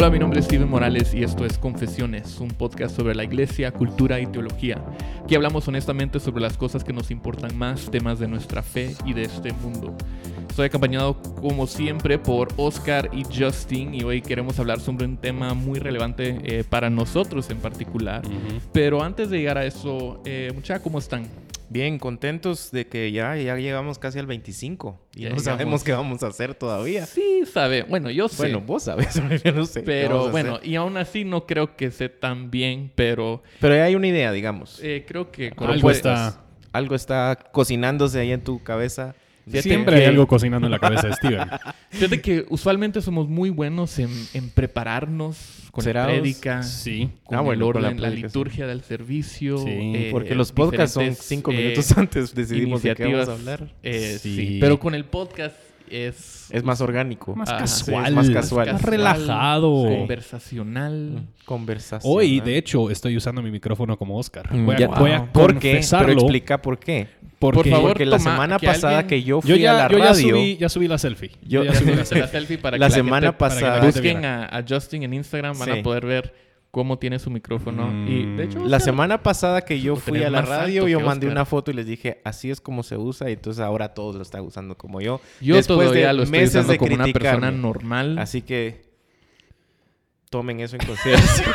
Hola, 0.00 0.10
mi 0.10 0.20
nombre 0.20 0.38
es 0.38 0.46
Steven 0.46 0.70
Morales 0.70 1.12
y 1.12 1.24
esto 1.24 1.44
es 1.44 1.58
Confesiones, 1.58 2.38
un 2.38 2.50
podcast 2.50 2.94
sobre 2.94 3.16
la 3.16 3.24
iglesia, 3.24 3.72
cultura 3.72 4.20
y 4.20 4.26
teología. 4.26 4.80
Aquí 5.24 5.34
hablamos 5.34 5.66
honestamente 5.66 6.20
sobre 6.20 6.40
las 6.40 6.56
cosas 6.56 6.84
que 6.84 6.92
nos 6.92 7.10
importan 7.10 7.58
más, 7.58 7.90
temas 7.90 8.20
de 8.20 8.28
nuestra 8.28 8.62
fe 8.62 8.94
y 9.04 9.12
de 9.12 9.22
este 9.22 9.52
mundo. 9.54 9.96
Estoy 10.48 10.66
acompañado 10.66 11.20
como 11.40 11.66
siempre 11.66 12.16
por 12.16 12.46
Oscar 12.58 13.10
y 13.12 13.24
Justin 13.24 13.92
y 13.92 14.04
hoy 14.04 14.22
queremos 14.22 14.60
hablar 14.60 14.78
sobre 14.78 15.04
un 15.04 15.16
tema 15.16 15.52
muy 15.54 15.80
relevante 15.80 16.38
eh, 16.44 16.62
para 16.62 16.90
nosotros 16.90 17.50
en 17.50 17.58
particular. 17.58 18.22
Pero 18.72 19.02
antes 19.02 19.30
de 19.30 19.38
llegar 19.38 19.58
a 19.58 19.64
eso, 19.64 20.22
eh, 20.24 20.52
muchachos, 20.54 20.84
¿cómo 20.84 21.00
están? 21.00 21.26
Bien, 21.70 21.98
contentos 21.98 22.70
de 22.70 22.86
que 22.86 23.12
ya, 23.12 23.36
ya 23.36 23.56
llegamos 23.56 23.98
casi 23.98 24.18
al 24.18 24.26
25 24.26 25.00
y 25.14 25.20
Ya 25.22 25.28
no 25.28 25.36
llegamos. 25.36 25.42
sabemos 25.44 25.84
qué 25.84 25.92
vamos 25.92 26.22
a 26.22 26.28
hacer 26.28 26.54
todavía. 26.54 27.04
Sí, 27.06 27.42
sabe. 27.52 27.82
Bueno, 27.82 28.10
yo 28.10 28.28
sé. 28.28 28.36
Bueno, 28.42 28.60
vos 28.62 28.84
sabes, 28.84 29.14
yo 29.44 29.52
no 29.52 29.66
sé. 29.66 29.80
qué 29.80 29.86
pero 29.86 30.08
vamos 30.14 30.28
a 30.28 30.32
bueno, 30.32 30.54
hacer. 30.56 30.66
y 30.68 30.76
aún 30.76 30.96
así 30.96 31.24
no 31.24 31.46
creo 31.46 31.76
que 31.76 31.90
sé 31.90 32.08
tan 32.08 32.50
bien, 32.50 32.92
pero 32.94 33.42
Pero 33.60 33.74
ya 33.74 33.84
hay 33.84 33.94
una 33.94 34.06
idea, 34.08 34.32
digamos. 34.32 34.80
eh, 34.82 35.04
creo 35.06 35.30
que 35.30 35.50
con 35.52 35.68
Algo 35.70 35.90
está- 35.90 36.42
Algo 36.72 36.94
está 36.94 37.36
cocinándose 37.52 38.20
ahí 38.20 38.30
en 38.32 38.42
tu 38.44 38.62
cabeza. 38.62 39.14
Fíjate 39.50 39.62
Siempre 39.62 39.94
que- 39.96 40.00
hay 40.02 40.06
algo 40.06 40.26
cocinando 40.26 40.66
en 40.66 40.70
la 40.70 40.78
cabeza 40.78 41.08
de 41.08 41.14
Steven. 41.14 41.48
Fíjate 41.90 42.20
que 42.20 42.44
usualmente 42.48 43.00
somos 43.02 43.28
muy 43.28 43.50
buenos 43.50 43.98
en, 43.98 44.10
en 44.34 44.50
prepararnos 44.50 45.36
con 45.70 45.84
la 45.84 46.06
prédica, 46.06 46.62
Sí. 46.62 47.10
con 47.24 47.38
Ah, 47.38 47.40
bueno, 47.40 47.66
el 47.66 47.72
con 47.72 47.82
la 47.82 47.88
orden, 47.88 48.02
la, 48.02 48.10
liturgia 48.10 48.66
del 48.66 48.82
servicio. 48.82 49.58
Sí, 49.58 49.68
eh, 49.70 50.08
Porque 50.10 50.34
los 50.34 50.52
podcasts 50.52 50.94
son 50.94 51.14
cinco 51.14 51.52
eh, 51.52 51.56
minutos 51.56 51.90
antes 51.98 52.34
decidimos 52.34 52.82
de 52.82 52.94
qué 52.94 53.04
vamos 53.06 53.28
a 53.28 53.32
hablar. 53.32 53.68
Eh, 53.82 54.18
sí. 54.20 54.36
Sí. 54.36 54.58
pero 54.60 54.78
con 54.80 54.94
el 54.94 55.04
podcast 55.04 55.56
es... 55.90 56.46
Es 56.50 56.64
más 56.64 56.80
orgánico. 56.80 57.34
Más 57.36 57.48
sí, 57.48 57.54
casual. 57.58 58.06
es 58.06 58.12
más 58.12 58.30
casual. 58.30 58.72
Más 58.72 58.82
relajado. 58.82 59.84
Conversacional. 59.84 61.22
Conversación. 61.44 62.12
Hoy, 62.14 62.40
de 62.40 62.56
hecho, 62.58 62.90
estoy 62.90 63.16
usando 63.16 63.42
mi 63.42 63.50
micrófono 63.50 63.96
como 63.96 64.18
Oscar. 64.18 64.52
Mm, 64.54 64.66
Voy 64.66 64.74
a, 64.74 64.78
ya- 64.78 64.86
voy 64.88 65.10
a 65.12 65.24
¿Por 65.32 65.58
qué? 65.58 65.80
Pero 65.90 66.12
explica 66.12 66.60
por 66.60 66.78
qué. 66.78 67.08
porque 67.38 67.56
Por 67.62 67.68
favor, 67.70 67.90
Porque 67.90 68.06
la 68.06 68.18
toma- 68.18 68.30
semana 68.32 68.58
que 68.58 68.66
pasada 68.66 68.98
alguien- 68.98 69.08
que 69.20 69.26
yo 69.26 69.40
fui 69.40 69.50
yo 69.50 69.56
ya, 69.56 69.70
a 69.70 69.74
la 69.84 69.88
yo 69.90 69.98
ya 69.98 70.04
radio, 70.12 70.28
subí, 70.36 70.56
ya 70.56 70.68
subí 70.68 70.88
la 70.88 70.98
selfie. 70.98 71.30
Yo- 71.46 71.64
ya 71.64 71.74
subí 71.78 71.90
la 71.90 71.96
La 71.96 72.26
selfie. 72.28 72.58
para 72.58 72.76
que 72.76 72.80
la 72.80 72.88
la 72.88 72.94
semana 72.94 73.26
gente- 73.28 73.38
pasada, 73.38 73.80
Busquen 73.84 74.24
a, 74.24 74.44
a 74.46 74.64
Justin 74.68 75.02
en 75.04 75.14
Instagram, 75.14 75.58
van 75.58 75.72
Sí. 75.72 75.78
a 75.78 75.82
poder 75.82 76.04
ver 76.06 76.47
cómo 76.70 76.98
tiene 76.98 77.18
su 77.18 77.30
micrófono. 77.30 77.90
Y 78.08 78.36
de 78.36 78.44
hecho, 78.44 78.58
La 78.64 78.80
semana 78.80 79.22
pasada 79.22 79.62
que 79.62 79.80
yo 79.80 79.96
fui 79.96 80.22
a 80.22 80.30
la 80.30 80.42
radio, 80.42 80.86
yo 80.88 81.00
mandé 81.00 81.26
Oscar. 81.26 81.32
una 81.32 81.44
foto 81.44 81.70
y 81.70 81.74
les 81.74 81.86
dije, 81.86 82.20
así 82.24 82.50
es 82.50 82.60
como 82.60 82.82
se 82.82 82.96
usa, 82.96 83.30
y 83.30 83.34
entonces 83.34 83.62
ahora 83.62 83.94
todos 83.94 84.16
lo 84.16 84.22
están 84.22 84.42
usando 84.42 84.76
como 84.76 85.00
yo. 85.00 85.20
yo 85.40 85.56
Después 85.56 85.78
todavía 85.78 86.08
de 86.08 86.14
lo 86.14 86.22
estoy 86.24 86.38
meses 86.40 86.54
usando 86.56 86.72
de 86.72 86.78
como 86.78 86.94
una 86.94 87.06
persona 87.06 87.50
normal. 87.50 88.18
Así 88.18 88.42
que 88.42 88.82
tomen 90.30 90.60
eso 90.60 90.76
en 90.76 90.82
consideración. 90.86 91.54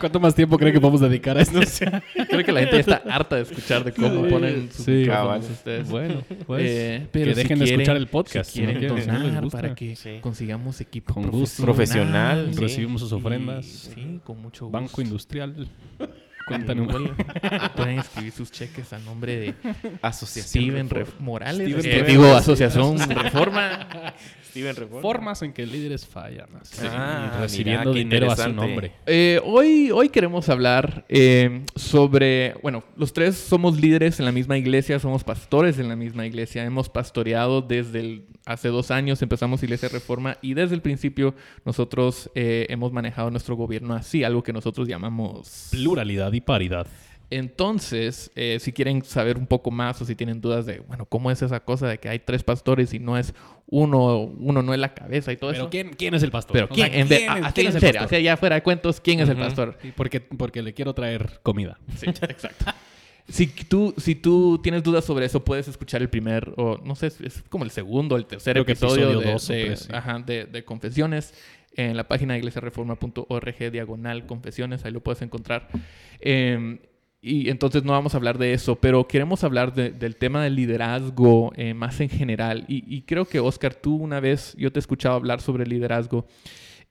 ¿Cuánto 0.00 0.18
más 0.18 0.34
tiempo 0.34 0.58
creen 0.58 0.72
que 0.74 0.80
podemos 0.80 1.00
dedicar 1.00 1.36
a 1.38 1.42
esto? 1.42 1.60
Creo 2.28 2.44
que 2.44 2.50
la 2.52 2.60
gente 2.60 2.76
ya 2.76 2.80
está 2.80 3.02
harta 3.08 3.36
de 3.36 3.42
escuchar 3.42 3.84
de 3.84 3.92
cómo 3.92 4.24
Sí, 4.24 4.30
ponen 4.30 4.72
sus 4.72 4.84
sí. 4.86 5.04
Cabal. 5.06 5.40
ustedes. 5.40 5.88
Bueno, 5.88 6.22
pues, 6.46 6.62
Eh, 6.66 7.06
pero 7.12 7.26
que 7.26 7.34
si 7.34 7.42
dejen 7.42 7.58
de 7.58 7.64
quieren- 7.66 7.80
escuchar 7.82 7.96
el 7.96 8.06
podcast. 8.08 8.56
Para 9.52 9.74
que 9.74 9.94
Sí. 9.96 10.18
consigamos 10.20 10.80
equipo 10.80 11.14
Con 11.14 11.30
gusto. 11.30 11.62
profesional. 11.62 12.44
Profesional, 12.46 12.54
sí. 12.54 12.60
Recibimos 12.60 13.00
sus 13.02 13.12
Y- 13.12 13.14
ofrendas. 13.14 13.66
Sí, 13.66 14.20
con 14.24 14.40
mucho 14.42 14.66
gusto. 14.66 14.78
Banco 14.78 15.02
Industrial. 15.02 15.68
Eh, 15.98 16.06
Cuenta 16.46 16.74
número. 16.74 17.14
Pueden 17.76 17.98
escribir 18.00 18.32
sus 18.32 18.50
cheques 18.50 18.92
a 18.92 18.98
nombre 18.98 19.36
de 19.36 19.54
Asociación 20.02 20.64
Steven 20.64 20.88
Reforma. 20.90 21.18
Ref- 21.18 21.20
Morales. 21.24 21.68
Steven 21.80 22.04
Eh, 22.04 22.08
digo, 22.08 22.34
Asociación 22.34 22.98
Reforma. 23.08 23.86
Steven 24.50 24.76
Reforma. 24.76 25.00
Formas 25.02 25.42
en 25.42 25.52
que 25.52 25.64
líderes 25.66 26.06
fallan. 26.06 26.48
así, 26.60 26.84
Ah, 26.88 27.32
y 27.36 27.40
recibiendo 27.42 27.90
mira, 27.92 27.98
dinero 28.04 28.30
a 28.30 28.36
su 28.36 28.52
nombre. 28.52 28.92
Eh, 29.06 29.40
hoy, 29.44 29.90
hoy 29.92 30.08
queremos 30.08 30.48
hablar 30.48 31.04
eh, 31.08 31.62
sobre, 31.76 32.54
bueno, 32.62 32.84
los 32.96 33.12
tres 33.12 33.36
somos 33.36 33.80
líderes 33.80 34.18
en 34.18 34.26
la 34.26 34.32
misma 34.32 34.58
iglesia, 34.58 34.98
somos 34.98 35.24
pastores 35.24 35.78
en 35.78 35.88
la 35.88 35.96
misma 35.96 36.26
iglesia, 36.26 36.64
hemos 36.64 36.88
pastoreado 36.88 37.62
desde 37.62 38.00
el- 38.00 38.24
hace 38.46 38.68
dos 38.68 38.90
años, 38.90 39.22
empezamos 39.22 39.62
Iglesia 39.62 39.88
Reforma 39.88 40.36
y 40.42 40.54
desde 40.54 40.74
el 40.74 40.82
principio 40.82 41.34
nosotros 41.64 42.30
eh, 42.34 42.66
hemos 42.70 42.92
manejado 42.92 43.30
nuestro 43.30 43.54
gobierno 43.54 43.94
así, 43.94 44.24
algo 44.24 44.42
que 44.42 44.52
nosotros 44.52 44.88
llamamos... 44.88 45.68
Pluralidad 45.70 46.32
y 46.32 46.40
paridad. 46.40 46.86
Entonces, 47.30 48.30
eh, 48.34 48.58
si 48.60 48.72
quieren 48.72 49.02
saber 49.04 49.38
un 49.38 49.46
poco 49.46 49.70
más 49.70 50.02
o 50.02 50.04
si 50.04 50.14
tienen 50.16 50.40
dudas 50.40 50.66
de, 50.66 50.80
bueno, 50.80 51.06
¿cómo 51.06 51.30
es 51.30 51.40
esa 51.42 51.60
cosa 51.60 51.86
de 51.88 51.98
que 51.98 52.08
hay 52.08 52.18
tres 52.18 52.42
pastores 52.42 52.92
y 52.92 52.98
no 52.98 53.16
es 53.16 53.32
uno, 53.66 54.22
uno 54.24 54.62
no 54.62 54.74
es 54.74 54.80
la 54.80 54.94
cabeza 54.94 55.32
y 55.32 55.36
todo 55.36 55.50
Pero 55.52 55.62
eso? 55.62 55.70
¿quién, 55.70 55.90
¿quién 55.90 56.14
es 56.14 56.22
el 56.24 56.30
pastor? 56.32 56.52
Pero 56.54 56.68
¿quién? 56.68 56.92
En, 56.92 57.08
ve- 57.08 57.18
¿quién 57.18 57.30
es- 57.38 57.44
así 57.44 57.54
quién 57.54 57.66
en 57.66 57.68
es 57.70 57.74
el 57.76 57.80
serio, 57.80 58.00
pastor? 58.00 58.16
así 58.18 58.24
ya 58.24 58.36
fuera 58.36 58.56
de 58.56 58.62
cuentos, 58.62 59.00
¿quién 59.00 59.20
es 59.20 59.28
el 59.28 59.36
pastor? 59.36 59.78
Sí, 59.80 59.92
Porque, 59.96 60.20
porque 60.20 60.60
le 60.62 60.74
quiero 60.74 60.92
traer 60.92 61.38
comida. 61.42 61.78
Sí, 61.96 62.06
exacto. 62.06 62.64
Si 63.28 63.46
tú, 63.46 63.94
si 63.96 64.16
tú 64.16 64.58
tienes 64.60 64.82
dudas 64.82 65.04
sobre 65.04 65.24
eso, 65.26 65.44
puedes 65.44 65.68
escuchar 65.68 66.02
el 66.02 66.08
primer, 66.10 66.52
o 66.56 66.78
no 66.84 66.96
sé, 66.96 67.06
es- 67.06 67.44
como 67.48 67.62
el 67.62 67.70
segundo 67.70 68.16
o 68.16 68.18
el 68.18 68.26
tercer 68.26 68.54
Creo 68.54 68.62
episodio, 68.64 69.04
episodio 69.04 69.20
de, 69.20 69.32
dos 69.32 69.48
o 69.48 69.52
de- 69.52 69.64
tres, 69.66 69.80
sí. 69.80 69.88
ajá, 69.94 70.18
de- 70.18 70.46
de 70.46 70.64
Confesiones 70.64 71.32
en 71.76 71.96
la 71.96 72.08
página 72.08 72.32
de 72.34 72.40
iglesiareforma.org 72.40 73.70
diagonal 73.70 74.26
confesiones, 74.26 74.84
ahí 74.84 74.90
lo 74.90 75.00
puedes 75.04 75.22
encontrar. 75.22 75.68
Eh, 76.20 76.80
y 77.22 77.50
entonces 77.50 77.84
no 77.84 77.92
vamos 77.92 78.14
a 78.14 78.16
hablar 78.16 78.38
de 78.38 78.52
eso, 78.54 78.76
pero 78.76 79.06
queremos 79.06 79.44
hablar 79.44 79.74
de- 79.74 79.90
del 79.90 80.16
tema 80.16 80.42
del 80.42 80.54
liderazgo 80.56 81.52
eh, 81.56 81.74
más 81.74 82.00
en 82.00 82.08
general. 82.08 82.64
Y, 82.68 82.82
y 82.94 83.02
creo 83.02 83.24
que, 83.26 83.40
Oscar, 83.40 83.74
tú 83.74 83.94
una 83.96 84.20
vez, 84.20 84.54
yo 84.58 84.72
te 84.72 84.78
he 84.78 84.80
escuchado 84.80 85.16
hablar 85.16 85.40
sobre 85.40 85.66
liderazgo, 85.66 86.26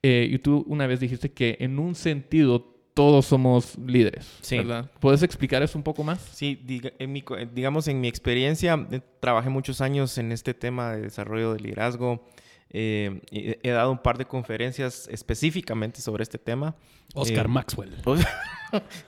eh, 0.03 0.27
y 0.31 0.37
tú 0.39 0.63
una 0.67 0.87
vez 0.87 0.99
dijiste 0.99 1.31
que 1.31 1.57
en 1.59 1.79
un 1.79 1.95
sentido 1.95 2.75
todos 2.93 3.25
somos 3.27 3.77
líderes, 3.77 4.37
Sí. 4.41 4.57
¿verdad? 4.57 4.91
¿Puedes 4.99 5.23
explicar 5.23 5.63
eso 5.63 5.77
un 5.77 5.83
poco 5.83 6.03
más? 6.03 6.19
Sí, 6.33 6.59
diga- 6.65 6.93
en 6.99 7.11
mi 7.11 7.23
eh, 7.37 7.47
digamos 7.53 7.87
en 7.87 7.99
mi 8.01 8.07
experiencia, 8.07 8.87
eh, 8.91 8.99
trabajé 9.21 9.49
muchos 9.49 9.79
años 9.81 10.17
en 10.17 10.31
este 10.31 10.53
tema 10.53 10.91
de 10.93 11.01
desarrollo 11.03 11.53
de 11.53 11.59
liderazgo. 11.61 12.27
Eh, 12.71 13.21
he, 13.31 13.69
dado 13.69 13.91
un 13.91 13.97
par 13.97 14.17
de 14.17 14.25
conferencias 14.25 15.07
específicamente 15.11 16.01
sobre 16.01 16.23
este 16.23 16.37
tema. 16.37 16.75
Oscar 17.13 17.45
Eh, 17.45 17.49
Maxwell. 17.49 17.95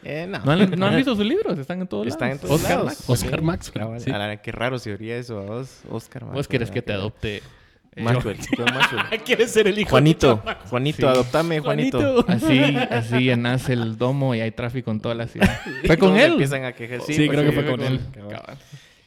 Eh, 0.03 0.25
no. 0.27 0.39
¿No 0.43 0.51
han, 0.53 0.71
no 0.71 0.85
han 0.87 0.95
visto 0.95 1.15
sus 1.15 1.23
libros? 1.23 1.55
Están 1.59 1.81
en 1.81 1.87
todos 1.87 2.05
lados. 2.07 2.15
Están 2.15 2.31
en 2.31 2.39
todos 2.39 2.51
Oscar 2.59 2.71
lados. 2.77 2.85
Max. 2.85 3.03
Oscar 3.09 3.39
Sí. 3.39 3.45
Maxwell, 3.45 3.83
Cabal. 3.83 4.01
sí. 4.01 4.09
A 4.11 4.17
la- 4.17 4.37
qué 4.41 4.51
raro 4.51 4.79
se 4.79 4.91
oiría 4.91 5.17
eso 5.17 5.39
vos, 5.43 5.81
Oscar 5.91 6.23
¿Vos 6.23 6.29
Maxwell, 6.33 6.47
quieres 6.47 6.71
que 6.71 6.79
¿verdad? 6.81 6.85
te 6.87 6.93
adopte? 6.93 7.43
Maxwell, 7.97 8.37
Maxwell. 8.73 9.21
¿Quieres 9.25 9.51
ser 9.51 9.67
el 9.67 9.77
hijo 9.77 9.89
Juanito, 9.91 10.41
Juanito, 10.69 10.97
Sí. 11.01 11.05
adoptame, 11.05 11.59
Juanito. 11.59 12.25
Así, 12.27 12.59
así 12.89 13.35
nace 13.35 13.73
el 13.73 13.97
domo 13.99 14.33
y 14.33 14.39
hay 14.41 14.49
tráfico 14.51 14.89
en 14.89 14.99
toda 14.99 15.13
la 15.13 15.27
ciudad. 15.27 15.59
¿Fue 15.85 15.97
con 15.97 16.17
él? 16.17 16.31
Empiezan 16.31 16.63
a 16.65 16.71
quejar. 16.73 17.01
Sí, 17.01 17.29
creo 17.29 17.43
que 17.43 17.51
fue 17.51 17.65
con 17.69 17.81
él. 17.81 17.99
Cabal. 18.15 18.57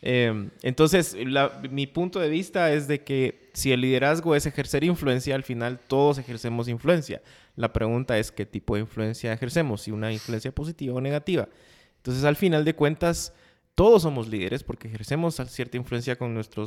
Eh, 0.07 0.51
entonces, 0.61 1.17
la- 1.19 1.63
mi 1.71 1.87
punto 1.87 2.21
de 2.21 2.29
vista 2.29 2.71
es 2.75 2.87
de 2.87 3.03
que 3.03 3.49
si 3.55 3.73
el 3.73 3.81
liderazgo 3.81 4.35
es 4.35 4.45
ejercer 4.45 4.85
influencia, 4.85 5.35
al 5.35 5.45
final 5.45 5.79
todos 5.89 6.19
ejercemos 6.19 6.69
influencia. 6.69 7.23
La 7.57 7.73
pregunta 7.73 8.19
es 8.19 8.31
qué 8.31 8.45
tipo 8.45 8.75
de 8.75 8.83
influencia 8.83 9.33
ejercemos, 9.33 9.81
si 9.81 9.93
una 9.93 10.13
influencia 10.13 10.53
positiva 10.53 10.95
o 10.95 11.01
negativa. 11.01 11.49
Entonces, 11.97 12.25
al 12.25 12.37
final 12.37 12.67
de 12.67 12.75
cuentas, 12.75 13.33
todos 13.75 14.03
somos 14.03 14.29
líderes 14.29 14.63
porque 14.63 14.89
ejercemos 14.89 15.37
cierta 15.49 15.79
influencia 15.79 16.17
con 16.17 16.35
nuestra 16.35 16.65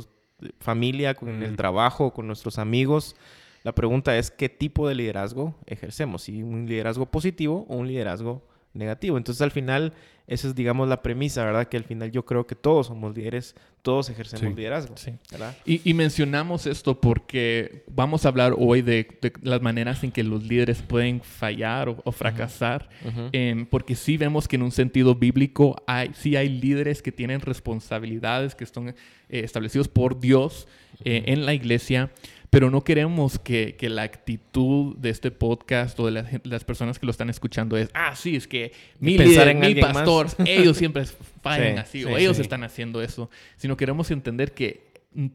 familia, 0.58 1.14
con 1.14 1.42
el 1.42 1.54
trabajo, 1.56 2.12
con 2.12 2.26
nuestros 2.26 2.58
amigos. 2.58 3.14
La 3.62 3.72
pregunta 3.72 4.18
es 4.18 4.32
qué 4.32 4.48
tipo 4.48 4.88
de 4.88 4.96
liderazgo 4.96 5.54
ejercemos, 5.66 6.22
si 6.22 6.42
un 6.42 6.66
liderazgo 6.66 7.06
positivo 7.06 7.66
o 7.68 7.76
un 7.76 7.86
liderazgo 7.86 8.42
negativo. 8.74 9.16
Entonces, 9.16 9.42
al 9.42 9.50
final, 9.50 9.92
esa 10.26 10.48
es, 10.48 10.54
digamos, 10.54 10.88
la 10.88 11.02
premisa, 11.02 11.44
¿verdad? 11.44 11.68
Que 11.68 11.76
al 11.78 11.84
final 11.84 12.10
yo 12.12 12.24
creo 12.24 12.46
que 12.46 12.54
todos 12.54 12.88
somos 12.88 13.16
líderes, 13.16 13.54
todos 13.82 14.10
ejercemos 14.10 14.52
Sí. 14.52 14.54
liderazgo, 14.56 14.96
Sí. 14.96 15.12
¿verdad? 15.30 15.56
Y, 15.64 15.80
y 15.88 15.94
mencionamos 15.94 16.66
esto 16.66 17.00
porque 17.00 17.84
vamos 17.88 18.26
a 18.26 18.28
hablar 18.28 18.54
hoy 18.58 18.82
de, 18.82 19.08
de 19.22 19.32
las 19.42 19.62
maneras 19.62 20.04
en 20.04 20.12
que 20.12 20.22
los 20.22 20.42
líderes 20.44 20.82
pueden 20.82 21.20
fallar 21.22 21.88
o, 21.88 21.96
o 22.04 22.12
fracasar. 22.12 22.88
Ujú. 23.06 23.30
Em, 23.32 23.64
porque 23.66 23.94
sí 23.94 24.16
vemos 24.18 24.46
que 24.46 24.56
en 24.56 24.62
un 24.62 24.72
sentido 24.72 25.14
bíblico 25.14 25.76
hay, 25.86 26.10
sí 26.14 26.36
hay 26.36 26.48
líderes 26.50 27.00
que 27.00 27.10
tienen 27.12 27.40
responsabilidades 27.40 28.54
que 28.54 28.64
están 28.64 28.88
eh, 28.88 28.94
establecidos 29.30 29.88
por 29.88 30.20
Dios 30.20 30.68
eh, 31.04 31.24
en 31.26 31.46
la 31.46 31.54
iglesia, 31.54 32.10
pero 32.50 32.70
no 32.70 32.82
queremos 32.82 33.38
que, 33.38 33.76
que 33.76 33.88
la 33.90 34.02
actitud 34.02 34.96
de 34.96 35.10
este 35.10 35.30
podcast 35.30 35.98
o 36.00 36.10
de 36.10 36.40
las 36.44 36.64
personas 36.64 36.98
que 36.98 37.06
lo 37.06 37.10
están 37.10 37.28
escuchando 37.30 37.76
es, 37.76 37.90
ah, 37.94 38.14
sí, 38.16 38.36
es 38.36 38.46
que 38.48 38.72
mi 39.00 39.18
líder, 39.18 39.48
en 39.48 39.60
mi 39.60 39.66
alguien 39.66 39.86
más". 39.86 39.94
pastor, 39.94 40.26
ellos 40.46 40.76
siempre 40.76 41.04
fallan 41.42 41.74
Sí, 41.74 41.78
así 41.80 41.98
sí, 42.00 42.04
o 42.04 42.16
ellos 42.16 42.36
sí. 42.36 42.42
están 42.42 42.64
haciendo 42.64 43.02
eso, 43.02 43.28
sino 43.56 43.76
queremos 43.76 44.10
entender 44.10 44.52
que 44.52 44.88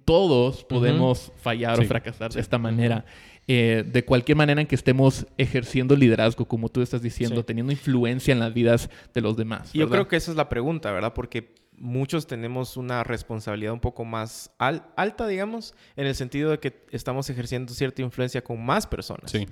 todos 0.05 0.63
podemos 0.63 1.31
fallar 1.41 1.79
o 1.79 1.83
fracasar 1.83 2.31
de 2.31 2.39
esta 2.39 2.57
manera. 2.57 3.05
eh, 3.47 3.83
de 3.85 4.05
cualquier 4.05 4.37
manera 4.37 4.61
en 4.61 4.67
que 4.67 4.75
estemos 4.75 5.27
ejerciendo 5.37 5.95
liderazgo, 5.97 6.45
como 6.45 6.69
tú 6.69 6.81
estás 6.81 7.01
diciendo, 7.01 7.43
teniendo 7.43 7.73
influencia 7.73 8.31
en 8.31 8.39
las 8.39 8.53
vidas 8.53 8.89
de 9.13 9.19
los 9.21 9.35
demás. 9.35 9.73
Yo 9.73 9.89
creo 9.89 10.07
que 10.07 10.15
esa 10.15 10.31
es 10.31 10.37
la 10.37 10.47
pregunta, 10.47 10.91
¿verdad? 10.93 11.13
Porque 11.13 11.53
muchos 11.77 12.27
tenemos 12.27 12.77
una 12.77 13.03
responsabilidad 13.03 13.73
un 13.73 13.79
poco 13.79 14.05
más 14.05 14.51
al- 14.57 14.85
alta, 14.95 15.27
digamos, 15.27 15.73
en 15.95 16.07
el 16.07 16.15
sentido 16.15 16.51
de 16.51 16.59
que 16.59 16.85
estamos 16.91 17.29
ejerciendo 17.29 17.73
cierta 17.73 18.01
influencia 18.01 18.43
con 18.43 18.63
más 18.63 18.87
personas. 18.87 19.31
Sí. 19.31 19.47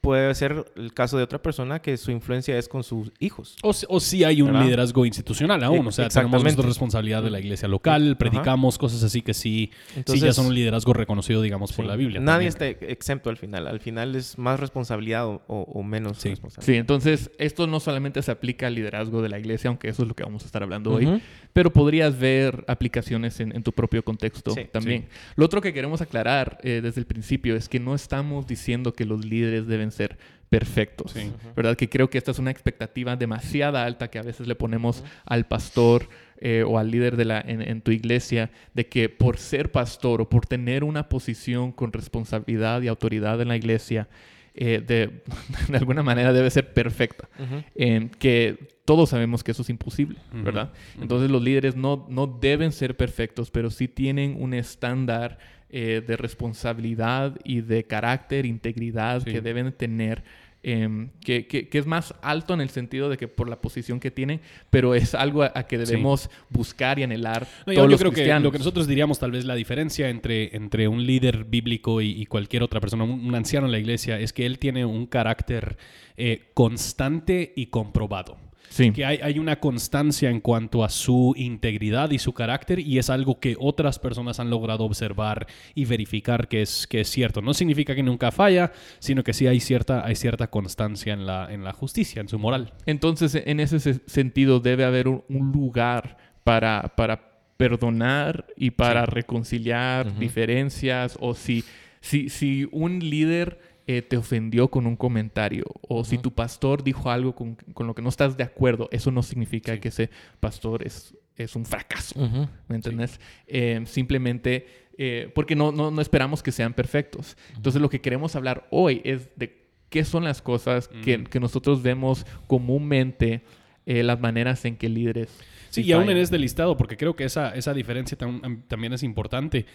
Puede 0.00 0.34
ser 0.34 0.64
el 0.76 0.94
caso 0.94 1.18
de 1.18 1.24
otra 1.24 1.42
persona 1.42 1.82
que 1.82 1.96
su 1.98 2.10
influencia 2.10 2.56
es 2.56 2.68
con 2.68 2.82
sus 2.82 3.12
hijos. 3.18 3.56
O, 3.62 3.74
si- 3.74 3.84
o 3.88 4.00
si 4.00 4.24
hay 4.24 4.40
un 4.40 4.48
¿Verdad? 4.48 4.64
liderazgo 4.64 5.04
institucional 5.04 5.62
aún. 5.62 5.86
O 5.86 5.92
sea, 5.92 6.08
tenemos 6.08 6.42
nuestra 6.42 6.64
responsabilidad 6.66 7.22
de 7.22 7.28
la 7.30 7.38
iglesia 7.38 7.68
local, 7.68 8.16
predicamos 8.16 8.78
cosas 8.78 9.02
así 9.02 9.20
que 9.20 9.34
sí, 9.34 9.70
sí 10.06 10.18
ya 10.20 10.32
son 10.32 10.46
un 10.46 10.54
liderazgo 10.54 10.94
reconocido, 10.94 11.42
digamos, 11.42 11.72
por 11.74 11.84
la 11.84 11.96
Biblia. 11.96 12.18
Nadie 12.18 12.50
también. 12.50 12.76
está 12.78 12.86
exento 12.86 13.28
al 13.28 13.36
final. 13.36 13.66
Al 13.66 13.80
final 13.80 14.16
es 14.16 14.38
más 14.38 14.58
responsabilidad 14.58 15.26
o, 15.26 15.82
menos 15.82 16.16
Sí. 16.18 16.30
responsabilidad. 16.30 16.66
Sí, 16.72 16.78
entonces 16.78 17.30
esto 17.38 17.66
no 17.66 17.78
solamente 17.78 18.22
se 18.22 18.30
aplica 18.30 18.68
al 18.68 18.74
liderazgo 18.76 19.20
de 19.20 19.28
la 19.28 19.38
iglesia, 19.38 19.68
aunque 19.68 19.88
eso 19.88 20.02
es 20.02 20.08
lo 20.08 20.14
que 20.14 20.22
vamos 20.22 20.44
a 20.44 20.46
estar 20.46 20.62
hablando 20.62 20.92
hoy, 20.94 21.20
pero 21.52 21.72
podrías 21.72 22.18
ver 22.18 22.64
aplicaciones 22.68 23.38
en, 23.40 23.54
en 23.54 23.62
tu 23.62 23.72
propio 23.72 24.02
contexto 24.02 24.52
Sí, 24.52 24.62
también. 24.72 25.08
Lo 25.36 25.44
otro 25.44 25.60
que 25.60 25.74
queremos 25.74 26.00
aclarar 26.00 26.58
eh, 26.62 26.80
desde 26.82 27.00
el 27.00 27.06
principio 27.06 27.54
es 27.54 27.68
que 27.68 27.80
no 27.80 27.94
estamos 27.94 28.46
diciendo 28.46 28.94
que 28.94 29.04
los 29.04 29.24
líderes 29.26 29.66
deben 29.66 29.89
ser 29.90 30.16
perfectos, 30.48 31.12
Sí. 31.12 31.32
¿verdad? 31.54 31.76
Que 31.76 31.88
creo 31.88 32.10
que 32.10 32.18
esta 32.18 32.32
es 32.32 32.38
una 32.40 32.50
expectativa 32.50 33.14
demasiada 33.16 33.84
alta 33.84 34.08
que 34.10 34.18
a 34.18 34.22
veces 34.22 34.48
le 34.48 34.56
ponemos 34.56 35.04
al 35.24 35.46
pastor 35.46 36.08
eh, 36.38 36.64
o 36.66 36.78
al 36.78 36.90
líder 36.90 37.16
de 37.16 37.24
la, 37.24 37.40
en, 37.40 37.62
en 37.62 37.82
tu 37.82 37.92
iglesia, 37.92 38.50
de 38.74 38.88
que 38.88 39.08
por 39.08 39.38
ser 39.38 39.70
pastor 39.70 40.20
o 40.22 40.28
por 40.28 40.46
tener 40.46 40.82
una 40.82 41.08
posición 41.08 41.70
con 41.70 41.92
responsabilidad 41.92 42.82
y 42.82 42.88
autoridad 42.88 43.40
en 43.40 43.48
la 43.48 43.56
iglesia, 43.56 44.08
eh, 44.54 44.82
de, 44.84 45.22
de 45.68 45.76
alguna 45.76 46.02
manera 46.02 46.32
debe 46.32 46.50
ser 46.50 46.72
perfecta. 46.72 47.28
Eh, 47.76 48.10
que 48.18 48.79
todos 48.90 49.10
sabemos 49.10 49.44
que 49.44 49.52
eso 49.52 49.62
es 49.62 49.70
imposible, 49.70 50.18
¿verdad? 50.32 50.72
Entonces 51.00 51.30
los 51.30 51.40
líderes 51.40 51.76
no, 51.76 52.06
no 52.08 52.26
deben 52.26 52.72
ser 52.72 52.96
perfectos, 52.96 53.48
pero 53.52 53.70
sí 53.70 53.86
tienen 53.86 54.34
un 54.36 54.52
estándar 54.52 55.38
eh, 55.72 56.02
de 56.04 56.16
responsabilidad 56.16 57.38
y 57.44 57.60
de 57.60 57.84
carácter, 57.84 58.46
integridad 58.46 59.22
Sí. 59.22 59.30
que 59.30 59.40
deben 59.40 59.70
tener. 59.72 60.24
eh, 60.62 61.08
que, 61.24 61.46
que- 61.46 61.70
que 61.70 61.78
es 61.78 61.86
más 61.86 62.12
alto 62.20 62.52
en 62.52 62.60
el 62.60 62.68
sentido 62.68 63.08
de 63.08 63.16
que 63.16 63.28
por 63.28 63.48
la 63.48 63.62
posición 63.62 63.98
que 63.98 64.10
tienen, 64.10 64.40
pero 64.68 64.94
es 64.94 65.14
algo 65.14 65.42
a, 65.42 65.52
a 65.54 65.62
que 65.66 65.78
Sí. 65.78 65.84
debemos 65.92 66.28
buscar 66.50 66.98
y 66.98 67.02
anhelar 67.02 67.46
No, 67.66 67.72
yo, 67.72 67.76
todos 67.78 67.86
yo 67.86 67.90
los 67.92 68.00
creo 68.00 68.12
que 68.12 68.40
lo 68.44 68.52
que 68.52 68.58
nosotros 68.58 68.86
diríamos 68.86 69.18
tal 69.18 69.30
vez 69.30 69.46
la 69.46 69.54
diferencia 69.54 70.10
entre, 70.10 70.54
entre 70.54 70.86
un 70.86 71.06
líder 71.06 71.44
bíblico 71.44 72.02
y, 72.02 72.10
y 72.20 72.26
cualquier 72.26 72.62
otra 72.62 72.78
persona, 72.78 73.04
un, 73.04 73.24
un 73.26 73.34
anciano 73.34 73.64
en 73.66 73.72
la 73.72 73.78
iglesia, 73.78 74.18
es 74.20 74.34
que 74.34 74.44
él 74.44 74.58
tiene 74.58 74.84
un 74.84 75.06
carácter 75.06 75.78
eh, 76.18 76.50
constante 76.52 77.54
y 77.56 77.66
comprobado. 77.68 78.36
Sí. 78.72 78.92
Que 78.92 79.04
hay, 79.04 79.18
hay 79.20 79.40
una 79.40 79.58
constancia 79.58 80.30
en 80.30 80.40
cuanto 80.40 80.84
a 80.84 80.88
su 80.90 81.34
integridad 81.36 82.12
y 82.12 82.20
su 82.20 82.32
carácter 82.32 82.78
y 82.78 82.98
es 82.98 83.10
algo 83.10 83.40
que 83.40 83.56
otras 83.58 83.98
personas 83.98 84.38
han 84.38 84.48
logrado 84.48 84.84
observar 84.84 85.48
y 85.74 85.86
verificar 85.86 86.46
que 86.46 86.62
es, 86.62 86.86
que 86.86 87.00
es 87.00 87.08
cierto. 87.10 87.42
No 87.42 87.52
significa 87.52 87.96
que 87.96 88.04
nunca 88.04 88.30
falla, 88.30 88.70
sino 89.00 89.24
que 89.24 89.32
sí 89.32 89.48
hay 89.48 89.58
cierta, 89.58 90.06
hay 90.06 90.14
cierta 90.14 90.50
constancia 90.50 91.12
en 91.12 91.26
la, 91.26 91.52
en 91.52 91.64
la 91.64 91.72
justicia, 91.72 92.20
en 92.20 92.28
su 92.28 92.38
moral. 92.38 92.72
Entonces, 92.86 93.42
en 93.44 93.58
ese 93.58 93.80
se- 93.80 94.00
sentido, 94.06 94.60
debe 94.60 94.84
haber 94.84 95.08
un, 95.08 95.24
un 95.28 95.50
lugar 95.50 96.16
para, 96.44 96.92
para 96.96 97.28
perdonar 97.56 98.46
y 98.56 98.70
para 98.70 99.04
reconciliar 99.04 100.16
diferencias. 100.18 101.16
O 101.20 101.34
si, 101.34 101.64
si, 102.00 102.28
si 102.28 102.68
un 102.70 103.00
líder 103.00 103.58
eh, 103.86 104.02
te 104.02 104.16
ofendió 104.16 104.68
con 104.68 104.86
un 104.86 104.96
comentario, 104.96 105.64
o 105.88 106.04
si 106.04 106.18
tu 106.18 106.32
pastor 106.32 106.84
dijo 106.84 107.10
algo 107.10 107.34
con, 107.34 107.54
con 107.54 107.86
lo 107.86 107.94
que 107.94 108.02
no 108.02 108.08
estás 108.08 108.36
de 108.36 108.44
acuerdo, 108.44 108.88
eso 108.92 109.10
no 109.10 109.22
significa 109.22 109.78
que 109.78 109.88
ese 109.88 110.10
pastor 110.38 110.86
es, 110.86 111.14
es 111.36 111.56
un 111.56 111.64
fracaso. 111.64 112.20
Ujú. 112.20 112.48
¿Me 112.68 112.76
entiendes? 112.76 113.18
Eh, 113.46 113.80
simplemente 113.86 114.66
eh, 114.98 115.30
porque 115.34 115.56
no, 115.56 115.72
no, 115.72 115.90
no 115.90 116.02
esperamos 116.02 116.42
que 116.42 116.52
sean 116.52 116.74
perfectos. 116.74 117.36
Entonces, 117.56 117.80
lo 117.80 117.88
que 117.88 118.00
queremos 118.00 118.36
hablar 118.36 118.66
hoy 118.70 119.00
es 119.04 119.30
de 119.36 119.66
qué 119.88 120.04
son 120.04 120.24
las 120.24 120.42
cosas 120.42 120.88
que, 120.88 121.24
que 121.24 121.40
nosotros 121.40 121.82
vemos 121.82 122.26
comúnmente, 122.46 123.42
eh, 123.86 124.02
las 124.02 124.20
maneras 124.20 124.64
en 124.66 124.76
que 124.76 124.88
líderes. 124.88 125.30
Sí, 125.70 125.82
y 125.82 125.92
aún 125.92 126.10
en 126.10 126.16
este 126.18 126.38
listado, 126.38 126.76
porque 126.76 126.96
creo 126.96 127.16
que 127.16 127.24
esa, 127.24 127.54
esa 127.54 127.72
diferencia 127.72 128.18
tam- 128.18 128.62
también 128.68 128.92
es 128.92 129.02
importante. 129.02 129.66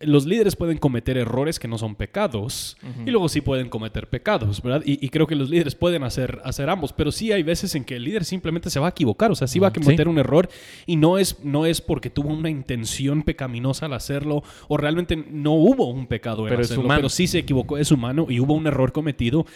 Los 0.00 0.26
líderes 0.26 0.56
pueden 0.56 0.76
cometer 0.76 1.16
errores 1.16 1.58
que 1.58 1.68
no 1.68 1.78
son 1.78 1.94
pecados 1.94 2.76
y 3.06 3.10
luego 3.10 3.30
sí 3.30 3.40
pueden 3.40 3.70
cometer 3.70 4.10
pecados, 4.10 4.60
¿verdad? 4.62 4.82
Y, 4.84 5.04
y 5.04 5.08
creo 5.08 5.26
que 5.26 5.34
los 5.34 5.48
líderes 5.48 5.74
pueden 5.74 6.02
hacer, 6.02 6.40
hacer 6.44 6.68
ambos, 6.68 6.92
pero 6.92 7.10
sí 7.10 7.32
hay 7.32 7.42
veces 7.42 7.74
en 7.74 7.84
que 7.84 7.96
el 7.96 8.04
líder 8.04 8.26
simplemente 8.26 8.68
se 8.68 8.78
va 8.78 8.88
a 8.88 8.90
equivocar, 8.90 9.30
o 9.30 9.34
sea, 9.34 9.46
sí 9.46 9.58
va 9.58 9.68
a 9.68 9.72
cometer 9.72 10.06
un 10.08 10.18
error 10.18 10.50
y 10.84 10.96
no 10.96 11.16
es, 11.16 11.42
no 11.42 11.64
es 11.64 11.80
porque 11.80 12.10
tuvo 12.10 12.28
una 12.28 12.50
intención 12.50 13.22
pecaminosa 13.22 13.86
al 13.86 13.94
hacerlo 13.94 14.42
o 14.68 14.76
realmente 14.76 15.16
no 15.16 15.52
hubo 15.52 15.88
un 15.88 16.06
pecado 16.06 16.42
en 16.42 16.50
Pero 16.50 16.60
es 16.60 16.66
hacerlo, 16.66 16.84
humano. 16.84 16.98
pero 16.98 17.08
sí 17.08 17.26
se 17.26 17.38
equivocó, 17.38 17.78
es 17.78 17.90
humano 17.90 18.26
y 18.28 18.38
hubo 18.38 18.52
un 18.52 18.66
error 18.66 18.92
cometido, 18.92 19.46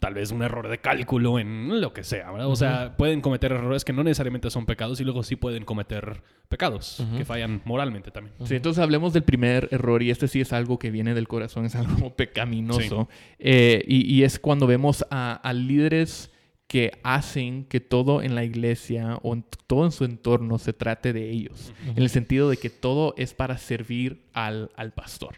tal 0.00 0.14
vez 0.14 0.32
un 0.32 0.42
error 0.42 0.66
de 0.68 0.78
cálculo 0.78 1.38
en 1.38 1.80
lo 1.80 1.92
que 1.92 2.02
sea, 2.02 2.32
¿verdad? 2.32 2.48
O 2.48 2.56
sea, 2.56 2.96
pueden 2.96 3.20
cometer 3.20 3.52
errores 3.52 3.84
que 3.84 3.92
no 3.92 4.02
necesariamente 4.02 4.50
son 4.50 4.66
pecados 4.66 5.00
y 5.00 5.04
luego 5.04 5.22
sí 5.22 5.36
pueden 5.36 5.64
cometer 5.64 6.20
pecados 6.48 7.00
que 7.16 7.24
fallan 7.24 7.62
moralmente 7.64 8.10
también. 8.10 8.34
Sí, 8.44 8.56
entonces 8.56 8.82
hablemos 8.82 9.12
del 9.12 9.22
primer 9.22 9.68
error 9.70 9.83
y 10.02 10.10
este 10.10 10.28
sí 10.28 10.40
es 10.40 10.52
algo 10.52 10.78
que 10.78 10.90
viene 10.90 11.14
del 11.14 11.28
corazón, 11.28 11.64
es 11.66 11.74
algo 11.74 12.14
pecaminoso. 12.16 13.08
Eh, 13.38 13.84
y, 13.86 14.12
y 14.14 14.22
es 14.24 14.38
cuando 14.38 14.66
vemos 14.66 15.04
a, 15.10 15.34
a 15.34 15.52
líderes 15.52 16.30
que 16.66 16.92
hacen 17.02 17.64
que 17.66 17.78
todo 17.80 18.22
en 18.22 18.34
la 18.34 18.42
iglesia 18.44 19.18
o 19.22 19.34
en 19.34 19.44
todo 19.66 19.84
en 19.84 19.92
su 19.92 20.04
entorno 20.04 20.58
se 20.58 20.72
trate 20.72 21.12
de 21.12 21.30
ellos, 21.30 21.72
en 21.86 22.02
el 22.02 22.08
sentido 22.08 22.48
de 22.50 22.56
que 22.56 22.70
todo 22.70 23.14
es 23.18 23.34
para 23.34 23.58
servir 23.58 24.22
al, 24.32 24.70
al 24.74 24.92
pastor, 24.92 25.36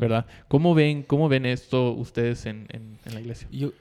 ¿verdad? 0.00 0.26
¿Cómo 0.46 0.74
ven, 0.74 1.02
¿Cómo 1.02 1.28
ven 1.28 1.46
esto 1.46 1.92
ustedes 1.92 2.46
en, 2.46 2.66
en- 2.70 2.96
en 3.04 3.14
la 3.14 3.20
iglesia? 3.20 3.48
Yo, 3.50 3.72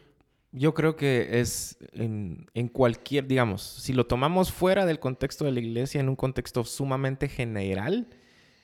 yo 0.52 0.74
creo 0.74 0.96
que 0.96 1.40
es 1.40 1.78
en, 1.94 2.48
en 2.56 2.68
cualquier, 2.68 3.28
digamos, 3.28 3.62
si 3.62 3.94
lo 3.94 4.08
tomamos 4.08 4.52
fuera 4.52 4.86
del 4.88 5.00
contexto 5.00 5.46
de 5.46 5.52
la 5.52 5.60
iglesia, 5.60 6.02
en 6.02 6.10
un 6.10 6.16
contexto 6.16 6.64
sumamente 6.66 7.30
general, 7.30 8.08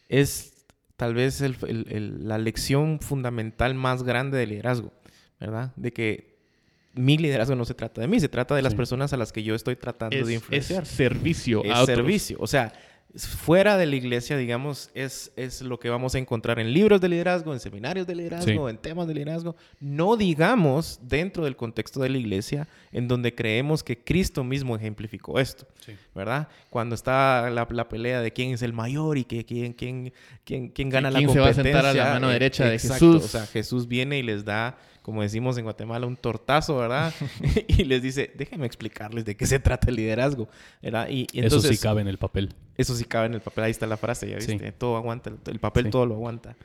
es 0.10 0.53
tal 0.98 1.14
vez 1.14 1.42
el- 1.42 1.56
el- 1.68 1.86
el- 1.90 2.28
la 2.28 2.38
lección 2.38 3.00
fundamental 3.00 3.74
más 3.76 4.04
grande 4.04 4.38
del 4.38 4.50
liderazgo, 4.50 4.94
¿verdad? 5.40 5.72
De 5.76 5.92
que 5.94 6.34
mi 6.94 7.18
liderazgo 7.18 7.56
no 7.56 7.66
se 7.66 7.74
trata 7.74 8.02
de 8.02 8.08
mí, 8.08 8.20
se 8.20 8.30
trata 8.30 8.56
de 8.56 8.62
las 8.62 8.74
Sí. 8.74 8.78
personas 8.78 9.14
a 9.14 9.18
las 9.18 9.32
que 9.34 9.42
yo 9.44 9.56
estoy 9.56 9.76
tratando 9.76 10.16
Es, 10.16 10.28
de 10.28 10.34
es 10.36 10.42
influenciar. 10.42 10.86
servicio 10.86 11.64
es 11.64 11.72
a 11.72 11.82
otros. 11.82 11.98
servicio. 11.98 12.38
O 12.40 12.46
sea, 12.48 12.72
fuera 13.16 13.78
de 13.78 13.86
la 13.86 13.96
iglesia, 13.96 14.38
digamos, 14.38 14.90
es, 14.96 15.32
es 15.36 15.62
lo 15.62 15.80
que 15.80 15.90
vamos 15.90 16.16
a 16.16 16.18
encontrar 16.18 16.60
en 16.60 16.74
libros 16.74 17.00
de 17.00 17.10
liderazgo, 17.10 17.54
en 17.54 17.60
seminarios 17.60 18.08
de 18.08 18.16
liderazgo, 18.16 18.70
en 18.70 18.78
temas 18.78 19.08
de 19.08 19.14
liderazgo. 19.14 19.56
No 19.80 20.18
digamos 20.18 21.00
dentro 21.04 21.44
del 21.44 21.56
contexto 21.56 22.00
de 22.00 22.10
la 22.10 22.18
iglesia 22.18 22.68
en 22.92 23.08
donde 23.08 23.36
creemos 23.36 23.84
que 23.84 24.04
Cristo 24.04 24.44
mismo 24.44 24.76
ejemplificó 24.76 25.40
esto, 25.40 25.68
Sí. 25.86 25.94
¿verdad? 26.16 26.48
Cuando 26.70 26.96
está 26.96 27.50
la, 27.50 27.68
la 27.70 27.90
pelea 27.90 28.22
de 28.22 28.32
quién 28.32 28.54
es 28.54 28.62
el 28.62 28.74
mayor 28.74 29.18
y 29.18 29.26
que, 29.26 29.46
quién, 29.46 29.74
quién, 29.74 30.14
quién, 30.46 30.70
quién 30.70 30.90
gana 30.90 31.12
la 31.12 31.20
quién 31.20 31.30
se 31.30 31.40
va 31.40 31.48
a 31.48 31.54
competencia. 31.54 31.82
sentar 31.82 32.02
a 32.02 32.06
la 32.08 32.14
mano 32.14 32.30
eh, 32.30 32.34
derecha 32.34 32.66
de 32.66 32.76
exacto. 32.76 33.14
Jesús. 33.14 33.26
O 33.26 33.28
sea, 33.28 33.46
Jesús 33.46 33.88
viene 33.88 34.18
y 34.18 34.24
les 34.24 34.44
da 34.46 34.78
como 35.04 35.22
decimos 35.22 35.58
en 35.58 35.66
Guatemala, 35.66 36.08
un 36.08 36.16
tortazo, 36.16 36.78
¿verdad? 36.78 37.14
y 37.68 37.84
les 37.84 38.02
dice, 38.02 38.32
déjenme 38.36 38.66
explicarles 38.66 39.26
de 39.26 39.36
qué 39.36 39.46
se 39.46 39.60
trata 39.60 39.90
el 39.90 39.98
liderazgo, 39.98 40.48
¿verdad? 40.82 41.10
Y, 41.10 41.28
y 41.34 41.40
entonces, 41.42 41.66
Eso 41.66 41.74
sí 41.74 41.78
cabe 41.78 42.02
en 42.02 42.08
el 42.08 42.18
papel. 42.18 42.56
Eso 42.78 42.96
sí 42.96 43.04
cabe 43.06 43.28
en 43.28 43.34
el 43.36 43.42
papel. 43.42 43.66
Ahí 43.66 43.72
está 43.72 43.86
la 43.88 43.98
frase, 43.98 44.30
ya 44.30 44.40
Sí. 44.42 44.54
viste. 44.54 44.72
Todo 44.72 44.98
aguanta. 44.98 45.30
El, 45.30 45.38
el 45.52 45.60
papel 45.60 45.86
Sí. 45.86 45.90
todo 45.92 46.06
lo 46.06 46.16
aguanta. 46.16 46.56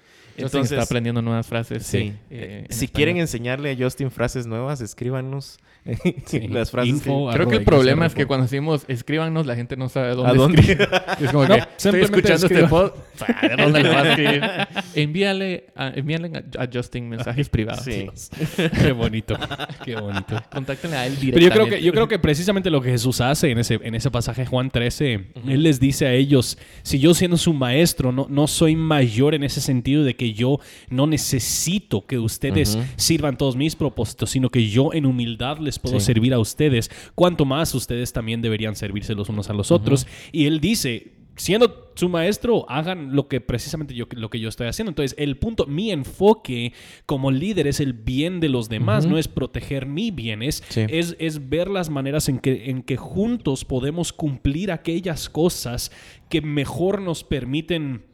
Justin 0.41 0.61
está 0.63 0.83
aprendiendo 0.83 1.21
nuevas 1.21 1.47
frases. 1.49 1.85
sí. 1.85 1.99
eh, 1.99 2.15
Eh, 2.31 2.67
si 2.71 2.85
español. 2.85 2.93
quieren 2.95 3.17
enseñarle 3.17 3.73
a 3.73 3.77
Justin 3.77 4.11
frases 4.13 4.47
nuevas, 4.47 4.81
escríbanos 4.81 5.59
Sí. 6.27 6.41
las 6.49 6.71
frases 6.71 6.91
Info 6.91 7.29
que... 7.29 7.35
Creo 7.35 7.49
que 7.49 7.57
el 7.57 7.65
problema 7.65 8.07
es 8.07 8.15
que 8.15 8.25
cuando 8.27 8.45
decimos 8.45 8.85
escríbanos, 8.87 9.47
la 9.47 9.57
gente 9.57 9.77
no 9.77 9.89
sabe 9.89 10.11
dónde, 10.15 10.31
¿A 10.31 10.35
dónde? 10.35 10.61
es 11.21 11.31
como 11.33 11.45
No, 11.47 11.55
que 11.57 11.63
estoy 11.77 12.01
escuchando 12.03 12.47
este 12.47 12.61
escriba. 12.61 12.69
pod. 12.69 12.93
¿De 13.43 13.63
dónde 13.63 13.83
le 13.83 13.89
va 13.89 14.01
a 14.03 14.09
escribir? 14.11 14.43
Envíale 14.95 15.67
a, 15.75 15.89
envíale 15.89 16.45
a, 16.59 16.69
Justin 16.73 17.09
mensajes 17.09 17.49
privados. 17.49 17.85
Sí. 17.85 18.07
Qué 18.81 18.93
bonito. 18.93 19.37
Qué 19.85 19.97
bonito. 19.97 20.41
Contáctenle 20.53 20.97
a 20.97 21.07
él 21.07 21.15
Pero 21.19 21.25
directamente. 21.33 21.45
yo 21.49 21.51
creo 21.51 21.67
que 21.79 21.85
yo 21.85 21.93
creo 21.93 22.09
que 22.09 22.19
precisamente 22.21 22.71
lo 22.71 22.81
que 22.81 22.91
Jesús 22.91 23.21
hace 23.21 23.51
en 23.51 23.59
ese 23.59 23.81
en 23.83 23.95
ese 23.97 24.11
pasaje 24.11 24.47
Juan 24.47 24.71
13, 24.71 25.33
él 25.49 25.63
les 25.65 25.81
dice 25.81 25.98
a 26.07 26.15
ellos, 26.15 26.59
si 26.83 26.99
yo 26.99 27.15
siendo 27.15 27.37
su 27.37 27.53
maestro 27.53 28.13
no, 28.13 28.27
no 28.29 28.47
soy 28.47 28.77
mayor 28.77 29.35
en 29.35 29.45
ese 29.45 29.61
sentido 29.61 30.05
de 30.05 30.15
que 30.17 30.33
yo 30.33 30.61
no 30.91 31.07
necesito 31.07 32.07
que 32.07 32.19
ustedes 32.19 32.79
sirvan 32.97 33.37
todos 33.37 33.57
mis 33.57 33.77
propósitos, 33.77 34.31
sino 34.31 34.51
que 34.51 34.69
yo 34.69 34.93
en 34.93 35.07
humildad 35.07 35.59
les 35.59 35.79
puedo 35.79 35.99
Sí. 36.01 36.07
servir 36.07 36.33
a 36.35 36.39
ustedes, 36.39 36.91
cuanto 37.15 37.45
más 37.45 37.75
ustedes 37.75 38.13
también 38.13 38.43
deberían 38.43 38.77
servirse 38.77 39.15
los 39.15 39.29
unos 39.29 39.51
a 39.51 39.53
los 39.53 39.71
otros. 39.71 40.07
Y 40.33 40.47
él 40.47 40.61
dice, 40.61 41.13
siendo 41.39 41.91
su 41.95 42.09
maestro, 42.09 42.65
hagan 42.69 43.17
lo 43.17 43.27
que 43.27 43.41
precisamente 43.41 43.95
yo, 43.95 44.05
lo 44.13 44.29
que 44.31 44.39
yo 44.39 44.49
estoy 44.49 44.67
haciendo. 44.69 44.91
Entonces, 44.91 45.17
el 45.19 45.37
punto, 45.39 45.67
mi 45.67 45.91
enfoque 45.91 46.73
como 47.07 47.31
líder 47.31 47.67
es 47.67 47.81
el 47.81 47.93
bien 47.93 48.39
de 48.41 48.49
los 48.49 48.69
demás, 48.69 49.07
no 49.07 49.19
es 49.19 49.27
proteger 49.29 49.87
mi 49.87 50.11
bienes, 50.11 50.63
Sí. 50.69 50.83
es, 50.89 51.17
es 51.19 51.49
ver 51.49 51.69
las 51.69 51.91
maneras 51.91 52.29
en 52.29 52.39
que, 52.39 52.71
en 52.71 52.83
que 52.83 52.97
juntos 52.97 53.65
podemos 53.65 54.13
cumplir 54.13 54.71
aquellas 54.71 55.29
cosas 55.31 55.91
que 56.29 56.41
mejor 56.43 57.01
nos 57.01 57.25
permiten 57.25 58.05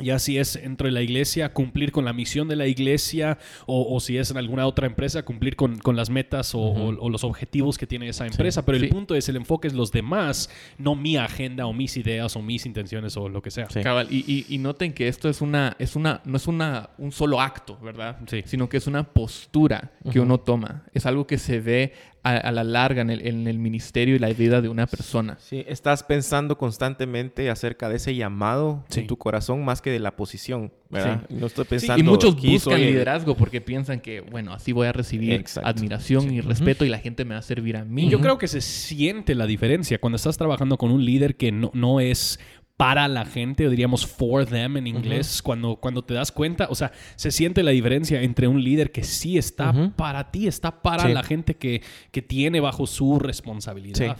ya 0.00 0.18
si 0.18 0.38
es 0.38 0.54
dentro 0.60 0.86
de 0.86 0.92
la 0.92 1.02
iglesia, 1.02 1.52
cumplir 1.52 1.92
con 1.92 2.04
la 2.04 2.12
misión 2.12 2.48
de 2.48 2.56
la 2.56 2.66
iglesia, 2.66 3.38
o, 3.66 3.94
o 3.94 4.00
si 4.00 4.16
es 4.18 4.30
en 4.30 4.36
alguna 4.36 4.66
otra 4.66 4.86
empresa, 4.86 5.22
cumplir 5.24 5.56
con, 5.56 5.78
con 5.78 5.96
las 5.96 6.10
metas 6.10 6.54
o, 6.54 6.58
o- 6.60 6.96
o 6.98 7.08
los 7.10 7.24
objetivos 7.24 7.78
que 7.78 7.86
tiene 7.86 8.08
esa 8.08 8.26
empresa. 8.26 8.64
Pero 8.64 8.76
el 8.76 8.84
Sí. 8.84 8.88
punto 8.88 9.14
es, 9.14 9.28
el 9.28 9.36
enfoque 9.36 9.68
es 9.68 9.74
los 9.74 9.92
demás, 9.92 10.50
no 10.78 10.94
mi 10.96 11.16
agenda 11.16 11.66
o 11.66 11.72
mis 11.72 11.96
ideas 11.96 12.36
o 12.36 12.42
mis 12.42 12.66
intenciones 12.66 13.16
o 13.16 13.28
lo 13.28 13.42
que 13.42 13.50
sea. 13.50 13.68
Sí. 13.70 13.80
Cabal, 13.82 14.08
y, 14.10 14.24
y- 14.26 14.46
y 14.54 14.58
noten 14.58 14.92
que 14.92 15.08
esto 15.08 15.28
es 15.28 15.40
una, 15.40 15.76
es 15.78 15.96
una, 15.96 16.20
no 16.24 16.36
es 16.36 16.46
una, 16.46 16.90
un 16.98 17.12
solo 17.12 17.40
acto, 17.40 17.78
¿verdad? 17.82 18.18
Sí. 18.26 18.42
Sino 18.46 18.68
que 18.68 18.76
es 18.78 18.86
una 18.86 19.04
postura 19.04 19.92
que 20.10 20.20
uno 20.20 20.38
toma. 20.38 20.84
Es 20.94 21.06
algo 21.06 21.26
que 21.26 21.38
se 21.38 21.60
ve 21.60 21.92
a, 22.22 22.36
a 22.36 22.52
la 22.52 22.64
larga 22.64 23.02
en 23.02 23.10
el, 23.10 23.26
en 23.26 23.46
el 23.46 23.58
ministerio 23.58 24.14
y 24.14 24.18
la 24.18 24.28
vida 24.28 24.60
de 24.60 24.68
una 24.68 24.86
persona. 24.86 25.36
Sí, 25.40 25.64
estás 25.66 26.02
pensando 26.02 26.58
constantemente 26.58 27.50
acerca 27.50 27.88
de 27.88 27.96
ese 27.96 28.14
llamado 28.14 28.84
Sí. 28.88 29.00
en 29.00 29.06
tu 29.06 29.16
corazón 29.16 29.64
más 29.64 29.80
que 29.82 29.90
de 29.90 29.98
la 30.00 30.16
posición, 30.16 30.72
¿verdad? 30.90 31.22
No 31.30 31.46
estoy 31.46 31.64
pensando... 31.64 32.00
y 32.02 32.06
muchos 32.06 32.34
buscan 32.36 32.74
soy 32.74 32.84
liderazgo 32.84 33.34
porque 33.36 33.60
piensan 33.60 34.00
que, 34.00 34.20
bueno, 34.20 34.52
así 34.52 34.72
voy 34.72 34.86
a 34.86 34.92
recibir 34.92 35.32
Exacto. 35.32 35.68
admiración 35.68 36.32
y 36.32 36.40
respeto 36.40 36.84
y 36.84 36.88
la 36.88 36.98
gente 36.98 37.24
me 37.24 37.34
va 37.34 37.40
a 37.40 37.42
servir 37.42 37.76
a 37.76 37.84
mí. 37.84 38.06
Y 38.06 38.10
yo 38.10 38.20
creo 38.20 38.38
que 38.38 38.48
se 38.48 38.60
siente 38.60 39.34
la 39.34 39.46
diferencia 39.46 39.98
cuando 39.98 40.16
estás 40.16 40.36
trabajando 40.36 40.76
con 40.78 40.90
un 40.90 41.04
líder 41.04 41.36
que 41.36 41.52
no, 41.52 41.70
no 41.74 42.00
es 42.00 42.38
para 42.80 43.08
la 43.08 43.26
gente, 43.26 43.66
o 43.66 43.70
diríamos 43.70 44.06
for 44.06 44.46
them 44.46 44.78
en 44.78 44.86
inglés, 44.86 45.42
cuando, 45.42 45.76
cuando 45.76 46.02
te 46.02 46.14
das 46.14 46.32
cuenta, 46.32 46.66
o 46.70 46.74
sea, 46.74 46.92
se 47.14 47.30
siente 47.30 47.62
la 47.62 47.72
diferencia 47.72 48.22
entre 48.22 48.48
un 48.48 48.64
líder 48.64 48.90
que 48.90 49.04
sí 49.04 49.36
está 49.36 49.92
para 49.96 50.30
ti, 50.30 50.46
está 50.46 50.80
para 50.80 51.02
Sí. 51.06 51.12
la 51.12 51.22
gente 51.22 51.56
que, 51.56 51.82
que 52.10 52.22
tiene 52.22 52.58
bajo 52.58 52.86
su 52.86 53.18
responsabilidad. 53.18 54.16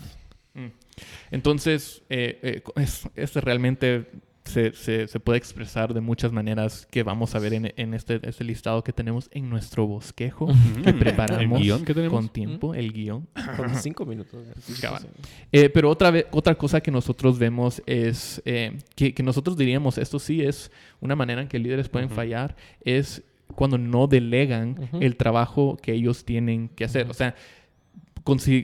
Mm. 0.53 0.67
Entonces, 1.31 2.03
eh, 2.11 2.39
eh, 2.43 2.63
es, 2.77 3.09
es 3.15 3.35
realmente 3.37 4.11
se, 4.51 4.73
se- 4.73 5.07
se 5.09 5.21
puede 5.21 5.39
expresar 5.39 5.95
de 5.95 6.01
muchas 6.01 6.33
maneras 6.33 6.87
que 6.91 7.03
vamos 7.03 7.35
a 7.35 7.39
ver 7.39 7.55
en, 7.55 7.73
en 7.77 7.95
este, 7.95 8.21
este 8.23 8.45
listado 8.45 8.85
que 8.85 8.93
tenemos 8.93 9.29
en 9.33 9.49
nuestro 9.49 9.87
bosquejo 9.87 10.49
que 10.85 10.93
preparamos 10.93 11.59
El 11.59 11.63
guion 11.65 11.85
que 11.85 11.95
tenemos. 11.95 12.13
con 12.21 12.29
tiempo, 12.29 12.75
el 12.75 12.93
guion. 12.93 13.27
Con 13.57 13.75
cinco 13.77 14.05
minutos. 14.05 14.41
Eh, 15.53 15.69
pero 15.71 15.91
otra, 15.91 16.11
vez, 16.11 16.27
otra 16.31 16.55
cosa 16.55 16.81
que 16.81 16.91
nosotros 16.91 17.39
vemos 17.39 17.83
es 17.87 18.41
eh, 18.45 18.77
que, 18.95 19.15
que 19.15 19.23
nosotros 19.23 19.57
diríamos, 19.57 19.99
esto 19.99 20.19
sí 20.19 20.43
es 20.43 20.71
una 21.01 21.17
manera 21.17 21.43
en 21.43 21.49
que 21.49 21.59
líderes 21.59 21.89
pueden 21.89 22.11
fallar, 22.11 22.57
es 22.85 23.23
cuando 23.55 23.79
no 23.79 24.07
delegan 24.07 24.89
el 25.01 25.17
trabajo 25.17 25.77
que 25.83 25.93
ellos 25.93 26.25
tienen 26.25 26.69
que 26.69 26.85
hacer. 26.85 27.09
O 27.11 27.15
sea, 27.15 27.35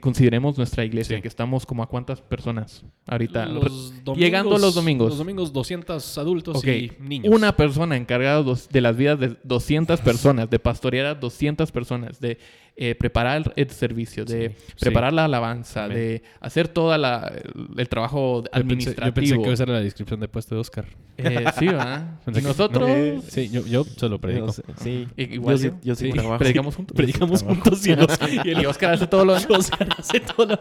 consideremos 0.00 0.56
nuestra 0.56 0.85
iglesia, 0.85 1.16
Sí. 1.16 1.23
que 1.23 1.28
estamos 1.28 1.66
como 1.66 1.82
a 1.82 1.88
cuántas 1.88 2.20
personas 2.20 2.85
ahorita. 3.06 3.46
Los 3.46 3.92
domingos- 4.04 4.18
llegando 4.18 4.58
los 4.58 4.75
domingos. 4.75 5.08
Los 5.11 5.18
domingos 5.18 5.52
200 5.52 6.18
adultos 6.18 6.64
y 6.64 6.92
niños. 7.00 7.35
Una 7.35 7.56
persona 7.56 7.96
encargada 7.96 8.44
de 8.70 8.80
las 8.80 8.96
vidas 8.96 9.18
de 9.20 9.37
200 9.44 10.00
personas, 10.00 10.49
de 10.50 10.58
pastorear 10.58 11.06
a 11.06 11.14
200 11.14 11.73
personas, 11.73 12.20
de 12.20 12.38
eh, 12.78 12.95
preparar 12.95 13.52
el 13.56 13.71
servicio, 13.71 14.25
de 14.26 14.50
Sí, 14.50 14.75
preparar 14.80 15.12
la 15.12 15.25
alabanza, 15.25 15.85
Amén. 15.85 15.97
de 15.97 16.23
hacer 16.40 16.68
todo 16.68 16.95
el, 16.95 17.04
el 17.78 17.88
trabajo 17.88 18.42
Yo 18.45 18.50
pensé, 18.50 18.59
administrativo. 18.59 19.06
yo 19.09 19.14
pensé 19.14 19.42
que 19.42 19.52
esa 19.52 19.62
era 19.62 19.73
la 19.73 19.80
descripción 19.80 20.21
de 20.21 20.28
puesto 20.28 20.54
de 20.54 20.61
Oscar. 20.61 20.85
Eh, 21.18 21.45
sí, 21.59 21.66
¿verdad? 21.68 22.18
Nosotros 22.42 22.87
no. 22.88 23.23
Sí, 23.28 23.49
yo, 23.49 23.66
yo 23.66 23.85
se 23.85 24.09
lo 24.11 24.18
predico. 24.21 24.52
Sé, 24.52 24.62
Sí. 24.83 25.09
Igual 25.16 25.56
yo 25.56 25.62
sí, 25.62 25.68
yo. 25.68 25.75
yo 25.83 25.95
sí 25.95 26.04
Sí. 26.06 26.12
trabajo. 26.12 26.38
predicamos 26.38 26.76
juntos. 26.76 26.95
Predicamos 26.97 27.42
juntos 27.42 27.87
y, 27.87 27.92
el 27.92 28.00
Oscar, 28.02 28.28
y 28.45 28.50
el 28.50 28.61
Y 28.62 28.66
Oscar 28.66 28.92
hace 28.92 29.06
todo 29.06 29.25
lo 29.25 29.33
Oscar 29.33 29.88
hace 29.99 30.21
todo 30.21 30.47
lo-. 30.47 30.61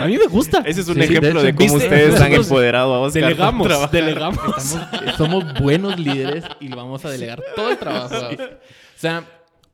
A 0.00 0.06
mí 0.06 0.16
me 0.18 0.26
gusta. 0.26 0.58
Ese 0.64 0.82
es 0.82 0.88
un 0.88 0.94
Sí, 0.94 1.02
sí, 1.02 1.08
de 1.08 1.18
ejemplo 1.18 1.42
de, 1.42 1.48
hecho, 1.48 1.56
cómo 1.58 1.74
¿viste? 1.74 1.84
ustedes 1.88 2.20
han 2.20 2.32
empoderado 2.32 2.94
a 2.94 3.00
Oscar. 3.00 3.22
Delegamos, 3.24 3.90
delegamos. 3.90 4.38
Estamos- 4.58 5.16
somos 5.16 5.60
buenos 5.60 5.98
líderes 5.98 6.44
y 6.60 6.68
lo 6.68 6.76
vamos 6.76 7.04
a 7.04 7.10
delegar 7.10 7.42
todo 7.56 7.70
el 7.72 7.78
trabajo. 7.78 8.14
a 8.14 8.28
Oscar. 8.28 8.60
O 8.62 9.00
sea, 9.00 9.24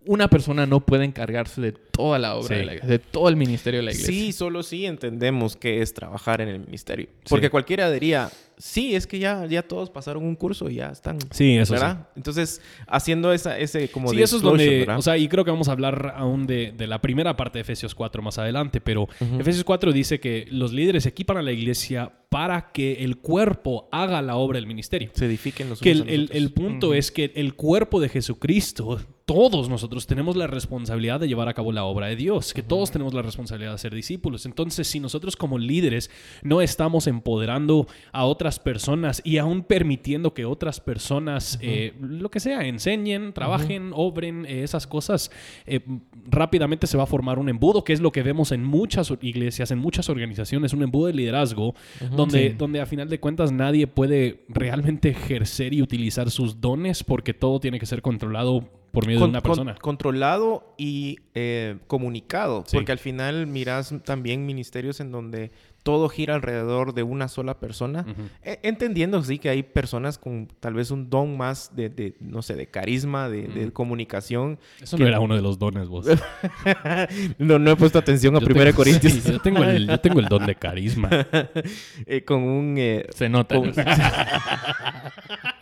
una 0.09 0.29
persona 0.29 0.65
no 0.65 0.81
puede 0.81 1.05
encargarse 1.05 1.61
de 1.61 1.75
toda 1.99 2.19
la 2.21 2.37
obra 2.37 2.49
Sí. 2.49 2.55
de 2.55 2.65
la 2.65 2.73
iglesia, 2.75 2.89
de 2.91 2.99
todo 3.01 3.29
el 3.29 3.35
ministerio 3.37 3.81
de 3.81 3.87
la 3.87 3.91
iglesia. 3.91 4.15
Sí, 4.15 4.33
solo 4.33 4.63
sí 4.63 4.87
entendemos 4.87 5.57
qué 5.57 5.83
es 5.83 5.93
trabajar 5.93 6.41
en 6.41 6.49
el 6.49 6.61
ministerio. 6.61 7.09
Porque 7.29 7.51
cualquiera 7.51 7.91
diría, 7.91 8.31
sí, 8.57 8.95
es 8.95 9.07
que 9.09 9.19
ya, 9.19 9.45
ya 9.47 9.63
todos 9.63 9.91
pasaron 9.91 10.25
un 10.25 10.37
curso 10.37 10.71
y 10.71 10.77
ya 10.77 10.91
están. 10.91 11.19
Sí, 11.33 11.57
eso 11.57 11.75
sí. 11.75 11.81
¿Verdad? 11.81 12.07
Entonces, 12.17 12.63
haciendo 12.87 13.33
esa, 13.33 13.59
ese 13.59 13.89
como 13.91 14.11
Sí, 14.11 14.23
eso 14.23 14.37
es 14.37 14.43
donde, 14.43 14.79
¿verdad? 14.81 14.99
o 14.99 15.03
sea, 15.03 15.17
y 15.19 15.27
creo 15.29 15.45
que 15.45 15.51
vamos 15.51 15.69
a 15.69 15.73
hablar 15.73 16.15
aún 16.17 16.47
de, 16.47 16.73
de 16.77 16.87
la 16.87 17.01
primera 17.01 17.37
parte 17.37 17.59
de 17.59 17.63
Efesios 17.63 17.95
4 17.97 18.23
más 18.23 18.39
adelante, 18.39 18.81
pero 18.81 19.09
Efesios 19.39 19.65
4 19.65 19.93
dice 19.93 20.21
que 20.21 20.47
los 20.51 20.73
líderes 20.73 21.05
equipan 21.07 21.37
a 21.37 21.43
la 21.43 21.51
iglesia 21.53 22.13
para 22.29 22.71
que 22.73 23.05
el 23.05 23.17
cuerpo 23.19 23.89
haga 23.91 24.21
la 24.23 24.37
obra 24.37 24.57
del 24.59 24.67
ministerio. 24.67 25.11
se 25.15 25.25
edifiquen 25.27 25.71
los 25.71 25.81
Que 25.81 25.93
el, 25.93 26.29
el- 26.33 26.53
punto 26.53 26.93
es 26.95 27.11
que 27.11 27.33
el 27.35 27.55
cuerpo 27.55 28.01
de 28.01 28.09
Jesucristo, 28.11 29.01
todos 29.25 29.69
nosotros 29.71 30.07
tenemos 30.07 30.37
la 30.37 30.47
responsabilidad 30.47 31.21
de 31.21 31.29
llevar 31.29 31.49
a 31.49 31.55
cabo 31.55 31.73
la 31.73 31.85
obra 31.85 31.88
de 32.09 32.17
Dios, 32.17 32.55
que 32.55 32.63
todos 32.63 32.91
tenemos 32.91 33.15
la 33.15 33.23
responsabilidad 33.23 33.73
de 33.73 33.79
ser 33.79 33.95
discípulos. 33.95 34.47
Entonces, 34.47 34.87
si 34.87 35.01
nosotros 35.01 35.37
como 35.37 35.59
líderes 35.59 36.11
no 36.43 36.61
estamos 36.61 37.07
empoderando 37.07 37.87
a 38.13 38.25
otras 38.25 38.59
personas 38.59 39.21
y 39.25 39.39
aún 39.39 39.63
permitiendo 39.63 40.35
que 40.35 40.45
otras 40.45 40.81
personas, 40.81 41.59
eh, 41.61 41.95
lo 42.01 42.31
que 42.31 42.41
sea, 42.41 42.67
enseñen, 42.67 43.33
trabajen, 43.33 43.91
obren 43.95 44.47
eh, 44.47 44.63
esas 44.63 44.87
cosas, 44.87 45.31
eh, 45.67 45.81
rápidamente 46.27 46.87
se 46.87 46.97
va 46.97 47.05
a 47.05 47.07
formar 47.07 47.39
un 47.39 47.49
embudo, 47.49 47.85
que 47.85 47.93
es 47.93 48.01
lo 48.01 48.13
que 48.13 48.23
vemos 48.23 48.53
en 48.53 48.65
muchas 48.65 49.13
iglesias, 49.21 49.71
en 49.71 49.79
muchas 49.79 50.09
organizaciones, 50.09 50.73
un 50.73 50.83
embudo 50.83 51.07
de 51.07 51.15
liderazgo, 51.15 51.75
donde, 52.15 52.55
donde 52.55 52.81
a 52.81 52.87
final 52.87 53.09
de 53.09 53.19
cuentas 53.19 53.51
nadie 53.53 53.87
puede 53.87 54.45
realmente 54.49 55.11
ejercer 55.11 55.75
y 55.75 55.83
utilizar 55.83 56.31
sus 56.31 56.61
dones 56.61 57.03
porque 57.03 57.35
todo 57.35 57.61
tiene 57.61 57.79
que 57.79 57.87
ser 57.87 58.03
controlado 58.03 58.69
por 58.93 59.07
medio 59.07 59.21
Con- 59.21 59.29
de 59.29 59.33
una 59.33 59.41
con- 59.43 59.51
persona. 59.51 59.75
controlado 59.81 60.75
y 60.79 61.19
eh, 61.35 61.77
comunicado. 61.87 62.65
Sí. 62.67 62.77
Porque 62.77 62.93
al 62.93 62.99
final 62.99 63.47
miras 63.47 63.95
también 64.05 64.47
ministerios 64.47 65.01
en 65.01 65.13
donde 65.13 65.51
todo 65.85 66.09
gira 66.11 66.35
alrededor 66.35 66.93
de 66.93 67.03
una 67.03 67.29
sola 67.29 67.59
persona. 67.61 68.05
E- 68.43 68.59
Entendiendo, 68.63 69.23
sí, 69.23 69.39
que 69.39 69.49
hay 69.49 69.63
personas 69.63 70.19
con 70.19 70.49
tal 70.61 70.75
vez 70.75 70.91
un 70.91 71.09
don 71.09 71.37
más 71.39 71.75
de, 71.77 71.89
de, 71.89 72.15
no 72.21 72.43
sé, 72.43 72.57
de 72.57 72.67
carisma, 72.67 73.29
de, 73.31 73.49
de 73.49 73.73
comunicación. 73.73 74.59
Eso 74.83 74.99
no 74.99 75.07
era 75.07 75.21
uno 75.21 75.35
de 75.35 75.41
los 75.41 75.59
dones, 75.59 75.89
vos. 75.89 76.07
no, 77.39 77.59
no 77.59 77.71
he 77.71 77.77
puesto 77.77 77.99
atención 77.99 78.37
a 78.37 78.41
Yo 78.41 78.47
1 78.47 78.55
tengo- 78.55 78.75
Corintios. 78.77 79.13
sí, 79.15 79.23
yo, 79.33 79.39
tengo 79.41 79.63
el, 79.65 79.87
yo 79.87 79.99
tengo 80.01 80.21
el 80.21 80.27
don 80.27 80.45
de 80.45 80.55
carisma. 80.57 81.09
Eh, 82.07 82.25
con 82.25 82.43
un... 82.43 82.75
eh, 82.79 83.07
Se 83.15 83.29
nota. 83.29 83.55
con, 83.57 83.73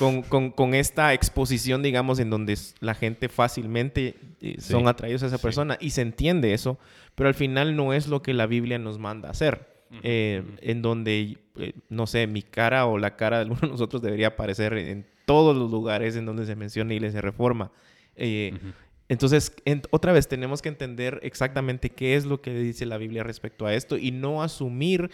con, 0.00 0.22
con- 0.22 0.50
con 0.50 0.74
esta 0.74 1.12
exposición, 1.14 1.82
digamos, 1.82 2.18
en 2.18 2.30
donde 2.30 2.56
la 2.80 2.94
gente 2.94 3.28
fácilmente 3.28 4.16
eh, 4.40 4.56
Sí. 4.58 4.72
son 4.72 4.88
atraídos 4.88 5.22
a 5.22 5.26
esa 5.26 5.36
Sí. 5.36 5.42
persona 5.42 5.76
y 5.80 5.90
se 5.90 6.00
entiende 6.00 6.54
eso, 6.54 6.78
pero 7.14 7.28
al 7.28 7.34
final 7.34 7.76
no 7.76 7.92
es 7.92 8.08
lo 8.08 8.22
que 8.22 8.32
la 8.34 8.46
Biblia 8.46 8.78
nos 8.78 8.98
manda 8.98 9.28
hacer. 9.30 9.68
Eh, 10.02 10.42
en 10.62 10.82
donde, 10.82 11.36
eh, 11.56 11.72
no 11.88 12.06
sé, 12.06 12.26
mi 12.28 12.42
cara 12.42 12.86
o 12.86 12.96
la 12.96 13.16
cara 13.16 13.36
de 13.38 13.42
alguno 13.42 13.60
de 13.62 13.68
nosotros 13.68 14.00
debería 14.00 14.28
aparecer 14.28 14.72
en 14.74 15.04
todos 15.26 15.54
los 15.56 15.70
lugares 15.70 16.14
en 16.16 16.24
donde 16.26 16.46
se 16.46 16.54
menciona 16.56 16.94
Iglesia 16.94 17.20
Reforma. 17.20 17.72
Eh, 18.16 18.52
Ujú. 18.54 18.72
entonces, 19.08 19.52
en- 19.64 19.82
otra 19.90 20.12
vez, 20.12 20.28
tenemos 20.28 20.62
que 20.62 20.68
entender 20.70 21.18
exactamente 21.24 21.90
qué 21.90 22.14
es 22.14 22.24
lo 22.24 22.40
que 22.40 22.54
dice 22.54 22.86
la 22.86 22.98
Biblia 22.98 23.24
respecto 23.24 23.66
a 23.66 23.74
esto 23.74 23.98
y 23.98 24.12
no 24.12 24.42
asumir 24.44 25.10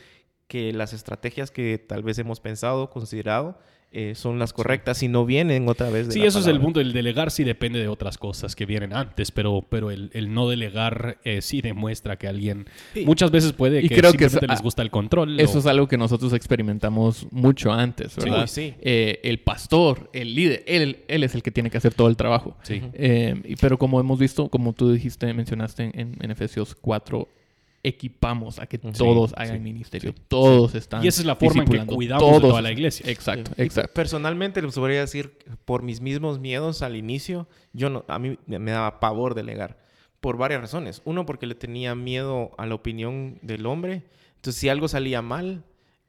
que 0.46 0.72
las 0.74 0.92
estrategias 0.92 1.50
que 1.50 1.78
tal 1.78 2.02
vez 2.02 2.18
hemos 2.18 2.40
pensado, 2.40 2.90
considerado, 2.90 3.58
eh, 3.98 4.14
son 4.14 4.38
las 4.38 4.52
correctas, 4.52 4.98
sino 4.98 5.24
vienen 5.24 5.68
otra 5.68 5.88
vez 5.90 6.08
de 6.08 6.12
Sí, 6.12 6.18
la 6.20 6.26
eso 6.26 6.40
es 6.40 6.46
el 6.46 6.60
punto. 6.60 6.80
El 6.80 6.92
delegar 6.92 7.30
sí 7.30 7.44
depende 7.44 7.78
de 7.80 7.88
otras 7.88 8.18
cosas 8.18 8.54
que 8.54 8.66
vienen 8.66 8.92
antes, 8.92 9.30
pero, 9.30 9.64
pero 9.68 9.90
el, 9.90 10.10
el 10.12 10.32
no 10.34 10.48
delegar 10.48 11.18
eh, 11.24 11.40
sí 11.42 11.62
demuestra 11.62 12.16
que 12.16 12.28
alguien 12.28 12.66
Sí. 12.94 13.04
muchas 13.06 13.30
veces 13.30 13.52
puede 13.52 13.80
Y 13.82 13.88
que 13.88 13.96
creo 13.96 14.12
que 14.12 14.18
simplemente 14.28 14.46
eso- 14.46 14.52
les 14.52 14.62
gusta 14.62 14.82
el 14.82 14.90
control. 14.90 15.40
Eso 15.40 15.56
o- 15.56 15.60
es 15.60 15.66
algo 15.66 15.88
que 15.88 15.96
nosotros 15.96 16.32
experimentamos 16.32 17.26
mucho 17.30 17.72
antes, 17.72 18.12
Sí, 18.12 18.20
¿verdad? 18.20 18.42
uy, 18.42 18.48
sí. 18.48 18.74
Eh, 18.80 19.20
el 19.24 19.38
pastor, 19.40 20.10
el 20.12 20.34
líder, 20.34 20.62
él, 20.66 20.98
él 21.08 21.24
es 21.24 21.34
el 21.34 21.42
que 21.42 21.50
tiene 21.50 21.70
que 21.70 21.78
hacer 21.78 21.94
todo 21.94 22.08
el 22.08 22.16
trabajo. 22.16 22.56
Sí. 22.62 22.82
Y- 23.44 23.56
pero 23.56 23.78
como 23.78 23.98
hemos 24.00 24.18
visto, 24.18 24.48
como 24.48 24.72
tú 24.72 24.92
dijiste, 24.92 25.32
mencionaste 25.32 25.84
en, 25.94 26.16
en 26.20 26.30
Efesios 26.30 26.74
4, 26.74 27.28
equipamos 27.86 28.58
a 28.58 28.66
que 28.66 28.78
Sí, 28.78 28.92
todos 28.92 29.32
hagan 29.36 29.58
sí, 29.58 29.62
ministerio. 29.62 30.14
Todos 30.28 30.74
están. 30.74 31.04
Y 31.04 31.08
esa 31.08 31.20
es 31.22 31.26
la 31.26 31.36
forma 31.36 31.62
en 31.62 31.68
que 31.68 31.86
cuidamos 31.86 32.24
de 32.24 32.38
Todos. 32.38 32.50
toda 32.50 32.62
la 32.62 32.72
iglesia. 32.72 33.08
Exacto, 33.10 33.52
exacto. 33.56 33.92
Personalmente 33.94 34.60
les 34.60 34.74
podría 34.74 35.00
decir, 35.00 35.38
por 35.64 35.82
mis 35.82 36.00
mismos 36.00 36.40
miedos 36.40 36.82
al 36.82 36.96
inicio, 36.96 37.48
yo 37.72 37.88
no, 37.88 38.04
a 38.08 38.18
mí 38.18 38.38
me 38.46 38.58
me 38.58 38.72
daba 38.72 38.98
pavor 39.00 39.34
delegar. 39.34 39.78
Por 40.20 40.36
varias 40.36 40.60
razones. 40.60 41.02
Uno, 41.04 41.24
porque 41.26 41.46
le 41.46 41.54
tenía 41.54 41.94
miedo 41.94 42.50
a 42.58 42.66
la 42.66 42.74
opinión 42.74 43.38
del 43.42 43.66
hombre. 43.66 44.02
Entonces, 44.36 44.60
si 44.60 44.68
algo 44.68 44.88
salía 44.88 45.22
mal, 45.22 45.62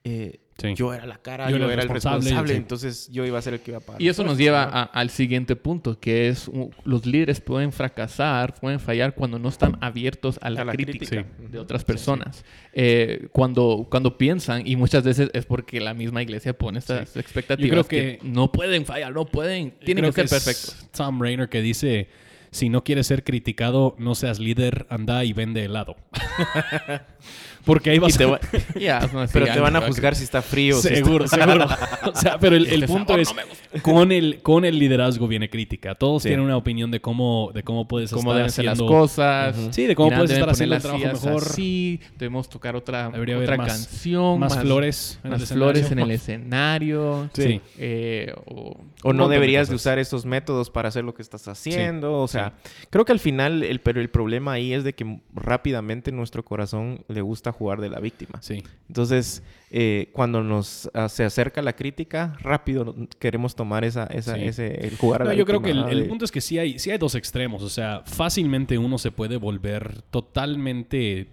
eh, 0.03 0.39
Sí. 0.57 0.73
yo 0.75 0.91
era 0.91 1.05
la 1.05 1.17
cara, 1.17 1.51
Yo 1.51 1.57
yo, 1.57 1.57
era 1.57 1.65
el 1.65 1.71
era 1.73 1.81
el 1.83 1.89
responsable, 1.89 2.17
responsable, 2.21 2.53
sí. 2.53 2.57
entonces 2.57 3.09
yo 3.11 3.25
iba 3.27 3.37
a 3.37 3.41
ser 3.43 3.53
el 3.53 3.59
que 3.59 3.69
iba 3.71 3.77
a 3.77 3.81
pagar. 3.81 4.01
Y 4.01 4.07
eso 4.09 4.23
nos 4.23 4.39
lleva 4.39 4.63
a- 4.63 4.83
al 4.85 5.11
siguiente 5.11 5.55
punto, 5.55 5.99
que 5.99 6.29
es 6.29 6.47
uh, 6.47 6.71
los 6.83 7.05
líderes 7.05 7.41
pueden 7.41 7.71
fracasar, 7.71 8.55
pueden 8.59 8.79
fallar 8.79 9.13
cuando 9.13 9.37
no 9.37 9.49
están 9.49 9.77
abiertos 9.81 10.39
a 10.41 10.49
la, 10.49 10.61
A 10.61 10.65
la 10.65 10.71
crítica, 10.73 11.05
crítica. 11.05 11.25
de 11.51 11.59
otras 11.59 11.83
personas. 11.83 12.43
Eh, 12.73 13.27
cuando, 13.31 13.85
cuando 13.89 14.17
piensan, 14.17 14.65
y 14.67 14.75
muchas 14.75 15.03
veces 15.03 15.29
es 15.33 15.45
porque 15.45 15.79
la 15.79 15.93
misma 15.93 16.23
iglesia 16.23 16.57
pone 16.57 16.79
estas 16.79 17.15
expectativas 17.17 17.67
Yo 17.67 17.71
creo 17.71 17.87
que, 17.87 18.17
que- 18.17 18.27
no 18.27 18.51
pueden 18.51 18.85
fallar, 18.85 19.13
no 19.13 19.25
pueden, 19.25 19.71
tienen 19.85 20.05
Creo 20.05 20.13
que 20.13 20.27
ser 20.27 20.37
es 20.39 20.43
perfectos. 20.45 20.89
Tom 20.91 21.21
Rainer 21.21 21.49
que 21.49 21.61
dice, 21.61 22.07
si 22.49 22.69
no 22.69 22.83
quieres 22.83 23.05
ser 23.05 23.23
criticado, 23.23 23.95
no 23.99 24.15
seas 24.15 24.39
líder, 24.39 24.87
anda 24.89 25.23
y 25.23 25.33
vende 25.33 25.65
helado. 25.65 25.97
Porque 27.67 27.91
ahí 27.91 27.97
Y 27.97 27.99
vas 27.99 28.19
a... 28.19 28.25
va- 28.25 28.39
Ya, 28.79 29.01
no, 29.13 29.27
sí, 29.27 29.29
pero 29.33 29.45
te 29.45 29.59
van 29.59 29.75
a 29.75 29.81
juzgar 29.81 30.15
si 30.15 30.23
está 30.23 30.41
frío. 30.41 30.75
si 30.81 30.87
Seguro, 30.87 31.25
está- 31.25 31.37
seguro. 31.45 31.67
O 32.05 32.15
sea, 32.15 32.39
pero 32.39 32.55
el, 32.55 32.65
el 32.65 32.83
Este 32.83 32.87
punto 32.87 33.09
sabor 33.09 33.19
es, 33.19 33.35
no 33.75 33.81
con 33.83 34.11
el, 34.11 34.41
con 34.41 34.65
el 34.65 34.79
liderazgo 34.79 35.27
viene 35.27 35.49
crítica. 35.49 35.93
Todos 35.93 36.23
Sí. 36.23 36.29
tienen 36.29 36.43
una 36.45 36.57
opinión 36.57 36.89
de 36.89 36.99
cómo, 36.99 37.51
de 37.53 37.61
cómo 37.61 37.87
puedes 37.87 38.09
cómo 38.09 38.31
estar 38.31 38.35
deben 38.37 38.51
ser 38.51 38.65
las 38.65 38.73
haciendo... 38.73 38.91
cosas. 38.91 39.55
Sí, 39.71 39.85
de 39.85 39.95
cómo 39.95 40.07
Mira, 40.07 40.17
puedes 40.19 40.31
estar 40.31 40.49
haciendo 40.49 40.75
el 40.75 40.81
trabajo 40.81 41.05
mejor. 41.05 41.43
así, 41.43 41.99
debemos 42.17 42.49
tocar 42.49 42.75
otra, 42.75 43.09
Debería 43.11 43.37
otra 43.37 43.57
más- 43.57 43.67
canción. 43.67 44.39
más 44.39 44.57
flores 44.57 45.19
en 45.23 45.33
el 45.33 45.39
Más 45.39 45.49
flores 45.49 45.91
en 45.91 45.99
el 45.99 46.11
escenario. 46.57 47.29
Sí. 47.33 47.61
Eh, 47.77 48.33
o 48.45 48.77
O 49.03 49.13
no 49.13 49.27
deberías 49.27 49.69
de 49.69 49.75
usar 49.75 49.99
estos 49.99 50.25
métodos 50.25 50.69
para 50.69 50.87
hacer 50.89 51.03
lo 51.03 51.13
que 51.13 51.21
estás 51.21 51.47
haciendo. 51.47 52.13
O 52.21 52.27
sea, 52.27 52.53
creo 52.89 53.03
que 53.05 53.11
al 53.11 53.19
final, 53.19 53.63
el, 53.63 53.79
pero 53.81 53.99
el 54.01 54.09
problema 54.09 54.53
ahí 54.53 54.73
es 54.73 54.83
de 54.83 54.93
que 54.93 55.19
rápidamente 55.33 56.11
nuestro 56.11 56.43
corazón 56.45 57.03
le 57.07 57.21
gusta 57.21 57.51
jugar 57.57 57.81
de 57.81 57.89
la 57.89 57.99
víctima. 57.99 58.41
Sí. 58.41 58.63
Entonces, 58.87 59.43
eh, 59.71 60.09
cuando 60.13 60.43
nos 60.43 60.89
ah, 60.93 61.09
se 61.09 61.23
acerca 61.25 61.61
la 61.61 61.73
crítica, 61.73 62.37
rápido 62.39 62.95
queremos 63.19 63.55
tomar 63.55 63.83
esa, 63.83 64.05
esa, 64.05 64.35
Sí. 64.35 64.43
ese, 64.43 64.87
el 64.87 64.95
jugar 64.97 65.21
a 65.23 65.25
No, 65.25 65.31
la 65.31 65.35
yo 65.37 65.45
creo 65.45 65.61
que 65.61 65.71
el, 65.71 65.83
el 65.89 66.05
punto 66.07 66.23
es 66.25 66.31
que 66.31 66.39
sí 66.41 66.57
hay, 66.57 66.79
sí 66.79 66.91
hay 66.91 66.97
dos 66.97 67.15
extremos. 67.15 67.63
O 67.63 67.69
sea, 67.69 68.03
fácilmente 68.05 68.77
uno 68.77 68.97
se 68.97 69.11
puede 69.11 69.37
volver 69.37 70.01
totalmente 70.09 71.27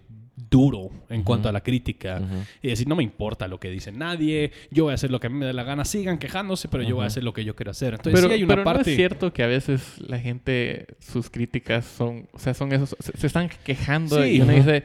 duro 0.50 0.90
en 1.10 1.22
cuanto 1.22 1.48
a 1.48 1.52
la 1.52 1.60
crítica 1.62 2.20
y 2.60 2.66
decir, 2.68 2.88
no 2.88 2.96
me 2.96 3.04
importa 3.04 3.46
lo 3.46 3.60
que 3.60 3.70
dice 3.70 3.92
nadie, 3.92 4.50
yo 4.70 4.84
voy 4.84 4.90
a 4.90 4.94
hacer 4.94 5.12
lo 5.12 5.20
que 5.20 5.28
a 5.28 5.30
mí 5.30 5.36
me 5.38 5.46
dé 5.46 5.52
la 5.52 5.62
gana, 5.62 5.84
sigan 5.84 6.18
quejándose, 6.18 6.66
pero 6.66 6.82
yo 6.82 6.96
voy 6.96 7.04
a 7.04 7.06
hacer 7.06 7.22
lo 7.22 7.32
que 7.32 7.44
yo 7.44 7.54
quiero 7.54 7.70
hacer. 7.70 7.94
Entonces 7.94 8.14
Pero, 8.20 8.28
sí 8.28 8.34
hay 8.34 8.42
una 8.42 8.54
pero 8.54 8.64
parte... 8.64 8.82
no 8.84 8.90
es 8.90 8.96
cierto 8.96 9.32
que 9.32 9.44
a 9.44 9.46
veces 9.46 9.94
la 10.00 10.18
gente, 10.18 10.86
sus 10.98 11.30
críticas 11.30 11.84
son, 11.84 12.26
o 12.32 12.38
sea, 12.40 12.52
son 12.52 12.72
esos, 12.72 12.96
se, 12.98 13.16
se 13.16 13.26
están 13.28 13.48
quejando 13.64 14.20
Sí. 14.24 14.30
y 14.30 14.40
uno 14.40 14.52
dice, 14.54 14.82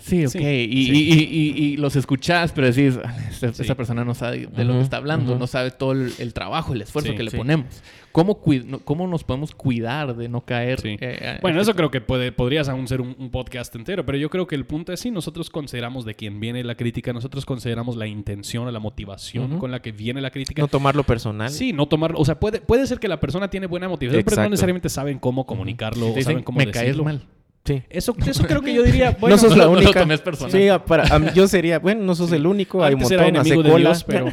sí, 0.00 0.24
ok, 0.26 0.32
Sí, 0.32 0.38
y, 0.70 0.84
sí. 0.86 0.92
Y, 0.92 1.12
y- 1.12 1.22
y- 1.22 1.64
y 1.72 1.76
los 1.76 1.96
escuchás, 1.96 2.52
pero 2.52 2.66
decís, 2.72 2.98
"Ah, 3.04 3.14
esta, 3.30 3.52
Sí. 3.52 3.62
esta 3.62 3.74
persona 3.74 4.04
no 4.04 4.14
sabe 4.14 4.46
de 4.46 4.64
lo 4.64 4.70
Ujú, 4.72 4.78
que 4.80 4.84
está 4.84 4.96
hablando, 4.98 5.38
no 5.38 5.46
sabe 5.46 5.70
todo 5.70 5.92
el, 5.92 6.12
el 6.18 6.32
trabajo, 6.32 6.72
el 6.72 6.82
esfuerzo 6.82 7.10
Sí, 7.10 7.16
que 7.16 7.22
le 7.22 7.30
sí. 7.30 7.36
ponemos. 7.36 7.66
¿Cómo, 8.10 8.40
¿Cómo 8.84 9.06
nos 9.06 9.22
podemos 9.22 9.54
cuidar 9.54 10.16
de 10.16 10.28
no 10.28 10.40
caer? 10.40 10.80
Sí. 10.80 10.96
eh, 10.98 11.36
a- 11.36 11.40
Bueno, 11.42 11.60
eso 11.60 11.74
creo 11.74 11.90
que 11.90 12.00
puede, 12.00 12.32
podrías 12.32 12.68
aún 12.68 12.88
ser 12.88 13.00
un, 13.00 13.14
un 13.18 13.30
podcast 13.30 13.74
entero, 13.76 14.04
pero 14.06 14.16
yo 14.18 14.28
creo 14.30 14.46
que 14.46 14.54
el 14.56 14.64
punto 14.64 14.92
es 14.92 15.00
sí, 15.00 15.10
nosotros 15.10 15.50
consideramos 15.50 16.04
de 16.04 16.14
quién 16.14 16.40
viene 16.40 16.64
la 16.64 16.74
crítica, 16.74 17.12
nosotros 17.12 17.44
consideramos 17.44 17.94
la 17.96 18.06
intención 18.06 18.66
o 18.66 18.70
la 18.70 18.80
motivación 18.80 19.58
con 19.58 19.70
la 19.70 19.80
que 19.82 19.92
viene 19.92 20.20
la 20.20 20.30
crítica. 20.30 20.62
No 20.62 20.68
tomarlo 20.68 21.04
personal. 21.04 21.50
Sí, 21.50 21.72
no 21.72 21.86
tomarlo. 21.86 22.18
O 22.18 22.24
sea, 22.24 22.40
puede, 22.40 22.60
puede 22.60 22.86
ser 22.86 22.98
que 22.98 23.08
la 23.08 23.20
persona 23.20 23.48
tiene 23.50 23.66
buena 23.66 23.88
motivación, 23.88 24.24
pero 24.24 24.42
no 24.42 24.48
necesariamente 24.50 24.88
saben 24.88 25.18
cómo 25.18 25.46
comunicarlo 25.46 26.12
te 26.12 26.20
o 26.20 26.22
saben 26.22 26.42
cómo 26.42 26.58
me 26.58 26.66
decirlo. 26.66 27.04
caes 27.04 27.20
mal. 27.20 27.26
Sí. 27.68 27.82
Eso, 27.90 28.14
eso 28.26 28.44
creo 28.44 28.62
que 28.62 28.72
yo 28.74 28.82
diría, 28.82 29.16
bueno, 29.20 29.36
no 29.36 29.42
sos 29.42 29.56
la 29.56 29.64
no 29.66 29.72
lo 29.74 29.78
única. 29.80 30.00
tomes 30.00 30.20
personal. 30.20 30.50
Sí, 30.52 30.68
para, 30.86 31.18
mí- 31.18 31.28
yo 31.34 31.46
sería, 31.46 31.78
bueno, 31.78 32.02
no 32.02 32.14
sos 32.14 32.32
el 32.32 32.46
único, 32.46 32.82
hay 32.82 32.94
un 32.94 33.02
antes 33.02 33.18
montón, 33.18 33.36
enemigo 33.36 33.62
de. 33.62 33.76
Dios, 33.76 34.04
pero... 34.04 34.32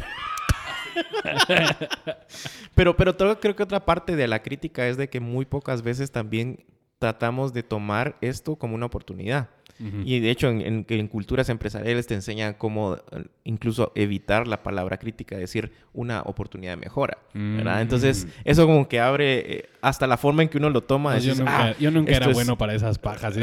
Pero, 2.74 2.96
pero 2.96 3.14
todo- 3.14 3.38
creo 3.40 3.54
que 3.56 3.62
otra 3.62 3.84
parte 3.84 4.16
de 4.16 4.26
la 4.28 4.42
crítica 4.42 4.86
es 4.86 4.96
de 4.96 5.08
que 5.08 5.20
muy 5.20 5.44
pocas 5.44 5.82
veces 5.82 6.10
también 6.10 6.64
tratamos 6.98 7.52
de 7.52 7.62
tomar 7.62 8.16
esto 8.20 8.56
como 8.56 8.74
una 8.74 8.86
oportunidad. 8.86 9.48
Ujú. 9.80 10.02
Y 10.04 10.20
de 10.20 10.30
hecho, 10.30 10.48
en, 10.48 10.60
en- 10.62 10.86
en 10.88 11.08
culturas 11.08 11.48
empresariales 11.48 12.06
te 12.06 12.14
enseñan 12.14 12.54
cómo 12.54 12.96
eh, 12.96 13.24
incluso 13.44 13.92
evitar 13.94 14.48
la 14.48 14.62
palabra 14.62 14.96
crítica, 14.98 15.36
decir 15.36 15.72
una 15.92 16.22
oportunidad 16.22 16.72
de 16.72 16.76
mejora. 16.78 17.18
¿verdad? 17.34 17.78
Mm. 17.78 17.82
Entonces, 17.82 18.26
eso 18.44 18.66
como 18.66 18.88
que 18.88 19.00
abre 19.00 19.58
eh, 19.58 19.68
hasta 19.82 20.06
la 20.06 20.16
forma 20.16 20.42
en 20.42 20.48
que 20.48 20.58
uno 20.58 20.70
lo 20.70 20.80
toma. 20.82 21.12
Pues 21.12 21.24
yo 21.24 21.30
decís, 21.32 21.40
nunca, 21.40 21.64
"Ah, 21.66 21.74
yo 21.78 21.90
nunca 21.90 22.12
era 22.12 22.26
es- 22.26 22.34
bueno 22.34 22.56
para 22.58 22.74
esas 22.74 22.98
pajas. 22.98 23.34
¿sí? 23.34 23.40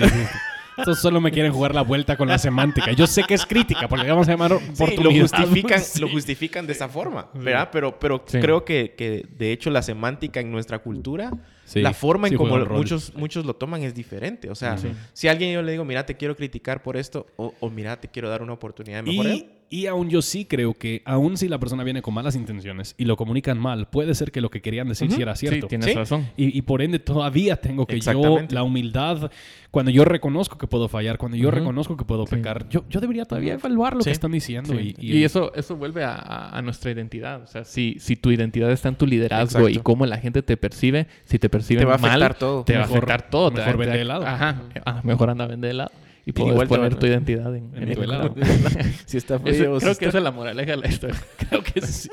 Estos 0.75 0.99
solo 0.99 1.21
me 1.21 1.29
quieren 1.29 1.51
jugar 1.51 1.75
la 1.75 1.83
vuelta 1.83 2.17
con 2.17 2.27
la 2.27 2.39
semántica. 2.39 2.91
Yo 2.93 3.05
sé 3.05 3.23
que 3.25 3.35
es 3.35 3.45
crítica, 3.45 3.87
porque 3.87 4.05
le 4.05 4.09
vamos 4.09 4.27
a 4.27 4.31
llamar 4.31 4.57
Sí, 4.57 4.83
oportunidad. 4.83 5.03
lo 5.13 5.21
justifican, 5.21 5.79
Sí. 5.83 6.01
lo 6.01 6.09
justifican 6.09 6.65
de 6.65 6.73
esa 6.73 6.89
forma, 6.89 7.27
¿verdad? 7.35 7.69
Pero, 7.71 7.99
pero 7.99 8.23
Sí. 8.25 8.39
creo 8.39 8.65
que, 8.65 8.95
que, 8.97 9.23
de 9.37 9.51
hecho 9.51 9.69
la 9.69 9.83
semántica 9.83 10.39
en 10.39 10.51
nuestra 10.51 10.79
cultura, 10.79 11.29
Sí, 11.65 11.81
la 11.81 11.93
forma 11.93 12.27
en 12.27 12.31
sí 12.33 12.37
rol. 12.65 12.77
muchos, 12.77 13.13
muchos 13.15 13.45
lo 13.45 13.55
toman 13.55 13.83
es 13.83 13.93
diferente. 13.95 14.49
O 14.49 14.55
sea, 14.55 14.77
Sí. 14.77 14.91
si 15.13 15.27
a 15.27 15.31
alguien 15.31 15.53
yo 15.53 15.61
le 15.61 15.71
digo, 15.71 15.85
mira, 15.85 16.05
te 16.05 16.15
quiero 16.17 16.35
criticar 16.35 16.83
por 16.83 16.97
esto, 16.97 17.25
o, 17.37 17.53
o 17.59 17.69
mira, 17.69 17.99
te 17.99 18.09
quiero 18.09 18.29
dar 18.29 18.41
una 18.41 18.53
oportunidad 18.53 18.97
de 19.03 19.03
mejorar. 19.11 19.33
Y, 19.33 19.49
y 19.69 19.87
aún 19.87 20.09
yo 20.09 20.21
sí 20.21 20.45
creo 20.45 20.73
que, 20.73 21.01
aún 21.05 21.37
si 21.37 21.47
la 21.47 21.57
persona 21.59 21.83
viene 21.83 22.01
con 22.01 22.13
malas 22.13 22.35
intenciones 22.35 22.95
y 22.97 23.05
lo 23.05 23.15
comunican 23.17 23.57
mal, 23.59 23.87
puede 23.89 24.13
ser 24.15 24.31
que 24.31 24.41
lo 24.41 24.49
que 24.49 24.61
querían 24.61 24.87
decir 24.87 25.11
sí 25.11 25.21
era 25.21 25.35
cierto. 25.35 25.61
Sí, 25.61 25.67
tienes 25.69 25.87
Sí. 25.89 25.93
razón. 25.93 26.27
Y, 26.37 26.57
y 26.57 26.61
por 26.63 26.81
ende 26.81 26.99
todavía 26.99 27.55
tengo 27.57 27.85
que 27.87 27.99
yo, 27.99 28.39
la 28.49 28.63
humildad, 28.63 29.31
cuando 29.71 29.91
yo 29.91 30.05
reconozco 30.05 30.57
que 30.57 30.67
puedo 30.67 30.87
fallar, 30.87 31.17
cuando 31.17 31.37
yo 31.37 31.51
reconozco 31.51 31.97
que 31.97 32.05
puedo 32.05 32.25
Sí. 32.27 32.35
pecar, 32.35 32.69
yo, 32.69 32.85
yo 32.89 32.99
debería 33.01 33.25
todavía 33.25 33.53
evaluar 33.53 33.95
lo 33.95 34.01
Sí. 34.01 34.09
que 34.09 34.13
están 34.13 34.31
diciendo. 34.31 34.73
Sí. 34.77 34.93
Y, 34.99 35.17
Y, 35.17 35.23
eso, 35.23 35.53
eso 35.55 35.75
vuelve 35.75 36.03
a, 36.03 36.59
nuestra 36.63 36.91
identidad. 36.91 37.41
O 37.43 37.47
sea, 37.47 37.63
si, 37.65 37.97
si 37.99 38.15
tu 38.15 38.31
identidad 38.31 38.71
está 38.71 38.89
en 38.89 38.95
tu 38.95 39.05
liderazgo 39.07 39.59
Exacto. 39.61 39.79
y 39.79 39.83
cómo 39.83 40.05
la 40.05 40.17
gente 40.17 40.41
te 40.43 40.55
percibe, 40.57 41.07
si 41.25 41.39
te 41.39 41.49
perciben 41.49 41.81
Te 41.81 41.85
va 41.85 41.95
a 41.95 41.97
mal, 41.97 42.11
afectar 42.21 42.37
todo. 42.37 42.63
te 42.63 42.75
va 42.75 42.81
a 42.81 42.85
afectar 42.85 43.29
todo. 43.29 43.51
Mejor 43.51 43.65
te 43.65 43.77
va- 43.77 43.77
vende 43.85 44.01
helado. 44.01 44.25
Ajá. 44.25 44.61
Ah, 44.85 45.01
mejor 45.03 45.29
anda 45.29 45.45
a 45.45 45.47
vender 45.47 45.71
helado. 45.71 45.91
Y 46.25 46.31
puedes 46.31 46.53
igual 46.53 46.67
poner 46.67 46.91
van 46.91 46.99
tu 46.99 47.05
identidad 47.05 47.55
en, 47.55 47.71
En 47.75 47.83
en 47.89 47.93
tu 47.95 48.01
el 48.01 48.09
helado. 48.09 48.33
si 49.05 49.17
está 49.17 49.35
Eso- 49.35 49.43
frío, 49.43 49.55
si 49.55 49.63
creo 49.63 49.75
está- 49.77 49.95
que 49.99 50.05
esa 50.05 50.17
es 50.19 50.23
la 50.23 50.31
moraleja 50.31 50.77
de 50.77 50.87
historia. 50.87 51.21
creo 51.49 51.63
que 51.63 51.81
sí. 51.85 52.09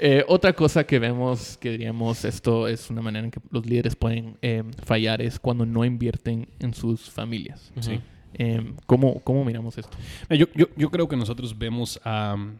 Eh, 0.00 0.24
otra 0.28 0.52
cosa 0.52 0.84
que 0.84 0.98
vemos, 0.98 1.56
que 1.58 1.70
diríamos, 1.70 2.24
esto 2.24 2.66
es 2.68 2.90
una 2.90 3.00
manera 3.02 3.24
en 3.24 3.30
que 3.30 3.40
los 3.50 3.64
líderes 3.66 3.94
pueden 3.96 4.36
eh, 4.42 4.64
fallar, 4.84 5.22
es 5.22 5.38
cuando 5.38 5.64
no 5.66 5.84
invierten 5.84 6.48
en 6.58 6.74
sus 6.74 7.10
familias. 7.10 7.72
Sí. 7.80 8.00
Eh, 8.34 8.72
¿cómo, 8.86 9.20
¿Cómo 9.20 9.44
miramos 9.44 9.78
esto? 9.78 9.96
Yo, 10.30 10.46
yo, 10.54 10.66
yo 10.76 10.90
creo 10.90 11.08
que 11.08 11.16
nosotros 11.16 11.56
vemos, 11.58 12.00
am, 12.04 12.58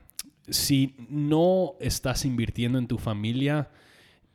si 0.49 0.95
no 1.11 1.75
estás 1.81 2.25
invirtiendo 2.25 2.79
en 2.79 2.87
tu 2.87 2.99
familia 2.99 3.69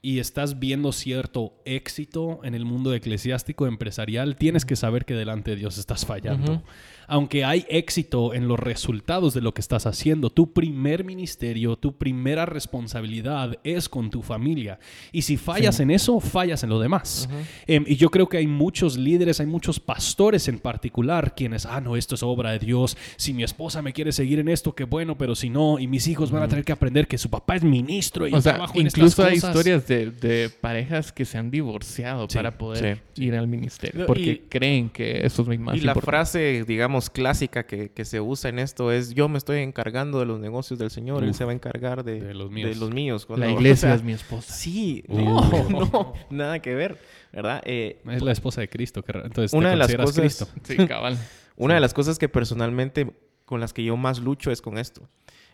y 0.06 0.20
estás 0.20 0.60
viendo 0.60 0.92
cierto 0.92 1.54
éxito 1.63 2.42
en 2.44 2.56
el 2.56 2.66
mundo 2.66 2.94
eclesiástico 2.94 3.68
empresarial, 3.68 4.36
tienes 4.36 4.66
que 4.66 4.76
saber 4.76 5.06
que 5.06 5.13
delante 5.13 5.52
de 5.52 5.58
Dios 5.58 5.78
estás 5.78 6.06
fallando. 6.06 6.62
Aunque 7.08 7.44
hay 7.46 7.66
éxito 7.70 8.34
en 8.34 8.48
los 8.48 8.60
resultados 8.60 9.34
de 9.34 9.42
lo 9.42 9.54
que 9.54 9.62
estás 9.62 9.86
haciendo, 9.86 10.30
tu 10.30 10.52
primer 10.54 11.04
ministerio, 11.04 11.76
tu 11.76 11.94
primera 11.94 12.46
responsabilidad 12.46 13.58
es 13.63 13.89
con 13.89 14.10
tu 14.10 14.22
familia. 14.22 14.80
Y 15.12 15.24
si 15.24 15.38
fallas 15.38 15.80
en 15.80 15.92
eso, 15.92 16.20
fallas 16.20 16.63
en 16.63 16.70
lo 16.70 16.80
demás. 16.80 17.30
Em, 17.68 17.84
y 17.88 17.96
yo 17.96 18.10
creo 18.10 18.28
que 18.30 18.38
hay 18.38 18.48
muchos 18.48 18.98
líderes, 18.98 19.39
hay 19.39 19.46
muchos 19.48 19.80
pastores 19.80 20.48
en 20.48 20.60
particular, 20.60 21.34
quienes, 21.36 21.66
ah, 21.66 21.82
no, 21.82 21.96
esto 21.96 22.16
es 22.16 22.24
obra 22.24 22.52
de 22.52 22.60
Dios. 22.60 22.98
Si 23.16 23.34
mi 23.34 23.44
esposa 23.44 23.82
me 23.82 23.94
quiere 23.94 24.12
seguir 24.12 24.39
en 24.39 24.50
esto, 24.50 24.74
qué 24.76 24.84
bueno, 24.84 25.18
pero 25.18 25.36
si 25.36 25.50
no, 25.50 25.80
y 25.80 25.88
mis 25.88 26.08
hijos 26.08 26.32
van 26.32 26.44
a 26.44 26.48
tener 26.48 26.63
que 26.66 26.72
aprender 26.72 27.08
que 27.08 27.18
su 27.18 27.30
papá 27.30 27.56
es 27.56 27.63
ministro 27.63 28.28
y 28.28 28.34
O 28.34 28.42
sea, 28.42 28.54
trabajo 28.54 28.80
en 28.80 28.88
estas 28.88 28.98
incluso 29.00 29.24
hay 29.24 29.36
cosas". 29.36 29.50
historias 29.56 29.88
de, 29.88 30.12
de 30.12 30.50
parejas 30.50 31.12
que 31.12 31.26
se 31.26 31.38
han 31.38 31.50
divorciado 31.52 32.28
Sí, 32.30 32.36
para 32.36 32.58
poder 32.58 33.02
ir 33.16 33.36
al 33.36 33.48
ministerio 33.48 34.04
Y- 34.04 34.08
porque 34.08 34.44
creen 34.50 34.89
que 34.89 35.26
eso 35.26 35.42
es 35.50 35.60
más 35.60 35.76
Y 35.78 35.82
la 35.82 35.96
frase, 35.96 36.63
digamos, 36.68 36.93
clásica 37.10 37.66
que, 37.66 37.90
que 37.92 38.06
se 38.06 38.20
usa 38.22 38.50
en 38.50 38.60
esto 38.60 38.92
es, 38.92 39.14
yo 39.14 39.28
me 39.30 39.38
estoy 39.38 39.60
encargando 39.60 40.20
de 40.20 40.26
los 40.26 40.40
negocios 40.40 40.80
del 40.80 40.90
Señor, 40.92 41.24
Él 41.24 41.34
se 41.34 41.46
va 41.46 41.52
a 41.52 41.54
encargar 41.54 42.04
de, 42.04 42.20
de 42.22 42.34
los 42.34 42.50
míos. 42.52 42.70
de 42.70 42.76
los 42.76 42.92
míos. 42.92 43.28
La 43.36 43.50
iglesia 43.52 43.88
o 43.88 43.90
sea, 43.90 43.96
es 43.96 44.04
mi 44.04 44.14
esposa. 44.14 44.54
Sí, 44.54 45.04
Uh. 45.08 45.20
no, 45.20 45.70
no, 45.92 46.14
nada 46.30 46.60
que 46.62 46.74
ver, 46.76 46.98
¿verdad? 47.32 47.62
Eh, 47.66 48.02
Es 48.10 48.22
la 48.22 48.32
esposa 48.32 48.62
de 48.62 48.70
Cristo, 48.70 49.04
que 49.04 49.12
entonces 49.18 49.52
te 49.52 49.58
Una 49.58 49.70
de 49.72 49.76
las 49.76 49.96
cosas- 49.96 50.20
Cristo. 50.20 50.48
Sí, 50.64 50.78
cabal. 50.88 51.18
Una 51.56 51.76
de 51.76 51.80
las 51.80 51.94
cosas 51.94 52.18
que 52.20 52.30
personalmente 52.30 53.12
con 53.46 53.60
las 53.60 53.74
que 53.74 53.84
yo 53.84 53.98
más 53.98 54.20
lucho 54.20 54.52
es 54.52 54.62
con 54.62 54.78
esto. 54.78 55.08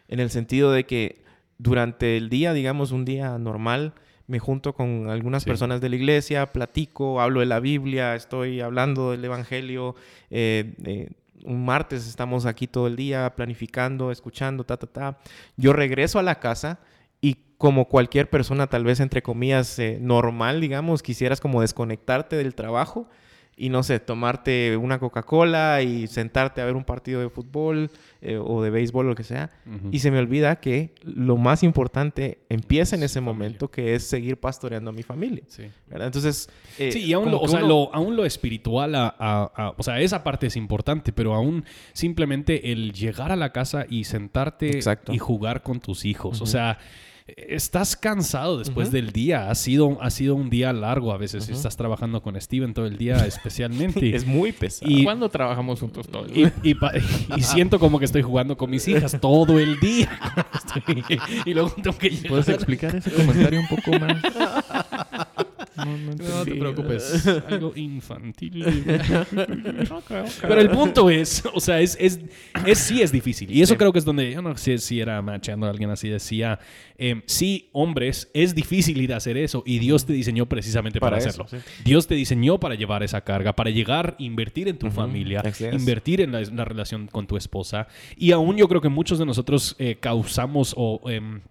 En 0.08 0.20
el 0.20 0.30
sentido 0.30 0.72
de 0.72 0.86
que 0.86 1.22
durante 1.58 2.18
el 2.18 2.30
día, 2.30 2.54
digamos 2.54 2.92
un 2.92 3.04
día 3.06 3.38
normal, 3.38 3.94
me 4.28 4.38
junto 4.40 4.74
con 4.74 5.10
algunas 5.10 5.44
Sí. 5.44 5.50
personas 5.50 5.82
de 5.82 5.90
la 5.90 5.96
iglesia, 5.96 6.46
platico, 6.54 7.20
hablo 7.20 7.40
de 7.40 7.48
la 7.48 7.60
Biblia, 7.60 8.16
estoy 8.16 8.62
hablando 8.62 9.12
del 9.12 9.26
Evangelio. 9.26 9.96
eh, 10.30 10.74
eh, 10.86 11.10
un 11.46 11.66
martes 11.66 12.08
estamos 12.08 12.46
aquí 12.46 12.68
todo 12.68 12.88
el 12.88 12.96
día 12.96 13.36
planificando, 13.36 14.12
escuchando, 14.12 14.64
ta, 14.64 14.78
ta, 14.78 14.88
ta. 14.88 15.18
Yo 15.58 15.74
regreso 15.74 16.20
a 16.20 16.24
la 16.24 16.40
casa 16.40 16.80
y 17.22 17.38
como 17.58 17.90
cualquier 17.90 18.30
persona, 18.30 18.68
tal 18.68 18.84
vez 18.84 19.00
entre 19.00 19.22
comillas, 19.22 19.78
eh, 19.80 19.98
normal, 20.02 20.62
digamos, 20.62 21.04
quisieras 21.04 21.42
como 21.42 21.62
desconectarte 21.62 22.36
del 22.36 22.56
trabajo 22.56 23.10
y 23.62 23.68
no 23.70 23.84
sé, 23.84 24.00
tomarte 24.00 24.78
una 24.78 25.00
Coca-Cola 25.00 25.82
y 25.82 26.08
sentarte 26.08 26.62
a 26.62 26.66
ver 26.66 26.76
un 26.76 26.86
partido 26.86 27.20
de 27.20 27.30
fútbol 27.30 27.92
eh, 28.22 28.38
o 28.42 28.64
de 28.64 28.70
béisbol 28.70 29.06
o 29.06 29.10
lo 29.10 29.16
que 29.16 29.24
sea. 29.26 29.50
Y 29.92 30.00
se 30.00 30.12
me 30.12 30.20
olvida 30.20 30.56
que 30.62 30.96
lo 31.04 31.36
más 31.36 31.62
importante 31.62 32.40
empieza 32.48 32.96
en 32.96 33.04
Es 33.04 33.12
ese 33.12 33.20
familia. 33.20 33.34
momento, 33.34 33.70
que 33.70 33.96
es 33.96 34.04
seguir 34.08 34.38
pastoreando 34.38 34.92
a 34.92 34.94
mi 34.94 35.04
familia. 35.04 35.44
Sí. 35.48 35.64
¿verdad? 35.88 36.08
Entonces, 36.08 36.50
eh, 36.78 36.92
Sí, 36.94 37.00
y 37.06 37.14
aún 37.14 37.30
lo, 37.32 37.38
o 37.38 37.42
que 37.42 37.48
sea, 37.50 37.60
uno- 37.60 37.68
lo, 37.68 37.94
aún 37.96 38.16
lo 38.16 38.24
espiritual, 38.26 38.96
a- 38.96 39.14
a- 39.20 39.52
a- 39.56 39.74
o 39.78 39.84
sea, 39.84 40.00
esa 40.00 40.24
parte 40.24 40.48
es 40.48 40.56
importante, 40.56 41.12
pero 41.12 41.34
aún 41.36 41.66
simplemente 41.94 42.72
el 42.72 42.94
llegar 42.94 43.32
a 43.32 43.36
la 43.36 43.52
casa 43.52 43.86
y 43.90 44.06
sentarte 44.06 44.70
Exacto. 44.70 45.14
y 45.14 45.18
jugar 45.18 45.64
con 45.64 45.80
tus 45.82 46.06
hijos. 46.06 46.42
O 46.42 46.46
sea, 46.46 46.78
estás 47.38 47.96
cansado 47.96 48.58
después 48.60 48.92
del 48.92 49.12
día. 49.12 49.50
Ha 49.50 49.56
sido, 49.56 49.98
ha 50.02 50.10
sido 50.10 50.36
un 50.36 50.50
día 50.50 50.72
largo 50.74 51.12
a 51.12 51.18
veces. 51.18 51.50
Estás 51.50 51.76
trabajando 51.78 52.22
con 52.22 52.40
Steven 52.40 52.74
todo 52.74 52.86
el 52.86 52.98
día 52.98 53.16
especialmente. 53.26 54.16
es 54.16 54.26
muy 54.26 54.52
pesado. 54.52 54.92
Y- 54.92 55.04
¿Cuándo 55.04 55.30
trabajamos 55.30 55.80
juntos 55.80 56.08
todos? 56.08 56.30
Y, 56.36 56.48
y 56.64 56.74
pa- 56.76 56.92
y 57.36 57.42
siento 57.42 57.80
como 57.80 58.00
que 58.00 58.06
estoy 58.06 58.22
jugando 58.22 58.58
con 58.58 58.70
mis 58.70 58.88
hijas 58.88 59.18
todo 59.20 59.60
el 59.60 59.80
día. 59.80 60.10
Estoy- 60.54 61.04
y 61.46 61.54
luego 61.54 61.70
tengo 61.72 61.98
que 61.98 62.10
llegar. 62.10 62.28
¿Puedes 62.30 62.50
explicar 62.50 62.96
ese 62.96 63.12
comentario 63.12 63.60
un 63.60 63.68
poco 63.68 63.92
más? 64.00 64.18
No, 65.86 65.98
no 65.98 66.14
No 66.16 66.46
te 66.46 66.56
preocupes, 66.56 67.28
algo 67.50 67.74
infantil. 67.76 68.66
Pero 70.42 70.62
el 70.62 70.70
punto 70.70 71.10
es, 71.10 71.44
o 71.54 71.60
sea, 71.60 71.80
es, 71.82 71.98
es, 72.00 72.20
es- 72.66 72.78
sí 72.80 73.02
es 73.02 73.12
difícil. 73.12 73.52
Y 73.52 73.62
eso 73.62 73.74
Sí. 73.74 73.78
creo 73.78 73.92
que 73.92 74.00
es 74.00 74.06
donde, 74.06 74.32
yo 74.32 74.42
no 74.42 74.56
sé 74.58 74.78
si 74.78 75.00
era 75.00 75.22
machando 75.22 75.68
a 75.68 75.70
alguien 75.70 75.90
así, 75.90 76.10
decía, 76.10 76.60
eh, 76.98 77.22
sí, 77.26 77.70
hombres, 77.72 78.30
es 78.34 78.56
difícil 78.56 79.00
ir 79.02 79.14
a 79.14 79.18
hacer 79.18 79.38
eso 79.38 79.64
y 79.66 79.80
Dios 79.80 80.06
te 80.06 80.14
diseñó 80.14 80.48
precisamente 80.48 81.00
para, 81.00 81.18
Para 81.18 81.30
eso, 81.30 81.44
hacerlo. 81.44 81.64
sí. 81.66 81.72
Dios 81.84 82.08
te 82.08 82.16
diseñó 82.16 82.60
para 82.60 82.76
llevar 82.76 83.04
esa 83.04 83.22
carga, 83.22 83.54
para 83.54 83.70
llegar, 83.70 84.16
invertir 84.20 84.68
en 84.68 84.78
tu 84.78 84.90
familia, 84.92 85.44
invertir 85.72 86.22
en 86.22 86.32
la, 86.32 86.42
la 86.42 86.66
relación 86.66 87.08
con 87.08 87.28
tu 87.28 87.38
esposa. 87.38 87.88
Y 88.18 88.32
aún 88.32 88.58
yo 88.58 88.68
creo 88.68 88.82
que 88.82 88.90
muchos 88.90 89.20
de 89.20 89.26
nosotros 89.26 89.76
eh, 89.80 89.98
causamos 90.00 90.74
o... 90.78 91.02
em, 91.10 91.42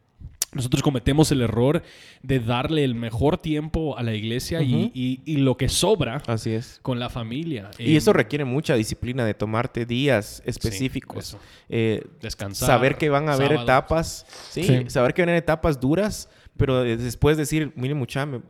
nosotros 0.54 0.82
cometemos 0.82 1.30
el 1.30 1.42
error 1.42 1.82
de 2.22 2.40
darle 2.40 2.82
el 2.82 2.94
mejor 2.94 3.36
tiempo 3.36 3.98
a 3.98 4.02
la 4.02 4.14
iglesia 4.14 4.62
y- 4.62 4.74
Ujú. 4.74 4.90
y, 4.94 5.20
y 5.26 5.36
lo 5.38 5.56
que 5.58 5.68
sobra 5.68 6.22
Así 6.26 6.52
es. 6.52 6.78
con 6.82 6.98
la 6.98 7.10
familia. 7.10 7.70
Y 7.78 7.96
eso 7.96 8.12
requiere 8.14 8.44
mucha 8.46 8.74
disciplina 8.74 9.26
de 9.26 9.34
tomarte 9.34 9.84
días 9.84 10.42
específicos. 10.46 11.36
Eh, 11.68 12.02
descansar. 12.22 12.66
saber 12.66 12.96
que 12.96 13.10
van 13.10 13.28
a 13.28 13.34
haber 13.34 13.48
sábados. 13.48 13.64
etapas, 13.64 14.26
¿sí? 14.50 14.62
Sí. 14.64 14.84
saber 14.88 15.12
que 15.12 15.22
van 15.22 15.28
a 15.28 15.32
haber 15.32 15.42
etapas 15.42 15.78
duras, 15.80 16.30
pero 16.56 16.82
de- 16.82 16.96
después 16.96 17.36
decir, 17.36 17.72
miren 17.76 17.98
mucha, 17.98 18.24
me- 18.24 18.40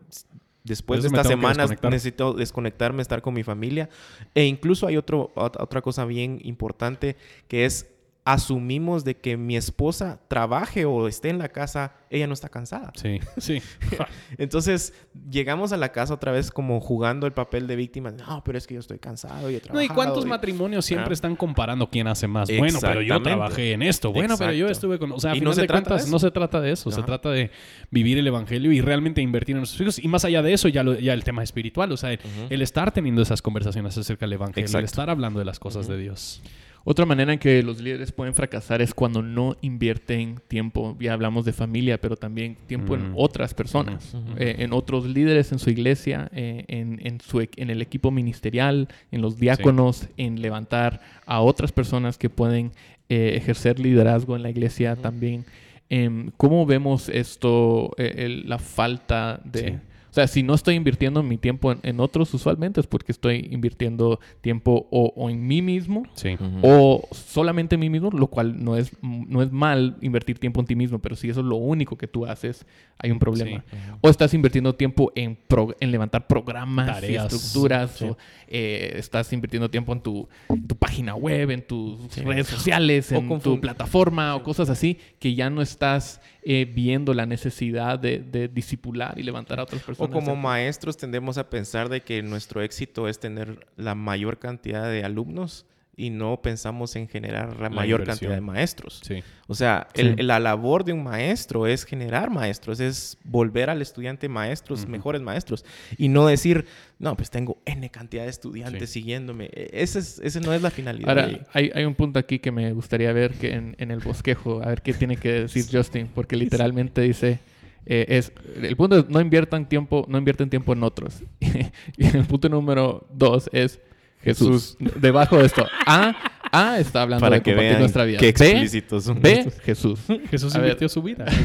después 0.63 1.03
de 1.03 1.09
Eso 1.09 1.13
me 1.13 1.19
estas 1.19 1.29
semanas 1.33 1.57
desconectar. 1.71 1.91
necesito 1.91 2.33
desconectarme, 2.33 3.03
estar 3.03 3.23
con 3.23 3.35
mi 3.35 3.43
familia. 3.43 3.89
E 4.35 4.45
incluso 4.45 4.87
hay 4.87 4.97
otro, 4.97 5.33
ot- 5.35 5.61
otra 5.61 5.83
cosa 5.83 6.05
bien 6.05 6.39
importante 6.45 7.17
que 7.49 7.65
es 7.65 7.89
asumimos 8.33 9.05
de 9.05 9.17
que 9.17 9.39
mi 9.39 9.57
esposa 9.57 10.21
trabaje 10.29 10.85
o 10.85 11.09
esté 11.09 11.31
en 11.31 11.39
la 11.39 11.49
casa, 11.49 11.95
ella 12.11 12.27
no 12.27 12.35
está 12.35 12.51
cansada. 12.51 12.93
Sí, 12.95 13.21
sí. 13.39 13.63
Entonces 14.39 14.93
llegamos 15.31 15.73
a 15.73 15.79
la 15.79 15.93
casa 15.93 16.13
otra 16.15 16.31
vez 16.33 16.51
como 16.51 16.79
jugando 16.81 17.27
el 17.27 17.33
papel 17.33 17.67
de 17.67 17.77
víctima. 17.77 18.11
No, 18.11 18.43
pero 18.45 18.59
es 18.59 18.67
que 18.67 18.75
yo 18.75 18.81
estoy 18.81 18.99
cansado 18.99 19.51
y 19.51 19.55
he 19.55 19.57
No, 19.57 19.81
¿y 19.81 19.87
trabajado 19.89 19.95
cuántos 19.95 20.25
y- 20.27 20.29
matrimonios 20.29 20.85
siempre 20.85 21.11
Ah. 21.11 21.15
están 21.15 21.37
comparando 21.37 21.89
quién 21.89 22.07
hace 22.07 22.27
más? 22.27 22.51
Bueno, 22.59 22.79
pero 22.83 23.01
yo 23.01 23.21
trabajé 23.23 23.73
en 23.73 23.83
esto. 23.83 24.13
Bueno, 24.13 24.37
pero 24.39 24.53
yo 24.53 24.69
estuve 24.69 24.99
con... 24.99 25.13
O 25.13 25.21
sea, 25.21 25.31
a 25.33 25.35
Y 25.35 25.39
final 25.39 25.51
no 25.51 25.55
se 25.55 25.61
de 25.63 25.67
trata 25.67 25.81
de 25.81 25.89
cuentas, 25.89 26.11
no 26.11 26.19
se 26.19 26.31
trata 26.31 26.61
de 26.61 26.73
eso. 26.73 26.91
Se 26.91 27.03
trata 27.03 27.31
de 27.31 27.51
vivir 27.91 28.19
el 28.19 28.27
evangelio 28.27 28.73
y 28.73 28.81
realmente 28.83 29.23
invertir 29.23 29.55
en 29.57 29.61
nuestros 29.61 29.81
hijos. 29.81 29.99
Y 29.99 30.09
más 30.09 30.25
allá 30.27 30.43
de 30.43 30.53
eso, 30.53 30.69
ya, 30.69 30.83
lo- 30.83 30.99
ya 30.99 31.15
el 31.15 31.25
tema 31.25 31.43
espiritual. 31.43 31.91
O 31.93 31.97
sea, 31.97 32.13
el, 32.13 32.21
el 32.51 32.61
estar 32.61 32.93
teniendo 32.93 33.23
esas 33.23 33.41
conversaciones 33.41 33.97
acerca 33.97 34.27
del 34.27 34.35
evangelio, 34.35 34.79
el 34.79 34.85
estar 34.85 35.09
hablando 35.09 35.39
de 35.39 35.45
las 35.47 35.59
cosas 35.59 35.89
de 35.89 35.97
Dios. 35.97 36.43
Otra 36.91 37.05
manera 37.05 37.35
en 37.35 37.39
que 37.39 37.63
los 37.63 37.83
líderes 37.83 38.13
pueden 38.13 38.33
fracasar 38.33 38.81
es 38.81 38.95
cuando 38.95 39.21
no 39.21 39.57
invierten 39.61 40.41
tiempo. 40.49 40.97
Ya 40.99 41.13
hablamos 41.13 41.45
de 41.45 41.53
familia, 41.53 42.01
pero 42.01 42.17
también 42.17 42.57
tiempo 42.67 42.95
en 42.95 43.13
otras 43.15 43.53
personas, 43.53 44.15
eh, 44.39 44.57
en 44.61 44.73
otros 44.73 45.05
líderes 45.07 45.53
en 45.53 45.59
su 45.59 45.69
iglesia, 45.69 46.31
eh, 46.35 46.65
en, 46.69 46.99
en 47.07 47.21
su, 47.21 47.43
e- 47.43 47.51
en 47.57 47.69
el 47.69 47.83
equipo 47.83 48.11
ministerial, 48.11 48.89
en 49.13 49.21
los 49.21 49.39
diáconos, 49.39 50.09
en 50.17 50.41
levantar 50.41 51.01
a 51.27 51.41
otras 51.43 51.73
personas 51.73 52.17
que 52.17 52.31
pueden 52.31 52.73
eh, 53.11 53.35
ejercer 53.37 53.79
liderazgo 53.79 54.35
en 54.37 54.43
la 54.43 54.49
iglesia 54.49 54.97
también. 54.97 55.45
Em, 55.91 56.31
¿Cómo 56.39 56.65
vemos 56.67 57.11
esto, 57.11 57.91
el- 57.99 58.49
la 58.49 58.59
falta 58.59 59.41
de... 59.45 59.61
Sí. 59.61 59.75
O 60.19 60.21
sea, 60.21 60.27
si 60.27 60.43
no 60.43 60.55
estoy 60.55 60.75
invirtiendo 60.75 61.23
mi 61.23 61.37
tiempo 61.39 61.71
en, 61.71 61.79
en 61.85 62.01
otros, 62.01 62.35
usualmente 62.35 62.81
es 62.81 62.89
porque 62.89 63.13
estoy 63.13 63.49
invirtiendo 63.53 64.19
tiempo 64.41 64.89
o, 64.91 65.13
o 65.15 65.31
en 65.31 65.47
mí 65.47 65.63
mismo 65.63 66.03
Sí. 66.15 66.37
o 66.63 67.07
solamente 67.13 67.77
en 67.77 67.81
mí 67.81 67.89
mismo, 67.89 68.11
lo 68.11 68.27
cual 68.27 68.65
no 68.65 68.77
es, 68.77 68.91
no 69.03 69.43
es 69.43 69.53
mal 69.53 69.97
invertir 70.01 70.39
tiempo 70.41 70.59
en 70.61 70.67
ti 70.67 70.75
mismo, 70.75 70.99
pero 70.99 71.15
si 71.15 71.29
eso 71.29 71.39
es 71.41 71.47
lo 71.47 71.55
único 71.57 71.97
que 71.97 72.09
tú 72.09 72.27
haces, 72.27 72.67
hay 72.99 73.13
un 73.13 73.21
problema. 73.21 73.65
Sí. 73.71 73.77
O 74.01 74.09
estás 74.11 74.35
invirtiendo 74.35 74.75
tiempo 74.75 75.13
en, 75.15 75.37
pro- 75.37 75.77
en 75.79 75.93
levantar 75.93 76.27
programas 76.27 76.87
Tareas. 76.87 77.33
y 77.33 77.37
estructuras, 77.37 77.91
Sí. 77.93 78.05
o 78.07 78.17
eh, 78.49 78.95
estás 78.97 79.33
invirtiendo 79.33 79.71
tiempo 79.71 79.93
en 79.93 80.01
tu, 80.01 80.29
en 80.49 80.67
tu 80.67 80.75
página 80.75 81.15
web, 81.15 81.51
en 81.53 81.63
tus 81.63 82.17
redes 82.17 82.49
sociales, 82.49 83.13
O 83.13 83.17
en 83.19 83.41
tu 83.41 83.61
plataforma 83.61 84.35
o 84.35 84.43
cosas 84.43 84.69
así, 84.69 84.99
que 85.21 85.35
ya 85.35 85.49
no 85.49 85.63
estás 85.63 86.21
eh, 86.51 86.65
viendo 86.65 87.13
la 87.13 87.27
necesidad 87.27 87.99
de, 87.99 88.21
de 88.21 88.49
disipular 88.49 89.19
y 89.19 89.23
levantar 89.23 89.61
a 89.61 89.65
otras 89.65 89.83
O 89.83 89.87
personas. 89.87 90.15
como 90.15 90.35
maestros 90.35 90.97
tendemos 90.97 91.37
a 91.37 91.51
pensar 91.51 91.91
de 91.91 92.01
que 92.01 92.23
nuestro 92.23 92.63
éxito 92.63 93.07
es 93.07 93.21
tener 93.21 93.67
la 93.77 93.95
mayor 93.95 94.39
cantidad 94.39 94.91
de 94.91 95.05
alumnos 95.05 95.67
y 95.99 96.11
no 96.11 96.41
pensamos 96.41 96.95
en 96.97 97.09
generar 97.09 97.57
la, 97.57 97.65
La 97.65 97.71
mayor 97.71 98.01
inversión. 98.01 98.31
cantidad 98.31 98.35
de 98.37 98.41
maestros. 98.41 99.01
Sí. 99.05 99.23
O 99.49 99.55
sea, 99.55 99.89
Sí. 99.95 100.15
el- 100.17 100.27
la 100.27 100.39
labor 100.39 100.85
de 100.85 100.93
un 100.93 101.03
maestro 101.03 101.67
es 101.67 101.85
generar 101.85 102.31
maestros, 102.31 102.79
es 102.81 103.19
volver 103.25 103.69
al 103.69 103.83
estudiante 103.83 104.29
maestros, 104.29 104.83
Ujú. 104.83 104.91
mejores 104.93 105.21
maestros, 105.21 105.65
y 105.97 106.09
no 106.09 106.27
decir, 106.27 106.67
no, 106.99 107.17
pues 107.17 107.31
tengo 107.31 107.59
N 107.67 107.91
cantidad 107.91 108.23
de 108.25 108.31
estudiantes 108.31 108.91
Sí. 108.91 109.01
siguiéndome. 109.01 109.47
E- 109.53 109.71
Ese, 109.73 109.99
es, 109.99 110.21
ese 110.23 110.41
no 110.41 110.53
es 110.53 110.63
la 110.63 110.71
finalidad. 110.71 111.09
Ahora, 111.11 111.29
hay, 111.53 111.71
hay 111.75 111.85
un 111.85 111.95
punto 111.95 112.19
aquí 112.19 112.39
que 112.39 112.53
me 112.53 112.73
gustaría 112.73 113.13
ver 113.13 113.35
que 113.35 113.53
en, 113.53 113.75
en 113.79 113.91
el 113.91 113.99
bosquejo, 113.99 114.63
a 114.63 114.67
ver 114.69 114.83
qué 114.83 114.93
tiene 114.95 115.17
que 115.17 115.33
decir 115.43 115.65
Justin, 115.73 116.09
porque 116.15 116.37
literalmente 116.37 117.01
dice, 117.03 117.41
eh, 117.87 118.05
es, 118.09 118.33
el 118.63 118.77
punto 118.77 118.99
es 118.99 119.09
no 119.09 119.21
inviertan 119.21 119.69
tiempo, 119.69 120.05
no 120.09 120.19
invierten 120.19 120.51
tiempo 120.51 120.73
en 120.75 120.83
otros. 120.83 121.23
y 121.41 122.07
el 122.07 122.25
punto 122.27 122.49
número 122.49 123.07
dos 123.13 123.49
es 123.53 123.81
Jesús. 124.23 124.77
Debajo 124.97 125.39
de 125.39 125.47
esto, 125.47 125.67
A, 125.87 126.15
A 126.53 126.79
está 126.81 127.03
hablando 127.03 127.21
para 127.25 127.37
de 127.37 127.43
que 127.43 127.51
compartir 127.53 127.69
vean 127.71 127.81
nuestra 127.81 128.05
vida. 128.05 128.19
qué 128.19 128.27
B, 128.33 128.51
explícitos 128.51 129.05
son 129.05 129.21
B, 129.21 129.33
estos. 129.33 129.61
Jesús. 129.61 130.01
Jesús 130.31 130.55
A 130.55 130.59
ver. 130.59 130.69
invirtió 130.69 130.89
su 130.89 131.03
vida. 131.03 131.25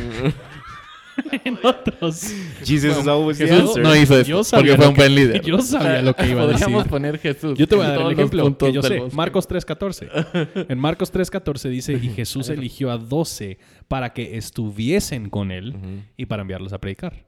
en 1.45 1.59
otros. 1.61 2.33
Jesus 2.65 2.97
is 2.97 3.07
always 3.07 3.37
the 3.37 3.47
Jesús 3.47 3.69
answer. 3.69 3.83
no 3.83 3.95
hizo 3.95 4.17
esto 4.17 4.27
Yo 4.29 4.43
sabía 4.43 4.75
porque 4.75 4.77
fue 4.77 4.85
lo 4.85 4.89
un 4.89 4.95
que- 4.95 5.01
buen 5.01 5.15
líder. 5.15 5.41
yo 5.45 5.59
sabía 5.61 6.01
lo 6.01 6.15
que 6.15 6.27
iba 6.27 6.41
a 6.41 6.45
Podríamos 6.47 6.77
decir. 6.79 6.89
poner 6.89 7.19
Jesús. 7.19 7.57
Yo 7.57 7.67
te 7.67 7.75
voy 7.75 7.85
a 7.85 7.89
en 7.89 7.93
dar 7.93 7.99
el 7.99 8.03
todos 8.03 8.11
los 8.13 8.19
ejemplo 8.19 8.43
puntos 8.43 8.67
que 8.67 8.73
yo 8.73 8.81
del 8.81 8.91
sé. 8.93 8.99
bosque. 8.99 9.15
Marcos 9.15 9.49
3.14. 9.49 10.65
En 10.69 10.79
Marcos 10.79 11.13
3.14 11.13 11.69
dice, 11.69 11.93
y 11.93 12.09
Jesús 12.09 12.49
eligió 12.49 12.89
a 12.91 12.97
12 12.97 13.59
para 13.87 14.13
que 14.13 14.37
estuviesen 14.37 15.29
con 15.29 15.51
él 15.51 16.03
y 16.17 16.25
para 16.25 16.41
enviarlos 16.41 16.73
a 16.73 16.79
predicar. 16.79 17.25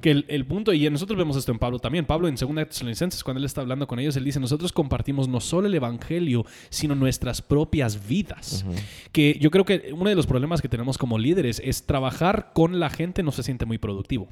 Que 0.00 0.10
el, 0.10 0.24
el 0.28 0.44
punto, 0.46 0.72
y 0.72 0.88
nosotros 0.90 1.16
vemos 1.18 1.36
esto 1.36 1.52
en 1.52 1.58
Pablo 1.58 1.78
también. 1.78 2.04
Pablo 2.04 2.28
en 2.28 2.34
2 2.36 2.48
Tesalonicenses, 2.68 3.22
cuando 3.24 3.38
él 3.38 3.44
está 3.44 3.60
hablando 3.60 3.86
con 3.86 3.98
ellos, 3.98 4.16
él 4.16 4.24
dice, 4.24 4.40
nosotros 4.40 4.72
compartimos 4.72 5.28
no 5.28 5.40
solo 5.40 5.66
el 5.66 5.74
evangelio, 5.74 6.44
sino 6.68 6.94
nuestras 6.94 7.42
propias 7.42 8.06
vidas. 8.08 8.64
Que 9.12 9.38
yo 9.40 9.50
creo 9.50 9.64
que 9.64 9.92
uno 9.96 10.08
de 10.08 10.14
los 10.16 10.26
problemas 10.26 10.60
que 10.62 10.68
tenemos 10.68 10.98
como 10.98 11.18
líderes 11.18 11.60
es 11.64 11.84
trabajar 11.86 12.50
con 12.54 12.80
la 12.80 12.90
gente 12.90 13.22
no 13.22 13.32
se 13.32 13.42
siente 13.42 13.66
muy 13.66 13.78
productivo. 13.78 14.28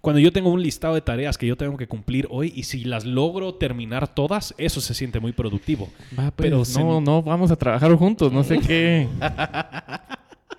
Cuando 0.00 0.18
yo 0.20 0.32
tengo 0.32 0.50
un 0.50 0.62
listado 0.62 0.94
de 0.94 1.00
tareas 1.02 1.36
que 1.38 1.46
yo 1.46 1.56
tengo 1.56 1.76
que 1.76 1.86
cumplir 1.86 2.26
hoy 2.30 2.52
y 2.56 2.62
si 2.64 2.84
las 2.84 3.04
logro 3.04 3.54
terminar 3.54 4.14
todas, 4.14 4.54
eso 4.58 4.80
se 4.80 4.94
siente 4.94 5.20
muy 5.20 5.32
productivo. 5.32 5.88
Pues, 6.16 6.32
Pero 6.36 6.64
se- 6.64 6.82
no, 6.82 7.00
no 7.00 7.22
vamos 7.22 7.50
a 7.50 7.56
trabajar 7.56 7.92
juntos. 7.94 8.32
No 8.32 8.42
sé 8.42 8.58
qué. 8.66 9.08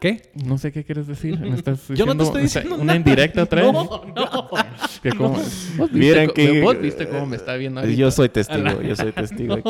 ¿Qué? 0.01 0.31
No 0.43 0.57
sé 0.57 0.71
qué 0.71 0.83
quieres 0.83 1.05
decir. 1.05 1.39
Me 1.39 1.53
estás 1.55 1.87
Yo 1.95 2.07
no 2.07 2.17
te 2.17 2.23
estoy 2.23 2.41
diciendo 2.41 2.73
una 2.73 2.85
nada. 2.85 2.97
indirecta 2.97 3.43
otra 3.43 3.61
vez. 3.61 3.71
No, 3.71 3.83
no. 4.15 4.49
Que 5.03 5.09
como- 5.13 5.29
¿Vos 5.77 5.91
viste, 5.91 6.27
co- 6.27 6.33
que- 6.33 6.61
vos 6.61 6.79
viste 6.79 7.07
cómo 7.07 7.25
me 7.25 7.35
está 7.35 7.55
viendo 7.55 7.79
ahorita? 7.79 7.97
Yo 7.99 8.11
soy 8.11 8.29
testigo, 8.29 8.81
yo 8.83 8.95
soy 8.95 9.11
testigo 9.11 9.53
aquí. 9.55 9.69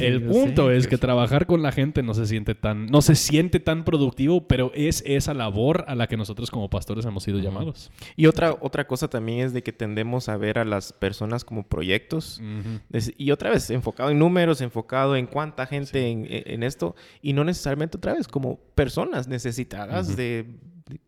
El 0.00 0.20
Yo 0.22 0.28
punto 0.30 0.68
sé 0.68 0.76
es 0.76 0.86
que 0.88 0.98
trabajar 0.98 1.46
con 1.46 1.62
la 1.62 1.70
gente 1.70 2.02
no 2.02 2.14
se 2.14 2.26
siente 2.26 2.54
tan, 2.56 2.86
no 2.86 3.02
se 3.02 3.14
siente 3.14 3.60
tan 3.60 3.84
productivo, 3.84 4.46
pero 4.48 4.72
es 4.74 5.02
esa 5.06 5.32
labor 5.34 5.84
a 5.86 5.94
la 5.94 6.06
que 6.08 6.16
nosotros 6.16 6.50
como 6.50 6.68
pastores 6.70 7.04
hemos 7.04 7.22
sido 7.22 7.38
llamados. 7.38 7.90
Y 8.16 8.26
otra, 8.26 8.56
otra 8.60 8.86
cosa 8.86 9.08
también 9.08 9.40
es 9.46 9.52
de 9.52 9.62
que 9.62 9.72
tendemos 9.72 10.28
a 10.28 10.36
ver 10.36 10.58
a 10.58 10.64
las 10.64 10.92
personas 10.92 11.44
como 11.44 11.62
proyectos. 11.64 12.40
Y 13.16 13.30
otra 13.30 13.50
vez, 13.50 13.70
enfocado 13.70 14.10
en 14.10 14.18
números, 14.18 14.60
enfocado 14.60 15.14
en 15.16 15.26
cuánta 15.26 15.66
gente 15.66 16.08
en, 16.08 16.26
en 16.28 16.62
esto, 16.64 16.94
y 17.22 17.32
no 17.32 17.44
necesariamente 17.44 17.96
otra 17.96 18.14
vez 18.14 18.26
como 18.28 18.58
personas 18.74 18.99
necesitadas 19.06 20.08
Ujú. 20.08 20.16
de 20.16 20.46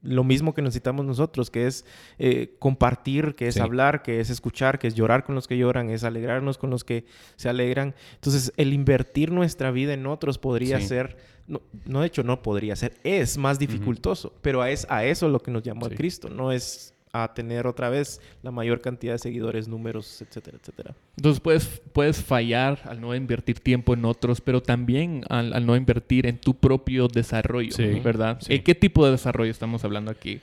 lo 0.02 0.22
mismo 0.22 0.54
que 0.54 0.62
necesitamos 0.62 1.04
nosotros, 1.04 1.50
que 1.50 1.66
es 1.66 1.84
eh, 2.18 2.54
compartir, 2.60 3.34
que 3.34 3.48
es 3.48 3.54
Sí. 3.54 3.60
hablar, 3.60 4.02
que 4.02 4.20
es 4.20 4.30
escuchar, 4.30 4.78
que 4.78 4.86
es 4.86 4.94
llorar 4.94 5.24
con 5.24 5.34
los 5.34 5.48
que 5.48 5.58
lloran, 5.58 5.90
es 5.90 6.04
alegrarnos 6.04 6.56
con 6.56 6.70
los 6.70 6.84
que 6.84 7.04
se 7.34 7.48
alegran. 7.48 7.94
Entonces, 8.14 8.52
el 8.56 8.72
invertir 8.72 9.32
nuestra 9.32 9.72
vida 9.72 9.92
en 9.94 10.06
otros 10.06 10.38
podría 10.38 10.78
Sí. 10.78 10.86
ser, 10.86 11.16
no, 11.48 11.62
no, 11.84 12.00
de 12.02 12.06
hecho 12.06 12.22
no 12.22 12.42
podría 12.42 12.76
ser, 12.76 12.94
es 13.02 13.36
más 13.38 13.58
dificultoso, 13.58 14.32
pero 14.40 14.62
a, 14.62 14.70
es, 14.70 14.86
a 14.88 15.04
eso 15.04 15.26
es 15.26 15.32
lo 15.32 15.40
que 15.40 15.50
nos 15.50 15.64
llamó 15.64 15.88
Sí. 15.88 15.94
a 15.94 15.96
Cristo, 15.96 16.28
no 16.28 16.52
es 16.52 16.91
a 17.14 17.34
tener 17.34 17.66
otra 17.66 17.90
vez 17.90 18.20
la 18.42 18.50
mayor 18.50 18.80
cantidad 18.80 19.12
de 19.12 19.18
seguidores, 19.18 19.68
números, 19.68 20.22
etcétera, 20.22 20.56
etcétera. 20.60 20.94
Entonces 21.18 21.40
puedes, 21.40 21.82
puedes 21.92 22.22
fallar 22.22 22.80
al 22.86 23.02
no 23.02 23.14
invertir 23.14 23.60
tiempo 23.60 23.92
en 23.92 24.06
otros, 24.06 24.40
pero 24.40 24.62
también 24.62 25.22
al, 25.28 25.52
al 25.52 25.66
no 25.66 25.76
invertir 25.76 26.26
en 26.26 26.38
tu 26.38 26.54
propio 26.54 27.08
desarrollo, 27.08 27.72
Sí, 27.72 28.00
¿verdad? 28.00 28.38
sí. 28.40 28.54
¿Eh, 28.54 28.62
¿Qué 28.62 28.74
tipo 28.74 29.04
de 29.04 29.12
desarrollo 29.12 29.50
estamos 29.50 29.84
hablando 29.84 30.10
aquí? 30.10 30.40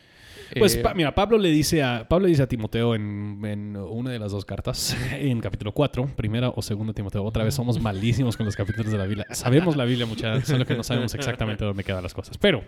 Pues 0.58 0.76
Eh, 0.76 0.80
pa- 0.80 0.94
mira, 0.94 1.14
Pablo 1.14 1.38
le 1.38 1.50
dice 1.52 1.84
a 1.84 2.08
Pablo 2.08 2.28
dice 2.28 2.42
a 2.44 2.48
Timoteo 2.48 2.96
en, 2.96 3.40
en 3.44 3.76
una 3.76 4.10
de 4.12 4.18
las 4.20 4.32
dos 4.32 4.46
cartas, 4.46 4.98
en 5.14 5.40
capítulo 5.42 5.72
4, 5.74 6.08
primera 6.16 6.50
o 6.50 6.62
segunda 6.62 6.94
Timoteo. 6.94 7.24
Otra 7.24 7.44
vez 7.44 7.54
somos 7.54 7.80
malísimos 7.80 8.36
con 8.36 8.46
los 8.46 8.56
capítulos 8.56 8.92
de 8.92 8.98
la 8.98 9.06
Biblia. 9.06 9.26
Sabemos 9.32 9.76
la 9.76 9.86
Biblia 9.86 10.06
mucha, 10.08 10.44
solo 10.44 10.66
que 10.66 10.76
no 10.76 10.84
sabemos 10.84 11.14
exactamente 11.14 11.64
dónde 11.66 11.84
quedan 11.84 12.02
las 12.02 12.14
cosas. 12.14 12.38
Pero 12.38 12.64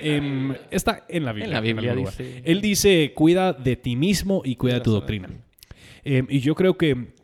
em, 0.00 0.54
está 0.70 1.04
en 1.08 1.24
la 1.24 1.32
Biblia. 1.32 1.46
En 1.46 1.52
la 1.54 1.60
Biblia 1.60 1.94
lugar. 1.94 2.12
dice- 2.16 2.42
Él 2.44 2.60
dice, 2.60 3.12
cuida 3.14 3.52
de 3.52 3.76
ti 3.76 3.96
mismo 3.96 4.42
y 4.44 4.56
cuida 4.56 4.74
de 4.74 4.80
tu 4.82 4.92
doctrina. 4.92 5.28
Em, 6.04 6.26
y 6.30 6.38
yo 6.40 6.54
creo 6.54 6.76
que 6.78 7.14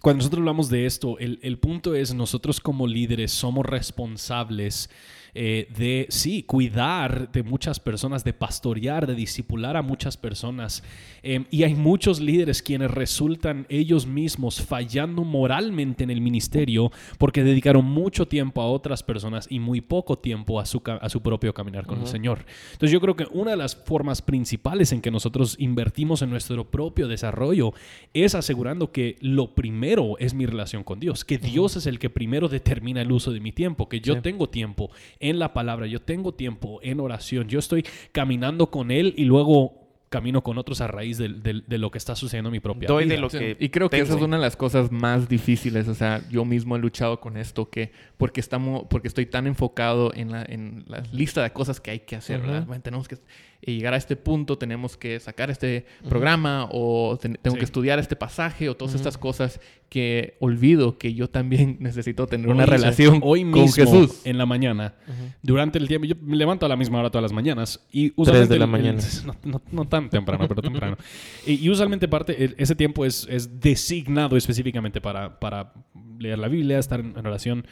cuando 0.00 0.18
nosotros 0.18 0.38
hablamos 0.40 0.68
de 0.70 0.86
esto, 0.86 1.18
el, 1.18 1.38
el 1.42 1.58
punto 1.58 1.94
es 1.94 2.12
nosotros 2.14 2.58
como 2.60 2.86
líderes 2.86 3.30
somos 3.32 3.64
responsables 3.66 4.90
eh, 5.34 5.68
de, 5.76 6.06
sí, 6.10 6.42
cuidar 6.42 7.32
de 7.32 7.42
muchas 7.42 7.80
personas, 7.80 8.22
de 8.24 8.32
pastorear, 8.34 9.06
de 9.06 9.14
discipular 9.14 9.76
a 9.76 9.82
muchas 9.82 10.16
personas. 10.16 10.82
Eh, 11.22 11.44
y 11.50 11.62
hay 11.62 11.74
muchos 11.74 12.20
líderes 12.20 12.62
quienes 12.62 12.90
resultan 12.90 13.66
ellos 13.68 14.06
mismos 14.06 14.60
fallando 14.60 15.24
moralmente 15.24 16.04
en 16.04 16.10
el 16.10 16.20
ministerio 16.20 16.90
porque 17.18 17.44
dedicaron 17.44 17.84
mucho 17.84 18.26
tiempo 18.28 18.60
a 18.60 18.66
otras 18.66 19.02
personas 19.02 19.46
y 19.50 19.58
muy 19.58 19.80
poco 19.80 20.18
tiempo 20.18 20.60
a 20.60 20.66
su, 20.66 20.82
a 20.86 21.08
su 21.08 21.22
propio 21.22 21.54
caminar 21.54 21.86
con 21.86 22.00
el 22.00 22.06
Señor. 22.06 22.44
Entonces 22.72 22.90
yo 22.90 23.00
creo 23.00 23.16
que 23.16 23.26
una 23.32 23.52
de 23.52 23.56
las 23.56 23.74
formas 23.76 24.20
principales 24.20 24.92
en 24.92 25.00
que 25.00 25.10
nosotros 25.10 25.56
invertimos 25.58 26.22
en 26.22 26.30
nuestro 26.30 26.70
propio 26.70 27.08
desarrollo 27.08 27.72
es 28.12 28.34
asegurando 28.34 28.92
que 28.92 29.16
lo 29.20 29.54
primero 29.54 30.18
es 30.18 30.34
mi 30.34 30.44
relación 30.46 30.84
con 30.84 31.00
Dios, 31.00 31.24
que 31.24 31.38
Dios 31.38 31.76
es 31.76 31.86
el 31.86 31.98
que 31.98 32.10
primero 32.10 32.48
determina 32.48 33.00
el 33.00 33.12
uso 33.12 33.32
de 33.32 33.40
mi 33.40 33.52
tiempo, 33.52 33.88
que 33.88 34.00
yo 34.00 34.14
Sí. 34.14 34.20
tengo 34.20 34.48
tiempo 34.48 34.90
en 35.22 35.38
la 35.38 35.54
palabra, 35.54 35.86
yo 35.86 36.00
tengo 36.00 36.34
tiempo 36.34 36.80
en 36.82 37.00
oración, 37.00 37.48
yo 37.48 37.58
estoy 37.58 37.86
caminando 38.12 38.70
con 38.70 38.90
Él 38.90 39.14
y 39.16 39.24
luego 39.24 39.82
camino 40.12 40.42
con 40.42 40.58
otros 40.58 40.82
a 40.82 40.86
raíz 40.86 41.16
de, 41.16 41.62
lo 41.78 41.90
que 41.90 41.96
está 41.96 42.14
sucediendo 42.14 42.50
en 42.50 42.52
mi 42.52 42.60
propia 42.60 42.86
Doy 42.86 43.04
vida. 43.04 43.14
de 43.14 43.20
lo 43.20 43.30
Sí, 43.30 43.38
que 43.38 43.56
y 43.58 43.70
creo 43.70 43.88
que 43.88 43.98
esa 43.98 44.14
es 44.14 44.20
una 44.20 44.36
de 44.36 44.42
las 44.42 44.56
cosas 44.56 44.92
más 44.92 45.26
difíciles. 45.28 45.88
O 45.88 45.94
sea, 45.94 46.22
yo 46.28 46.44
mismo 46.44 46.76
he 46.76 46.78
luchado 46.78 47.18
con 47.18 47.38
esto 47.38 47.70
que 47.70 47.92
porque 48.18 48.40
estamos, 48.40 48.84
porque 48.90 49.08
estoy 49.08 49.24
tan 49.24 49.46
enfocado 49.46 50.12
en 50.14 50.30
la, 50.30 50.44
en 50.46 50.84
la 50.86 51.02
lista 51.12 51.42
de 51.42 51.50
cosas 51.50 51.80
que 51.80 51.92
hay 51.92 52.00
que 52.00 52.14
hacer, 52.14 52.42
¿verdad? 52.42 52.66
Bueno, 52.66 52.82
tenemos 52.82 53.08
que 53.08 53.16
eh, 53.62 53.72
llegar 53.74 53.94
a 53.94 53.96
este 53.96 54.16
punto, 54.16 54.58
tenemos 54.58 54.96
que 54.96 55.20
sacar 55.20 55.50
este 55.50 55.86
programa 56.08 56.68
o 56.72 57.16
ten- 57.20 57.38
tengo 57.40 57.54
Sí. 57.54 57.58
que 57.60 57.64
estudiar 57.64 57.98
este 58.00 58.16
pasaje 58.16 58.68
o 58.68 58.76
todas 58.76 58.94
estas 58.94 59.16
cosas 59.16 59.60
que 59.88 60.36
olvido 60.40 60.98
que 60.98 61.14
yo 61.14 61.28
también 61.30 61.76
necesito 61.80 62.26
tener 62.26 62.48
una 62.48 62.64
Hoy- 62.64 62.70
relación 62.70 63.20
hoy 63.22 63.42
con 63.42 63.62
mismo, 63.62 63.72
Jesús. 63.84 64.22
en 64.24 64.38
la 64.38 64.46
mañana, 64.46 64.94
durante 65.42 65.78
el 65.78 65.86
tiempo, 65.86 66.06
yo 66.06 66.16
me 66.20 66.36
levanto 66.36 66.66
a 66.66 66.68
la 66.68 66.76
misma 66.76 66.98
hora 66.98 67.10
todas 67.10 67.22
las 67.22 67.32
mañanas 67.32 67.86
y 67.92 68.12
usualmente 68.16 68.54
de 68.54 68.58
la 68.58 68.64
el- 68.64 68.70
el- 68.74 68.82
mañana. 68.82 68.98
no, 69.26 69.36
no- 69.44 69.62
no 69.70 69.84
tan 69.88 70.10
temprano, 70.10 70.48
pero 70.48 70.60
temprano. 70.60 70.96
Y, 71.46 71.64
y 71.64 71.70
usualmente 71.70 72.08
parte 72.08 72.44
el- 72.44 72.54
ese 72.58 72.74
tiempo 72.74 73.04
es, 73.04 73.26
es 73.30 73.60
designado 73.60 74.36
específicamente 74.36 75.00
para, 75.00 75.38
para 75.38 75.72
leer 76.18 76.38
la 76.38 76.48
Biblia, 76.48 76.78
estar 76.78 76.98
en, 77.00 77.16
en 77.16 77.26
oración. 77.26 77.66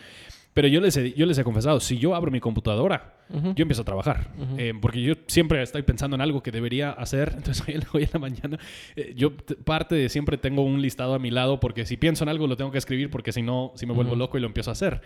Pero 0.53 0.67
yo 0.67 0.81
les, 0.81 0.97
he, 0.97 1.13
yo 1.13 1.27
les 1.27 1.39
he 1.39 1.45
confesado, 1.45 1.79
si 1.79 1.99
yo 1.99 2.15
abro 2.17 2.31
mi 2.33 2.41
computadora, 2.41 3.15
yo 3.55 3.63
empiezo 3.63 3.83
a 3.83 3.85
trabajar. 3.85 4.27
Eh, 4.59 4.73
porque 4.83 5.01
yo 5.01 5.15
siempre 5.29 5.63
estoy 5.63 5.83
pensando 5.83 6.17
en 6.17 6.21
algo 6.21 6.43
que 6.43 6.51
debería 6.51 6.91
hacer. 6.91 7.35
Entonces 7.37 7.63
hoy, 7.69 7.75
en- 7.77 7.83
hoy 7.93 8.03
en 8.03 8.09
la 8.13 8.19
mañana, 8.19 8.59
eh, 8.97 9.13
yo 9.17 9.33
parte 9.65 9.95
de 9.95 10.09
siempre 10.09 10.37
tengo 10.39 10.63
un 10.63 10.83
listado 10.83 11.15
a 11.15 11.21
mi 11.21 11.31
lado 11.31 11.61
porque 11.61 11.87
si 11.87 11.97
pienso 11.97 12.25
en 12.25 12.31
algo 12.31 12.49
lo 12.49 12.57
tengo 12.57 12.73
que 12.73 12.79
escribir 12.79 13.11
porque 13.11 13.31
si 13.31 13.43
no, 13.43 13.71
si 13.77 13.87
me 13.87 13.93
vuelvo 13.95 14.17
loco 14.17 14.39
y 14.39 14.41
lo 14.41 14.49
empiezo 14.49 14.71
a 14.71 14.73
hacer. 14.73 15.03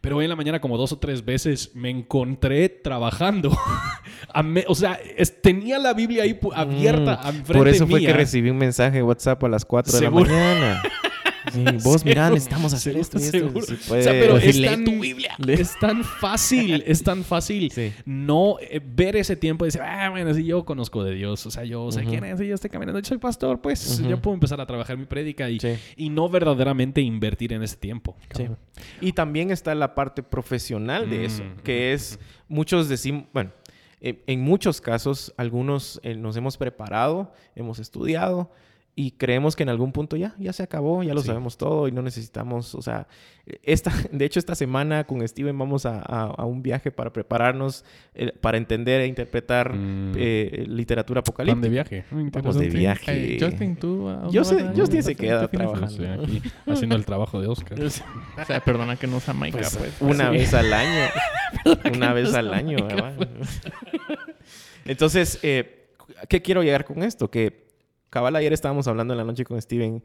Pero 0.00 0.16
hoy 0.16 0.24
en 0.24 0.30
la 0.30 0.36
mañana 0.36 0.60
como 0.62 0.78
dos 0.78 0.92
o 0.92 0.98
tres 0.98 1.26
veces 1.26 1.72
me 1.74 1.90
encontré 1.90 2.70
trabajando. 2.70 3.54
A 4.32 4.42
me- 4.42 4.64
o 4.66 4.74
sea, 4.74 4.98
es- 5.16 5.42
tenía 5.42 5.78
la 5.78 5.92
Biblia 5.92 6.22
ahí 6.22 6.38
abierta 6.54 7.20
Mm, 7.32 7.42
Por 7.52 7.68
eso 7.68 7.86
fue 7.86 8.00
mía. 8.00 8.08
que 8.08 8.14
recibí 8.16 8.48
un 8.48 8.56
mensaje 8.58 8.96
de 8.96 9.02
WhatsApp 9.02 9.44
a 9.44 9.48
las 9.50 9.64
4 9.66 9.92
de 9.92 10.00
la 10.00 10.10
mañana. 10.10 10.82
Sí, 11.52 11.64
vos, 11.84 12.04
mira, 12.04 12.22
Seguro. 12.24 12.34
necesitamos 12.34 12.72
hacer 12.74 12.96
esto 12.96 13.18
y 13.18 13.22
esto. 13.22 13.38
Seguro. 13.38 13.66
Si 13.66 13.74
O 13.74 14.02
sea, 14.02 14.12
pero 14.12 14.36
es 14.36 14.60
tan, 14.62 14.84
tu 14.84 15.00
Biblia. 15.00 15.36
es 15.48 15.78
tan 15.78 16.02
fácil, 16.04 16.82
es 16.86 17.02
tan 17.02 17.22
fácil 17.24 17.70
Sí. 17.70 17.92
no 18.04 18.56
eh, 18.60 18.80
ver 18.84 19.16
ese 19.16 19.36
tiempo 19.36 19.64
y 19.64 19.68
decir, 19.68 19.80
ah, 19.82 20.10
bueno, 20.10 20.32
si 20.34 20.44
yo 20.44 20.64
conozco 20.64 21.04
de 21.04 21.14
Dios, 21.14 21.44
o 21.46 21.50
sea, 21.50 21.64
yo 21.64 21.90
sé 21.92 22.00
Ujú. 22.00 22.10
quién 22.10 22.24
es, 22.24 22.40
y 22.40 22.48
yo 22.48 22.54
estoy 22.54 22.70
caminando, 22.70 22.98
yo 23.00 23.06
soy 23.06 23.18
pastor, 23.18 23.60
pues 23.60 24.00
Ujú. 24.00 24.08
yo 24.10 24.20
puedo 24.20 24.34
empezar 24.34 24.60
a 24.60 24.66
trabajar 24.66 24.96
mi 24.96 25.06
prédica 25.06 25.48
y, 25.50 25.60
Sí. 25.60 25.74
y 25.96 26.10
no 26.10 26.28
verdaderamente 26.28 27.00
invertir 27.00 27.52
en 27.52 27.62
ese 27.62 27.76
tiempo. 27.76 28.16
Sí. 28.34 28.46
Y 29.00 29.12
también 29.12 29.50
está 29.50 29.74
la 29.74 29.94
parte 29.94 30.22
profesional 30.22 31.08
de 31.08 31.24
eso, 31.26 31.42
Mm. 31.44 31.60
que 31.62 31.92
es, 31.92 32.18
muchos 32.48 32.88
decimos, 32.88 33.24
bueno, 33.32 33.52
eh, 34.00 34.22
en 34.26 34.40
muchos 34.42 34.80
casos, 34.80 35.32
algunos 35.36 36.00
eh, 36.02 36.14
nos 36.14 36.36
hemos 36.36 36.56
preparado, 36.56 37.32
hemos 37.54 37.78
estudiado 37.78 38.50
y 38.98 39.10
creemos 39.10 39.54
que 39.56 39.62
en 39.62 39.68
algún 39.68 39.92
punto 39.92 40.16
ya, 40.16 40.34
ya 40.38 40.54
se 40.54 40.62
acabó, 40.62 41.02
ya 41.02 41.12
lo 41.12 41.20
Sí. 41.20 41.26
sabemos 41.26 41.58
todo 41.58 41.86
y 41.86 41.92
no 41.92 42.00
necesitamos, 42.00 42.74
o 42.74 42.80
sea, 42.80 43.06
esta, 43.62 43.92
de 44.10 44.24
hecho 44.24 44.38
esta 44.38 44.54
semana 44.54 45.04
con 45.04 45.26
Steven 45.28 45.56
vamos 45.58 45.84
a, 45.84 45.98
a- 45.98 46.32
a 46.34 46.44
un 46.46 46.62
viaje 46.62 46.90
para 46.90 47.12
prepararnos, 47.12 47.84
eh, 48.14 48.32
para 48.40 48.56
entender 48.56 49.02
e 49.02 49.06
interpretar 49.06 49.74
Mm. 49.74 50.12
eh, 50.16 50.64
literatura 50.66 51.20
Plan 51.22 51.60
de 51.60 51.68
apocalíptica. 51.68 51.68
viaje. 51.68 52.04
Vamos 52.32 52.58
de 52.58 52.68
viaje. 52.70 53.36
Eh, 53.36 53.38
Justin, 53.38 53.76
tú. 53.76 54.08
¿a 54.08 54.14
dónde 54.14 54.32
Yo 54.32 54.44
sé- 54.44 54.60
a- 54.62 54.72
Justin 54.74 55.02
se 55.02 55.14
queda 55.14 55.46
trabajando. 55.48 56.22
Aquí 56.24 56.40
haciendo 56.66 56.96
el 56.96 57.04
trabajo 57.04 57.38
de 57.42 57.48
Oscar. 57.48 57.78
O 57.78 57.90
sea, 58.46 58.60
perdona 58.64 58.96
que 58.96 59.06
no 59.06 59.20
sea 59.20 59.34
Maica, 59.34 59.58
Pues, 59.58 59.76
pues. 59.76 60.00
una 60.00 60.30
Sí. 60.30 60.36
vez 60.38 60.54
al 60.54 60.72
año. 60.72 61.10
una 61.94 62.12
vez 62.14 62.32
al 62.32 62.54
año, 62.54 62.78
¿verdad? 62.86 63.14
Entonces, 64.84 65.38
eh, 65.42 65.86
¿qué 66.28 66.40
quiero 66.42 66.62
llegar 66.62 66.84
con 66.86 67.02
esto? 67.02 67.30
Que 67.30 67.65
cabal 68.16 68.34
ayer 68.36 68.50
estábamos 68.54 68.88
hablando 68.88 69.12
en 69.12 69.18
la 69.18 69.24
noche 69.24 69.44
con 69.44 69.60
Steven. 69.60 70.02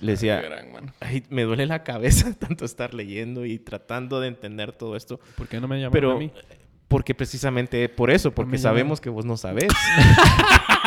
Le 0.00 0.12
decía, 0.12 0.40
Qué 0.40 0.46
gran, 0.48 0.70
mano. 0.72 0.92
"Ay, 1.00 1.24
me 1.30 1.42
duele 1.42 1.66
la 1.66 1.82
cabeza 1.82 2.32
tanto 2.38 2.64
estar 2.64 2.94
leyendo 2.94 3.44
y 3.44 3.58
tratando 3.58 4.20
de 4.20 4.28
entender 4.28 4.70
todo 4.72 4.94
esto. 4.94 5.18
¿Por 5.36 5.48
qué 5.48 5.60
no 5.60 5.66
me 5.66 5.78
llaman 5.78 5.90
Pero 5.90 6.12
a 6.12 6.18
mí? 6.18 6.30
porque 6.86 7.12
precisamente 7.12 7.88
por 7.88 8.10
eso, 8.12 8.30
porque 8.32 8.56
sabemos 8.56 9.00
que 9.00 9.10
vos 9.10 9.24
no 9.24 9.36
sabés. 9.36 9.66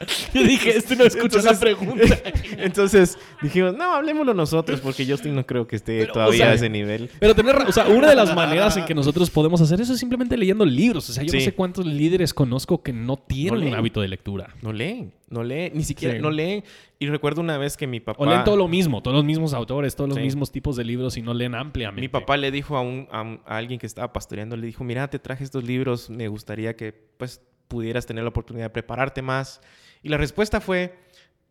Yo 0.34 0.42
dije, 0.44 0.76
este 0.76 0.96
no 0.96 1.04
escucha 1.04 1.38
esa 1.40 1.58
pregunta. 1.58 2.02
Entonces 2.58 3.18
dijimos, 3.42 3.74
no, 3.76 3.92
hablemoslo 3.94 4.32
nosotros, 4.32 4.80
porque 4.80 5.04
Justin 5.06 5.34
no 5.34 5.44
creo 5.44 5.66
que 5.66 5.76
esté 5.76 6.00
Pero, 6.00 6.12
o 6.12 6.14
todavía 6.14 6.38
sea, 6.38 6.50
a 6.50 6.54
ese 6.54 6.70
nivel. 6.70 7.10
Pero 7.18 7.34
tener, 7.34 7.56
o 7.56 7.72
sea, 7.72 7.86
una 7.86 8.08
de 8.08 8.16
las 8.16 8.34
maneras 8.34 8.76
en 8.78 8.86
que 8.86 8.94
nosotros 8.94 9.28
podemos 9.30 9.60
hacer 9.60 9.80
eso 9.80 9.92
es 9.92 9.98
simplemente 9.98 10.36
leyendo 10.38 10.64
libros. 10.64 11.08
O 11.10 11.12
sea, 11.12 11.22
yo 11.22 11.32
no 11.34 11.40
sé 11.40 11.52
cuántos 11.52 11.84
líderes 11.84 12.32
conozco 12.32 12.82
que 12.82 12.92
no 12.92 13.16
tienen 13.18 13.68
un 13.68 13.74
hábito 13.74 14.00
de 14.00 14.08
lectura. 14.08 14.54
No 14.62 14.72
leen, 14.72 15.12
no 15.28 15.42
leen, 15.42 15.72
ni 15.74 15.84
siquiera, 15.84 16.14
Sí. 16.14 16.20
no 16.20 16.30
leen. 16.30 16.64
Y 16.98 17.06
recuerdo 17.06 17.40
una 17.40 17.56
vez 17.58 17.76
que 17.76 17.86
mi 17.86 18.00
papá... 18.00 18.22
O 18.22 18.26
leen 18.26 18.44
todo 18.44 18.56
lo 18.56 18.68
mismo, 18.68 19.02
todos 19.02 19.16
los 19.16 19.24
mismos 19.24 19.52
autores, 19.54 19.96
todos 19.96 20.08
los 20.08 20.16
Sí. 20.16 20.22
mismos 20.24 20.50
tipos 20.50 20.76
de 20.76 20.84
libros 20.84 21.16
y 21.16 21.22
no 21.22 21.34
leen 21.34 21.54
ampliamente. 21.54 22.00
Mi 22.00 22.08
papá 22.08 22.36
le 22.36 22.50
dijo 22.50 22.76
a, 22.76 22.80
un, 22.80 23.06
a, 23.10 23.20
a 23.46 23.56
alguien 23.58 23.78
que 23.78 23.86
estaba 23.86 24.12
pastoreando, 24.12 24.56
le 24.56 24.66
dijo, 24.66 24.82
mira, 24.84 25.08
te 25.08 25.18
traje 25.18 25.44
estos 25.44 25.64
libros, 25.64 26.08
me 26.10 26.28
gustaría 26.28 26.74
que 26.76 26.92
pues 27.16 27.42
pudieras 27.68 28.04
tener 28.04 28.24
la 28.24 28.30
oportunidad 28.30 28.66
de 28.66 28.70
prepararte 28.70 29.22
más. 29.22 29.60
Y 30.02 30.08
la 30.08 30.16
respuesta 30.16 30.60
fue, 30.60 30.94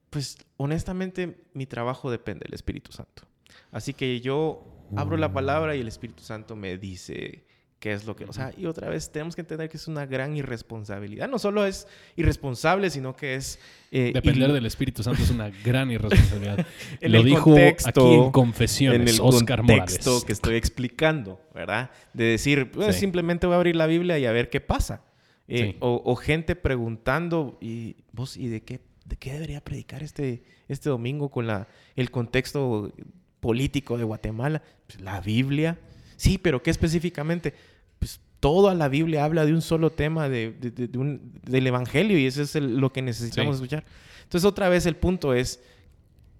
pues 0.10 0.38
honestamente 0.58 1.38
mi 1.54 1.66
trabajo 1.66 2.10
depende 2.12 2.44
del 2.46 2.54
Espíritu 2.54 2.92
Santo. 2.92 3.24
Así 3.72 3.94
que 3.94 4.20
yo 4.22 4.66
abro 4.96 5.18
la 5.18 5.32
palabra 5.32 5.76
y 5.76 5.82
el 5.82 5.88
Espíritu 5.88 6.24
Santo 6.24 6.56
me 6.56 6.78
dice 6.78 7.44
qué 7.80 7.94
es 7.94 8.06
lo 8.06 8.16
que... 8.16 8.26
O 8.26 8.34
sea, 8.34 8.52
y 8.58 8.66
otra 8.66 8.90
vez 8.90 9.12
tenemos 9.12 9.36
que 9.36 9.42
entender 9.42 9.70
que 9.70 9.78
es 9.78 9.88
una 9.88 10.06
gran 10.06 10.36
irresponsabilidad. 10.36 11.30
No 11.30 11.38
solo 11.40 11.66
es 11.66 11.88
irresponsable, 12.16 12.90
sino 12.90 13.16
que 13.16 13.36
es... 13.36 13.60
eh, 13.92 14.12
Depender 14.14 14.52
del 14.52 14.66
Espíritu 14.66 15.02
Santo 15.04 15.22
es 15.22 15.30
una 15.30 15.50
gran 15.64 15.90
irresponsabilidad. 15.92 16.66
En 17.00 17.12
Lo 17.12 17.20
el 17.20 17.26
dijo 17.26 17.44
contexto- 17.52 18.08
aquí 18.08 18.16
en 18.16 18.32
Confesiones, 18.32 19.02
en 19.02 19.08
el 19.08 19.22
Oscar 19.22 19.60
contexto 19.60 20.10
Morales. 20.10 20.26
que 20.26 20.34
estoy 20.34 20.56
explicando, 20.56 21.40
¿verdad? 21.54 21.92
De 22.14 22.24
decir, 22.26 22.70
pues, 22.72 22.96
Sí. 22.96 23.02
simplemente 23.02 23.46
voy 23.48 23.54
a 23.54 23.58
abrir 23.58 23.76
la 23.76 23.86
Biblia 23.86 24.18
y 24.20 24.26
a 24.26 24.32
ver 24.32 24.50
qué 24.50 24.60
pasa. 24.60 25.04
Eh, 25.50 25.72
Sí. 25.72 25.78
o, 25.80 26.02
o 26.06 26.16
gente 26.16 26.56
preguntando, 26.56 27.58
y 27.60 27.96
vos, 28.14 28.38
¿y 28.38 28.48
de 28.48 28.62
qué, 28.62 28.80
de 29.06 29.16
qué 29.18 29.34
debería 29.34 29.62
predicar 29.64 30.04
este, 30.04 30.44
este 30.68 30.90
domingo 30.90 31.30
con 31.30 31.48
la, 31.48 31.68
el 31.96 32.12
contexto 32.12 32.92
político 33.40 33.98
de 33.98 34.04
Guatemala? 34.04 34.62
Pues, 34.88 35.02
la 35.02 35.20
Biblia. 35.22 35.80
Sí, 36.16 36.38
pero 36.38 36.62
¿qué 36.62 36.70
específicamente? 36.70 37.54
Pues 37.98 38.20
toda 38.40 38.74
la 38.76 38.88
Biblia 38.88 39.26
habla 39.26 39.46
de 39.46 39.54
un 39.54 39.62
solo 39.62 39.90
tema 39.92 40.30
de, 40.30 40.52
de- 40.52 40.98
un- 40.98 41.34
del 41.44 41.66
Evangelio 41.68 42.18
y 42.20 42.26
eso 42.26 42.42
es 42.44 42.56
el- 42.56 42.78
lo 42.78 42.94
que 42.94 43.02
necesitamos 43.02 43.58
Sí. 43.58 43.64
escuchar. 43.64 43.84
Entonces, 44.24 44.46
otra 44.46 44.70
vez 44.70 44.86
el 44.86 44.96
punto 44.96 45.34
es 45.34 45.60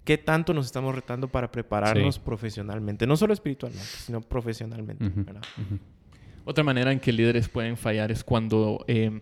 qué 0.04 0.16
tanto 0.16 0.54
nos 0.54 0.66
estamos 0.66 0.94
retando 0.94 1.28
para 1.28 1.50
prepararnos 1.50 2.14
Sí. 2.14 2.20
profesionalmente, 2.24 3.06
no 3.06 3.16
solo 3.16 3.32
espiritualmente, 3.34 3.86
sino 4.06 4.20
profesionalmente. 4.20 5.04
Otra 6.50 6.64
manera 6.64 6.90
en 6.92 7.00
que 7.00 7.12
líderes 7.12 7.48
pueden 7.48 7.76
fallar 7.76 8.10
es 8.10 8.24
cuando 8.24 8.84
eh, 8.88 9.20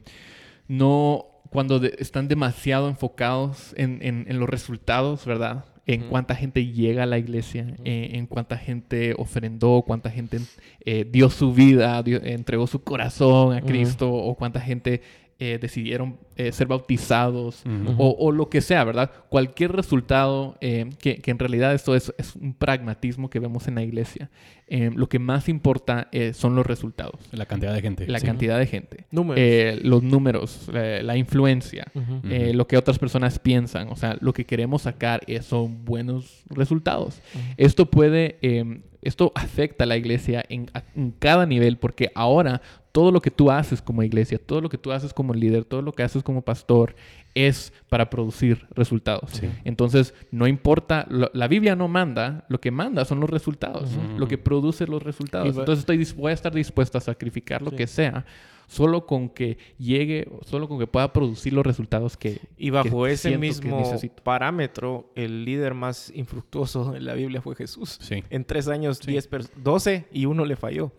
no, 0.67 1.27
cuando 1.51 1.79
de- 1.79 1.95
están 1.99 2.29
demasiado 2.29 2.89
enfocados 2.89 3.75
en, 3.77 3.99
en- 4.03 4.27
en 4.29 4.39
los 4.39 4.49
resultados, 4.49 5.25
¿verdad? 5.25 5.65
En 5.87 6.03
cuánta 6.11 6.35
gente 6.35 6.67
llega 6.67 7.05
a 7.05 7.07
la 7.07 7.17
iglesia, 7.17 7.75
eh, 7.85 8.11
en 8.13 8.27
cuánta 8.27 8.59
gente 8.59 9.15
ofrendó, 9.17 9.83
cuánta 9.87 10.11
gente 10.11 10.39
eh, 10.85 11.07
dio 11.11 11.31
su 11.31 11.55
vida, 11.55 12.03
dio- 12.03 12.23
entregó 12.23 12.67
su 12.67 12.83
corazón 12.83 13.55
a. 13.57 13.63
Cristo, 13.63 14.13
o 14.13 14.35
cuánta 14.35 14.61
gente 14.61 15.01
eh, 15.41 15.59
decidieron 15.61 16.19
eh, 16.37 16.51
ser 16.51 16.67
bautizados, 16.67 17.63
o, 17.97 18.17
o 18.19 18.33
lo 18.33 18.49
que 18.49 18.61
sea, 18.61 18.83
¿verdad? 18.85 19.11
Cualquier 19.29 19.71
resultado, 19.73 20.57
eh, 20.61 20.91
que, 20.99 21.19
que 21.19 21.31
en 21.31 21.39
realidad 21.39 21.75
esto 21.75 21.95
es, 21.95 22.13
es 22.19 22.35
un 22.37 22.55
pragmatismo 22.55 23.31
que 23.31 23.39
vemos 23.39 23.69
en 23.69 23.77
la 23.77 23.83
iglesia. 23.83 24.31
Eh, 24.67 24.91
lo 24.95 25.09
que 25.09 25.19
más 25.19 25.49
importa 25.49 26.09
eh, 26.13 26.33
son 26.35 26.55
los 26.57 26.67
resultados, 26.67 27.21
La 27.33 27.47
cantidad 27.47 27.73
de 27.73 27.81
gente. 27.81 28.07
la 28.09 28.19
sí. 28.19 28.27
cantidad 28.27 28.59
de 28.59 28.67
gente, 28.67 29.07
Números. 29.11 29.41
eh, 29.43 29.79
los 29.83 30.03
números, 30.03 30.69
eh, 30.75 31.01
la 31.05 31.17
influencia, 31.17 31.87
eh, 32.29 32.53
lo 32.53 32.67
que 32.67 32.77
otras 32.77 32.99
personas 32.99 33.39
piensan. 33.39 33.89
O 33.91 33.97
sea, 33.97 34.17
lo 34.21 34.33
que 34.33 34.45
queremos 34.45 34.83
sacar 34.83 35.23
es- 35.27 35.47
son 35.47 35.85
buenos 35.85 36.43
resultados. 36.51 37.23
Esto 37.57 37.87
puede, 37.87 38.39
eh, 38.43 38.81
esto 39.03 39.31
afecta 39.37 39.85
a 39.85 39.87
la 39.87 39.97
iglesia 39.97 40.45
en 40.49 40.67
cada 41.19 41.47
nivel 41.47 41.79
porque 41.79 42.11
ahora 42.15 42.61
todo 42.93 43.13
lo 43.13 43.21
que 43.21 43.31
tú 43.31 43.51
haces 43.51 43.83
como 43.83 44.03
iglesia, 44.03 44.39
todo 44.39 44.61
lo 44.61 44.69
que 44.69 44.79
tú 44.79 44.93
haces 44.93 45.13
como 45.13 45.35
líder, 45.35 45.65
todo 45.65 45.83
lo 45.83 45.93
que 45.93 46.03
haces 46.03 46.23
como 46.23 46.43
pastor 46.43 46.95
es 47.35 47.73
para 47.89 48.11
producir 48.11 48.67
resultados. 48.71 49.31
Sí. 49.33 49.49
Entonces, 49.65 50.15
no 50.31 50.47
importa, 50.47 51.07
lo- 51.09 51.31
la 51.35 51.47
Biblia 51.49 51.77
no 51.77 51.87
manda, 51.89 52.45
lo 52.49 52.61
que 52.61 52.71
manda 52.71 53.05
son 53.05 53.21
los 53.21 53.31
resultados, 53.31 53.91
lo 54.17 54.27
que 54.27 54.39
produce 54.39 54.87
los 54.87 55.03
resultados. 55.03 55.55
Y 55.55 55.59
Entonces, 55.59 55.81
estoy 55.81 56.05
voy 56.21 56.31
a 56.31 56.35
estar 56.35 56.53
dispuesto 56.55 56.99
a 56.99 57.01
sacrificar 57.01 57.63
lo 57.63 57.71
Sí. 57.71 57.77
que 57.77 57.87
sea 57.87 58.25
solo 58.67 59.07
con 59.07 59.31
que 59.31 59.57
llegue, 59.79 60.29
solo 60.45 60.69
con 60.69 60.79
que 60.79 60.87
pueda 60.87 61.11
producir 61.13 61.53
los 61.55 61.65
resultados 61.65 62.17
que 62.19 62.39
Y 62.59 62.69
bajo 62.71 63.05
que 63.05 63.13
ese 63.13 63.39
mismo 63.39 63.83
parámetro, 64.25 65.11
el 65.15 65.45
líder 65.45 65.73
más 65.75 66.13
infructuoso 66.15 66.95
en 66.95 67.05
la 67.07 67.15
Biblia 67.15 67.41
fue 67.41 67.55
Jesús. 67.55 67.99
Sí. 68.01 68.23
En 68.31 68.45
tres 68.45 68.69
años, 68.69 68.99
Sí. 69.03 69.13
10 69.13 69.31
pers- 69.31 69.51
12 69.57 70.07
y 70.13 70.27
uno 70.27 70.45
le 70.45 70.57
falló. 70.57 70.93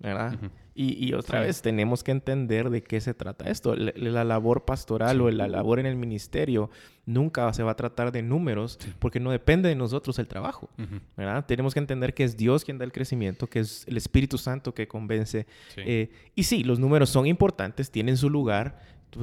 ¿verdad? 0.00 0.36
Y, 0.76 1.06
y 1.06 1.12
otra 1.12 1.40
Sí. 1.40 1.46
vez 1.46 1.62
tenemos 1.62 2.02
que 2.02 2.10
entender 2.10 2.68
de 2.68 2.82
qué 2.82 3.00
se 3.00 3.14
trata 3.14 3.48
esto. 3.48 3.76
La, 3.76 3.92
la 3.94 4.24
labor 4.24 4.64
pastoral 4.64 5.20
o 5.20 5.30
la 5.30 5.46
labor 5.46 5.78
en 5.78 5.86
el 5.86 5.94
ministerio 5.94 6.68
nunca 7.06 7.52
se 7.52 7.62
va 7.62 7.72
a 7.72 7.76
tratar 7.76 8.10
de 8.10 8.22
números 8.22 8.78
porque 8.98 9.20
no 9.20 9.30
depende 9.30 9.68
de 9.68 9.76
nosotros 9.76 10.18
el 10.18 10.26
trabajo. 10.26 10.68
Ujú. 10.78 10.98
¿verdad? 11.16 11.44
Tenemos 11.46 11.74
que 11.74 11.80
entender 11.80 12.12
que 12.12 12.24
es 12.24 12.36
Dios 12.36 12.64
quien 12.64 12.78
da 12.78 12.84
el 12.84 12.90
crecimiento, 12.92 13.46
que 13.46 13.60
es 13.60 13.84
el 13.86 13.96
Espíritu 13.96 14.36
Santo 14.36 14.74
que 14.74 14.88
convence. 14.88 15.46
Sí. 15.74 15.80
Eh, 15.86 16.10
y 16.34 16.42
sí, 16.42 16.64
los 16.64 16.80
números 16.80 17.08
son 17.08 17.26
importantes, 17.26 17.90
tienen 17.92 18.16
su 18.16 18.28
lugar. 18.28 18.80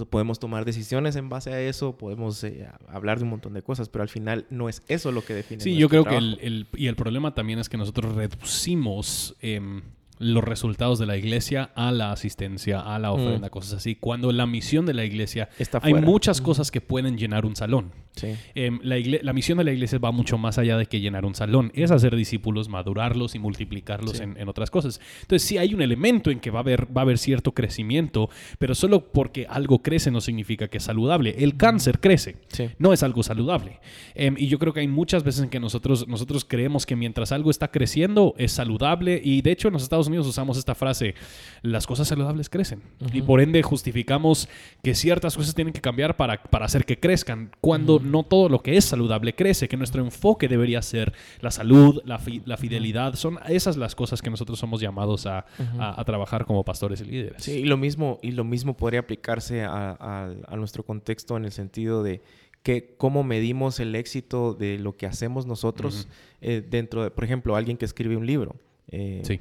Podemos 0.09 0.39
tomar 0.39 0.63
decisiones 0.63 1.17
en 1.17 1.27
base 1.27 1.51
a 1.51 1.59
eso, 1.59 1.97
podemos 1.97 2.41
eh, 2.45 2.65
hablar 2.87 3.17
de 3.17 3.25
un 3.25 3.29
montón 3.31 3.53
de 3.53 3.61
cosas, 3.61 3.89
pero 3.89 4.03
al 4.03 4.07
final 4.07 4.45
no 4.49 4.69
es 4.69 4.83
eso 4.87 5.11
lo 5.11 5.21
que 5.21 5.33
define. 5.33 5.61
Sí, 5.61 5.75
yo 5.75 5.89
creo 5.89 6.03
trabajo. 6.03 6.21
que 6.37 6.47
el, 6.47 6.53
el- 6.53 6.67
y 6.77 6.87
el 6.87 6.95
problema 6.95 7.33
también 7.35 7.59
es 7.59 7.67
que 7.67 7.75
nosotros 7.75 8.15
reducimos 8.15 9.35
em, 9.41 9.81
los 10.21 10.43
resultados 10.43 10.99
de 10.99 11.05
la 11.05 11.17
iglesia 11.17 11.71
a 11.75 11.91
la 11.91 12.11
asistencia, 12.11 12.79
a 12.79 12.99
la 12.99 13.11
ofrenda, 13.11 13.49
cosas 13.49 13.73
así. 13.73 13.95
Cuando 13.95 14.31
la 14.31 14.45
misión 14.45 14.85
de 14.85 14.93
la 14.93 15.03
iglesia, 15.03 15.49
Está 15.59 15.79
hay 15.81 15.91
fuera. 15.91 16.05
muchas 16.05 16.41
cosas 16.41 16.71
que 16.71 16.79
pueden 16.81 17.17
llenar 17.17 17.45
un 17.45 17.55
salón. 17.55 17.91
Sí. 18.15 18.27
Em, 18.55 18.79
la, 18.83 19.31
misión 19.33 19.57
de 19.57 19.63
la 19.63 19.71
iglesia 19.71 19.97
va 19.97 20.11
mucho 20.11 20.37
más 20.37 20.57
allá 20.57 20.77
de 20.77 20.85
que 20.85 20.99
llenar 20.99 21.25
un 21.25 21.33
salón. 21.33 21.71
Es 21.73 21.91
hacer 21.91 22.15
discípulos, 22.15 22.67
madurarlos 22.67 23.35
y 23.35 23.39
multiplicarlos 23.39 24.17
Sí. 24.17 24.23
en, 24.23 24.37
en 24.37 24.49
otras 24.49 24.69
cosas. 24.69 24.99
Entonces 25.21 25.47
sí 25.47 25.57
hay 25.57 25.73
un 25.73 25.81
elemento 25.81 26.29
en 26.29 26.39
que 26.41 26.51
va 26.51 26.59
a, 26.59 26.61
haber, 26.61 26.85
va 26.95 27.01
a 27.01 27.03
haber 27.03 27.17
cierto 27.17 27.53
crecimiento, 27.53 28.29
pero 28.59 28.75
solo 28.75 29.11
porque 29.11 29.47
algo 29.49 29.81
crece 29.81 30.11
no 30.11 30.19
significa 30.21 30.67
que 30.67 30.77
es 30.79 30.83
saludable. 30.83 31.35
El 31.39 31.55
cáncer 31.55 31.99
crece 31.99 32.35
Sí. 32.49 32.69
no 32.79 32.91
es 32.93 33.01
algo 33.01 33.23
saludable. 33.23 33.79
Em, 34.13 34.35
y 34.37 34.47
yo 34.47 34.59
creo 34.59 34.73
que 34.73 34.81
hay 34.81 34.87
muchas 34.89 35.23
veces 35.23 35.43
en 35.43 35.49
que 35.49 35.59
nosotros, 35.61 36.05
nosotros 36.07 36.43
creemos 36.45 36.85
que 36.85 36.97
mientras 36.97 37.31
algo 37.31 37.49
está 37.49 37.69
creciendo 37.71 38.35
es 38.37 38.51
saludable. 38.51 39.21
Y 39.23 39.41
de 39.41 39.51
hecho 39.53 39.69
en 39.69 39.73
los 39.73 39.83
Estados 39.83 40.07
Unidos 40.07 40.10
usamos 40.19 40.57
esta 40.57 40.75
frase, 40.75 41.15
las 41.61 41.87
cosas 41.87 42.07
saludables 42.07 42.49
crecen. 42.49 42.81
Y 43.13 43.21
por 43.21 43.41
ende 43.41 43.61
justificamos 43.63 44.47
que 44.83 44.95
ciertas 44.95 45.35
cosas 45.35 45.53
tienen 45.55 45.73
que 45.73 45.81
cambiar 45.81 46.17
para, 46.17 46.41
para 46.43 46.65
hacer 46.65 46.85
que 46.85 46.99
crezcan, 46.99 47.51
cuando 47.61 47.99
no 47.99 48.23
todo 48.23 48.49
lo 48.49 48.61
que 48.61 48.77
es 48.77 48.85
saludable 48.85 49.33
crece, 49.35 49.67
que 49.67 49.77
nuestro 49.77 50.03
enfoque 50.03 50.47
debería 50.47 50.81
ser 50.81 51.13
la 51.41 51.51
salud, 51.51 52.01
la, 52.05 52.19
fi- 52.19 52.41
la 52.45 52.57
fidelidad. 52.57 53.15
Son 53.15 53.39
esas 53.47 53.77
las 53.77 53.95
cosas 53.95 54.21
que 54.21 54.29
nosotros 54.29 54.59
somos 54.59 54.81
llamados 54.81 55.25
a, 55.25 55.45
a- 55.79 55.99
a 55.99 56.03
trabajar 56.05 56.45
como 56.45 56.63
pastores 56.63 57.01
y 57.01 57.05
líderes. 57.05 57.43
Sí, 57.43 57.51
y 57.59 57.65
lo 57.65 57.77
mismo, 57.77 58.19
y 58.21 58.31
lo 58.31 58.43
mismo 58.43 58.75
podría 58.75 58.99
aplicarse 59.01 59.63
a, 59.63 59.91
a- 59.99 60.33
a 60.47 60.55
nuestro 60.55 60.83
contexto 60.83 61.37
en 61.37 61.45
el 61.45 61.51
sentido 61.51 62.03
de 62.03 62.21
que 62.63 62.93
cómo 62.97 63.23
medimos 63.23 63.79
el 63.79 63.95
éxito 63.95 64.53
de 64.53 64.77
lo 64.77 64.95
que 64.95 65.07
hacemos 65.07 65.47
nosotros 65.47 66.07
eh, 66.41 66.61
dentro 66.67 67.03
de, 67.03 67.09
por 67.09 67.23
ejemplo, 67.23 67.55
alguien 67.55 67.75
que 67.75 67.85
escribe 67.85 68.15
un 68.15 68.25
libro. 68.27 68.55
Eh, 68.91 69.21
Sí. 69.25 69.39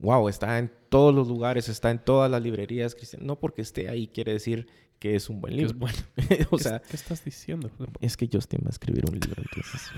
Wow, 0.00 0.28
está 0.28 0.58
en 0.58 0.70
todos 0.88 1.14
los 1.14 1.28
lugares, 1.28 1.68
está 1.68 1.90
en 1.90 1.98
todas 1.98 2.30
las 2.30 2.42
librerías 2.42 2.94
cristianas. 2.94 3.26
No 3.26 3.38
porque 3.38 3.62
esté 3.62 3.88
ahí 3.88 4.08
quiere 4.08 4.32
decir 4.32 4.66
que 5.04 5.16
es 5.16 5.28
un 5.28 5.38
buen 5.38 5.52
Que 5.54 5.60
libro. 5.60 5.72
es 5.74 5.78
bueno. 5.78 6.46
o 6.50 6.56
¿Qué- 6.56 6.62
sea, 6.64 6.78
¿Qué 6.78 6.96
estás 6.96 7.22
diciendo? 7.22 7.70
es 8.00 8.16
que 8.16 8.26
Justin 8.32 8.60
va 8.64 8.68
a 8.68 8.70
escribir 8.70 9.04
un 9.06 9.12
libro, 9.20 9.42
entonces. 9.42 9.90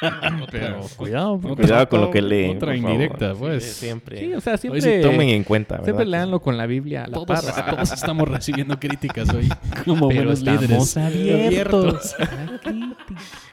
Pero 0.50 0.80
cuidado, 0.96 1.34
Otra- 1.34 1.56
Cuidado 1.56 1.88
con 1.90 2.00
lo 2.00 2.10
que 2.10 2.22
leen. 2.22 2.56
Otra 2.56 2.74
indirecta, 2.74 3.32
Sí, 3.34 3.36
pues. 3.38 3.64
siempre. 3.64 4.18
Sí, 4.18 4.32
o 4.32 4.40
sea, 4.40 4.54
Hoy 4.54 4.58
siempre, 4.58 4.80
sí 4.80 5.02
tomen 5.02 5.28
en 5.28 5.44
cuenta, 5.44 5.74
¿verdad? 5.74 5.84
siempre 5.84 6.06
leanlo 6.06 6.40
con 6.40 6.56
la 6.56 6.64
Biblia 6.64 7.04
a 7.04 7.08
la 7.08 7.12
Todos, 7.12 7.26
par. 7.44 7.66
todos 7.76 7.92
estamos 7.92 8.26
recibiendo 8.28 8.80
críticas 8.80 9.28
hoy 9.28 9.46
como 9.84 10.08
Pero 10.08 10.20
buenos 10.32 10.38
estamos 10.38 10.62
líderes. 10.62 10.96
abiertos. 10.96 12.16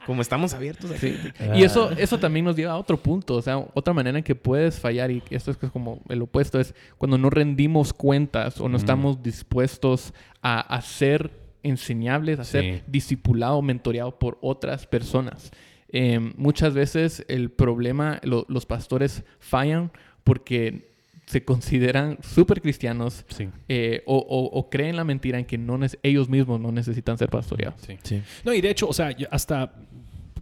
Como 0.05 0.21
estamos 0.21 0.53
abiertos 0.53 0.89
a 0.91 0.97
Sí. 0.97 1.11
crítica. 1.11 1.57
Y 1.57 1.63
eso, 1.63 1.91
eso 1.91 2.17
también 2.17 2.45
nos 2.45 2.55
lleva 2.55 2.71
a 2.71 2.77
otro 2.77 2.95
punto, 2.95 3.35
o 3.35 3.41
sea, 3.41 3.57
otra 3.73 3.93
manera 3.93 4.17
en 4.17 4.23
que 4.23 4.35
puedes 4.35 4.79
fallar, 4.79 5.11
y 5.11 5.21
esto 5.31 5.51
es 5.51 5.57
que 5.57 5.65
es 5.65 5.71
como 5.71 5.99
el 6.07 6.21
opuesto, 6.21 6.61
es 6.61 6.73
cuando 6.97 7.17
no 7.17 7.29
rendimos 7.29 7.91
cuentas 7.91 8.61
o 8.61 8.69
no 8.69 8.77
estamos 8.77 9.21
dispuestos 9.21 10.13
a, 10.41 10.61
a 10.76 10.76
ser 10.81 11.31
enseñables, 11.63 12.39
a 12.39 12.43
ser 12.43 12.63
Sí. 12.63 12.81
discipulado, 12.87 13.61
mentoreado 13.61 14.17
por 14.19 14.37
otras 14.41 14.87
personas. 14.87 15.51
Eh, 15.89 16.19
muchas 16.37 16.73
veces 16.73 17.25
el 17.27 17.49
problema, 17.49 18.19
lo- 18.23 18.45
los 18.49 18.65
pastores 18.65 19.23
fallan 19.39 19.91
porque 20.23 20.95
se 21.25 21.43
consideran 21.43 22.17
súper 22.21 22.61
cristianos 22.61 23.25
Sí, 23.27 23.49
eh, 23.67 24.01
o, 24.05 24.17
o- 24.17 24.45
o 24.59 24.69
creen 24.69 24.95
la 24.95 25.03
mentira 25.03 25.37
en 25.39 25.45
que 25.45 25.57
no 25.57 25.77
ellos 26.03 26.29
mismos 26.29 26.59
no 26.61 26.71
necesitan 26.71 27.17
ser 27.17 27.29
pastoreados. 27.29 27.81
sí. 27.81 27.97
Sí. 28.03 28.21
No, 28.45 28.53
y 28.53 28.61
de 28.61 28.69
hecho, 28.69 28.87
o 28.87 28.93
sea, 28.93 29.15
hasta 29.31 29.73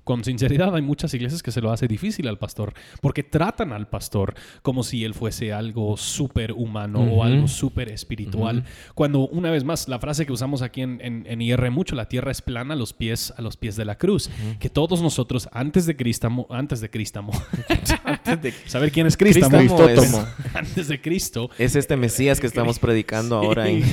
con 0.05 0.23
sinceridad 0.23 0.73
hay 0.73 0.81
muchas 0.81 1.13
iglesias 1.13 1.43
que 1.43 1.51
se 1.51 1.59
lo 1.59 1.71
hace 1.71 1.87
difícil 1.89 2.27
al 2.29 2.37
pastor 2.37 2.73
porque 3.01 3.23
tratan 3.23 3.73
al 3.73 3.87
pastor 3.89 4.33
como 4.61 4.83
si 4.83 5.03
él 5.03 5.13
fuese 5.13 5.51
algo 5.51 5.97
súper 5.97 6.53
humano 6.53 7.01
o 7.01 7.23
algo 7.23 7.49
súper 7.49 7.89
espiritual. 7.89 8.63
Cuando, 8.93 9.27
una 9.27 9.51
vez 9.51 9.63
más, 9.63 9.87
la 9.89 9.99
frase 9.99 10.25
que 10.25 10.31
usamos 10.31 10.61
aquí 10.61 10.81
en, 10.81 10.99
en, 11.01 11.25
en 11.27 11.41
IR 11.41 11.71
mucho, 11.71 11.95
la 11.95 12.07
tierra 12.07 12.31
es 12.31 12.41
plana 12.41 12.75
a 12.75 12.77
los 12.77 12.93
pies, 12.93 13.33
a 13.35 13.41
los 13.41 13.57
pies 13.57 13.75
de 13.75 13.83
la 13.83 13.97
cruz. 13.97 14.29
Que 14.59 14.69
todos 14.69 15.01
nosotros, 15.01 15.49
antes 15.51 15.85
de 15.87 15.95
Cristamo, 15.95 16.47
antes 16.51 16.79
de 16.81 16.89
Cristamo, 16.89 17.31
Antes 18.05 18.41
de- 18.41 18.53
saber 18.69 18.91
quién 18.91 19.07
es 19.07 19.17
Cristamo, 19.17 19.57
Cristótomo 19.57 20.25
antes 20.53 20.87
de 20.87 21.01
Cristo, 21.01 21.49
Es 21.57 21.75
este 21.75 21.97
Mesías 21.97 22.39
que 22.39 22.47
estamos 22.47 22.77
predicando 22.79 23.37
ahora 23.37 23.67
en, 23.67 23.83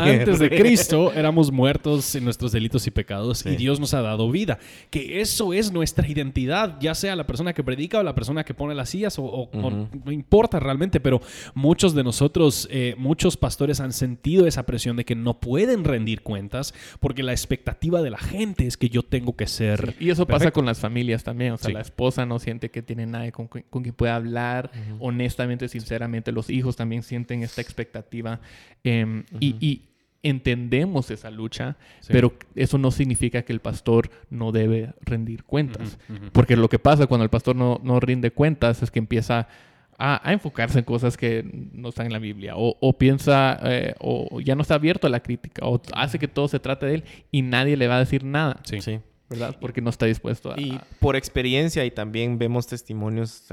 Antes 0.00 0.38
de. 0.38 0.50
Cristo 0.50 1.12
éramos 1.12 1.50
muertos 1.50 2.14
en 2.14 2.24
nuestros 2.24 2.52
delitos 2.52 2.86
y 2.86 2.90
pecados 2.92 3.44
y. 3.44 3.56
Dios 3.56 3.80
nos 3.80 3.94
ha 3.94 4.02
dado 4.02 4.30
vida. 4.30 4.58
Que 4.90 5.20
eso 5.20 5.52
es 5.52 5.55
nuestra 5.72 6.06
identidad, 6.08 6.78
ya 6.80 6.94
sea 6.94 7.16
la 7.16 7.26
persona 7.26 7.52
que 7.52 7.62
predica 7.64 7.98
o 7.98 8.02
la 8.02 8.14
persona 8.14 8.44
que 8.44 8.54
pone 8.54 8.74
las 8.74 8.90
sillas 8.90 9.18
o, 9.18 9.24
o- 9.24 9.50
o 9.52 9.58
Ujú. 9.68 9.88
no 10.04 10.12
importa 10.12 10.60
realmente, 10.60 11.00
pero 11.00 11.20
muchos 11.54 11.94
de 11.94 12.04
nosotros, 12.04 12.68
eh, 12.70 12.94
muchos 12.98 13.36
pastores 13.36 13.80
han 13.80 13.92
sentido 13.92 14.46
esa 14.46 14.64
presión 14.66 14.96
de 14.96 15.04
que 15.04 15.14
no 15.14 15.40
pueden 15.40 15.84
rendir 15.84 16.22
cuentas 16.22 16.74
porque 17.00 17.22
la 17.22 17.32
expectativa 17.32 18.02
de 18.02 18.10
la 18.10 18.18
gente 18.18 18.66
es 18.66 18.76
que 18.76 18.88
yo 18.88 19.02
tengo 19.02 19.36
que 19.36 19.46
ser... 19.46 19.94
Y 20.00 20.10
eso 20.10 20.26
pasa 20.26 20.50
con 20.50 20.66
las 20.66 20.78
familias 20.78 21.24
también. 21.24 21.52
O 21.52 21.56
sea, 21.56 21.68
Sí. 21.68 21.72
la 21.72 21.80
esposa 21.80 22.26
no 22.26 22.38
siente 22.38 22.70
que 22.70 22.82
tiene 22.82 23.06
nadie 23.06 23.32
con, 23.32 23.48
qui- 23.48 23.64
con 23.70 23.82
quien 23.82 23.94
pueda 23.94 24.16
hablar 24.16 24.70
honestamente, 25.00 25.68
sinceramente. 25.68 26.32
Los 26.32 26.50
hijos 26.50 26.76
también 26.76 27.02
sienten 27.02 27.42
esta 27.42 27.60
expectativa. 27.60 28.40
em, 28.84 29.24
y, 29.40 29.56
y 29.60 29.82
entendemos 30.28 31.10
esa 31.10 31.30
lucha, 31.30 31.76
Sí. 32.00 32.12
pero 32.12 32.34
eso 32.54 32.78
no 32.78 32.90
significa 32.90 33.42
que 33.42 33.52
el 33.52 33.60
pastor 33.60 34.10
no 34.30 34.52
debe 34.52 34.94
rendir 35.02 35.44
cuentas. 35.44 35.98
Porque 36.32 36.56
lo 36.56 36.68
que 36.68 36.78
pasa 36.78 37.06
cuando 37.06 37.24
el 37.24 37.30
pastor 37.30 37.56
no, 37.56 37.80
no 37.82 38.00
rinde 38.00 38.30
cuentas 38.30 38.82
es 38.82 38.90
que 38.90 38.98
empieza 38.98 39.48
a, 39.98 40.32
enfocarse 40.32 40.80
en 40.80 40.84
cosas 40.84 41.16
que 41.16 41.44
no 41.72 41.88
están 41.88 42.06
en 42.06 42.12
la 42.12 42.18
Biblia, 42.18 42.54
o, 42.56 42.98
piensa, 42.98 43.58
eh, 43.62 43.94
o 44.00 44.40
ya 44.40 44.54
no 44.54 44.62
está 44.62 44.74
abierto 44.74 45.06
a 45.06 45.10
la 45.10 45.20
crítica, 45.20 45.66
o 45.66 45.80
hace 45.94 46.18
que 46.18 46.28
todo 46.28 46.48
se 46.48 46.60
trate 46.60 46.86
de 46.86 46.94
él 46.96 47.04
y 47.30 47.42
nadie 47.42 47.76
le 47.76 47.88
va 47.88 47.96
a 47.96 48.00
decir 48.00 48.24
nada. 48.24 48.60
Sí. 48.64 48.80
sí. 48.80 49.00
¿Verdad? 49.28 49.56
Porque 49.60 49.80
no 49.80 49.90
está 49.90 50.06
dispuesto 50.06 50.52
a... 50.52 50.60
Y 50.60 50.80
por 51.00 51.16
experiencia, 51.16 51.84
y 51.84 51.90
también 51.90 52.38
vemos 52.38 52.68
testimonios 52.68 53.44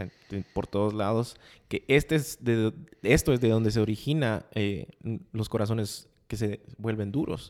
por 0.53 0.67
todos 0.67 0.93
lados, 0.93 1.37
que 1.67 1.83
este 1.87 2.13
es 2.15 2.43
de, 2.43 2.73
esto 3.01 3.33
es 3.33 3.41
de 3.41 3.49
donde 3.49 3.71
se 3.71 3.79
origina 3.79 4.45
eh, 4.53 4.85
los 5.31 5.49
corazones 5.49 6.09
que 6.33 6.37
se 6.37 6.59
vuelven 6.77 7.11
duros. 7.11 7.49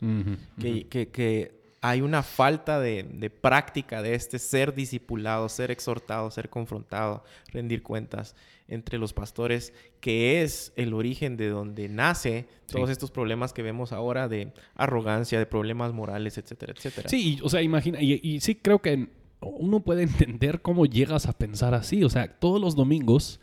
que, 0.58 0.86
que, 0.88 1.08
que 1.08 1.64
hay 1.80 2.00
una 2.00 2.22
falta 2.22 2.80
de, 2.80 3.30
práctica 3.40 4.02
de 4.02 4.14
este 4.14 4.38
ser 4.38 4.74
discipulado, 4.74 5.48
ser 5.48 5.70
exhortado, 5.70 6.30
ser 6.30 6.50
confrontado, 6.50 7.24
rendir 7.52 7.82
cuentas 7.82 8.36
entre 8.68 8.98
los 8.98 9.12
pastores, 9.12 9.72
que 10.00 10.42
es 10.42 10.72
el 10.76 10.94
origen 10.94 11.36
de 11.36 11.48
donde 11.48 11.88
nace 11.88 12.46
todos 12.70 12.90
estos 12.90 13.10
problemas 13.10 13.52
que 13.52 13.62
vemos 13.62 13.92
ahora 13.92 14.28
de 14.28 14.52
arrogancia, 14.74 15.38
de 15.38 15.46
problemas 15.46 15.92
morales, 15.92 16.38
etcétera, 16.38 16.72
etcétera. 16.74 17.08
Sí, 17.08 17.38
o 17.42 17.48
sea, 17.48 17.60
imagina, 17.60 18.02
y, 18.02 18.20
y 18.22 18.40
sí 18.40 18.54
creo 18.54 18.80
que 18.80 19.08
uno 19.40 19.80
puede 19.80 20.02
entender 20.04 20.62
cómo 20.62 20.86
llegas 20.86 21.26
a 21.26 21.32
pensar 21.32 21.74
así, 21.74 22.02
o 22.04 22.10
sea, 22.10 22.28
todos 22.28 22.60
los 22.60 22.76
domingos 22.76 23.40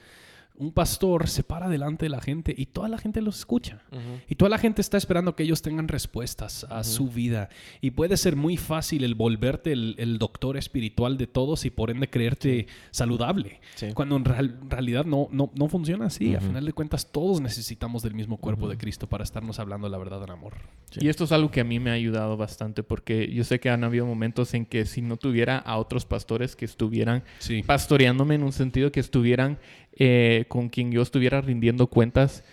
un 0.55 0.71
pastor 0.71 1.27
se 1.27 1.43
para 1.43 1.69
delante 1.69 2.05
de 2.05 2.09
la 2.09 2.21
gente 2.21 2.53
y 2.55 2.67
toda 2.67 2.87
la 2.87 2.97
gente 2.97 3.21
los 3.21 3.39
escucha. 3.39 3.81
Y 4.27 4.35
toda 4.35 4.49
la 4.49 4.57
gente 4.57 4.81
está 4.81 4.97
esperando 4.97 5.35
que 5.35 5.43
ellos 5.43 5.61
tengan 5.61 5.87
respuestas 5.87 6.65
a 6.69 6.83
su 6.83 7.07
vida. 7.07 7.49
Y 7.81 7.91
puede 7.91 8.15
ser 8.17 8.35
muy 8.35 8.57
fácil 8.57 9.03
el 9.03 9.15
volverte 9.15 9.71
el, 9.71 10.17
doctor 10.19 10.57
espiritual 10.57 11.17
de 11.17 11.25
todos 11.25 11.65
y 11.65 11.71
por 11.71 11.89
ende 11.89 12.09
creerte 12.09 12.67
saludable. 12.91 13.59
Cuando 13.93 14.17
en 14.17 14.25
realidad 14.25 15.05
no, 15.05 15.27
no, 15.31 15.51
no, 15.55 15.67
funciona 15.67 16.05
así. 16.05 16.35
A 16.35 16.41
final 16.41 16.65
de 16.65 16.73
cuentas, 16.73 17.11
todos 17.11 17.41
necesitamos 17.41 18.03
del 18.03 18.13
mismo 18.13 18.37
cuerpo 18.37 18.69
de 18.69 18.77
Cristo 18.77 19.07
para 19.07 19.23
estarnos 19.23 19.59
hablando 19.59 19.89
la 19.89 19.97
verdad 19.97 20.23
en 20.23 20.29
amor. 20.29 20.53
Y 20.99 21.07
esto 21.07 21.23
es 21.23 21.31
algo 21.31 21.49
que 21.49 21.61
a 21.61 21.63
mí 21.63 21.79
me 21.79 21.89
ha 21.89 21.93
ayudado 21.93 22.37
bastante 22.37 22.83
porque 22.83 23.31
yo 23.33 23.43
sé 23.43 23.59
que 23.59 23.69
han 23.69 23.83
habido 23.83 24.05
momentos 24.05 24.53
en 24.53 24.65
que 24.65 24.85
si 24.85 25.01
no 25.01 25.17
tuviera 25.17 25.57
a 25.57 25.77
otros 25.77 26.05
pastores 26.05 26.55
que 26.55 26.65
estuvieran 26.65 27.23
pastoreándome 27.65 28.35
en 28.35 28.43
un 28.43 28.51
sentido 28.51 28.91
que 28.91 28.99
estuvieran 28.99 29.57
eh, 29.93 30.45
con 30.47 30.69
quien 30.69 30.91
yo 30.91 31.01
estuviera 31.01 31.41
rindiendo 31.41 31.87
cuentas, 31.87 32.43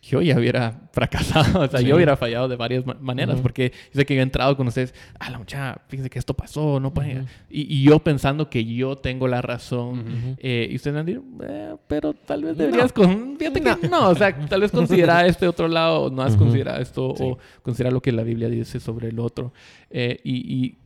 yo 0.00 0.22
ya 0.22 0.38
hubiera 0.38 0.88
fracasado, 0.92 1.60
o 1.60 1.68
sea, 1.68 1.80
yo 1.80 1.96
hubiera 1.96 2.16
fallado 2.16 2.48
de 2.48 2.56
varias 2.56 2.84
maneras, 3.00 3.40
porque 3.40 3.72
sé 3.92 4.06
que 4.06 4.16
he 4.16 4.20
entrado 4.20 4.56
con 4.56 4.68
ustedes, 4.68 4.94
ah, 5.18 5.30
la 5.30 5.38
muchacha, 5.38 5.80
fíjense 5.88 6.08
que 6.10 6.18
esto 6.18 6.34
pasó, 6.34 6.80
no 6.80 6.94
puede. 6.94 7.24
y, 7.50 7.82
yo 7.82 7.98
pensando 7.98 8.48
que 8.48 8.64
yo 8.64 8.96
tengo 8.96 9.26
la 9.28 9.42
razón, 9.42 10.36
eh, 10.38 10.68
y 10.70 10.76
ustedes 10.76 10.94
me 10.94 11.00
han 11.00 11.06
dicho, 11.06 11.22
eh, 11.42 11.74
pero 11.86 12.14
tal 12.14 12.44
vez 12.44 12.56
deberías, 12.56 12.92
con... 12.92 13.36
fíjate 13.38 13.60
que 13.60 13.88
no, 13.88 14.10
o 14.10 14.14
sea, 14.14 14.36
tal 14.46 14.60
vez 14.60 14.70
considera 14.70 15.26
este 15.26 15.48
otro 15.48 15.68
lado, 15.68 16.10
no 16.10 16.22
has 16.22 16.36
considerado 16.36 16.80
esto, 16.80 17.08
o 17.08 17.38
considera 17.62 17.90
lo 17.90 18.00
que 18.00 18.12
la 18.12 18.22
Biblia 18.22 18.48
dice 18.48 18.80
sobre 18.80 19.08
el 19.08 19.18
otro. 19.18 19.52
y, 19.90 20.20
y, 20.24 20.78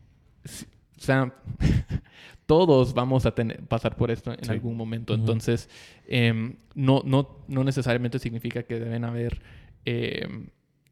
o 1.02 1.04
sea, 1.04 1.32
todos 2.52 2.92
vamos 2.92 3.24
a 3.24 3.34
tener, 3.34 3.62
pasar 3.62 3.96
por 3.96 4.10
esto 4.10 4.30
en 4.30 4.50
algún 4.50 4.76
momento. 4.76 5.14
Entonces, 5.14 5.70
em, 6.06 6.56
no, 6.74 7.00
no, 7.02 7.38
no 7.48 7.64
necesariamente 7.64 8.18
significa 8.18 8.62
que 8.64 8.78
deben 8.78 9.04
haber 9.04 9.40
eh, 9.86 10.28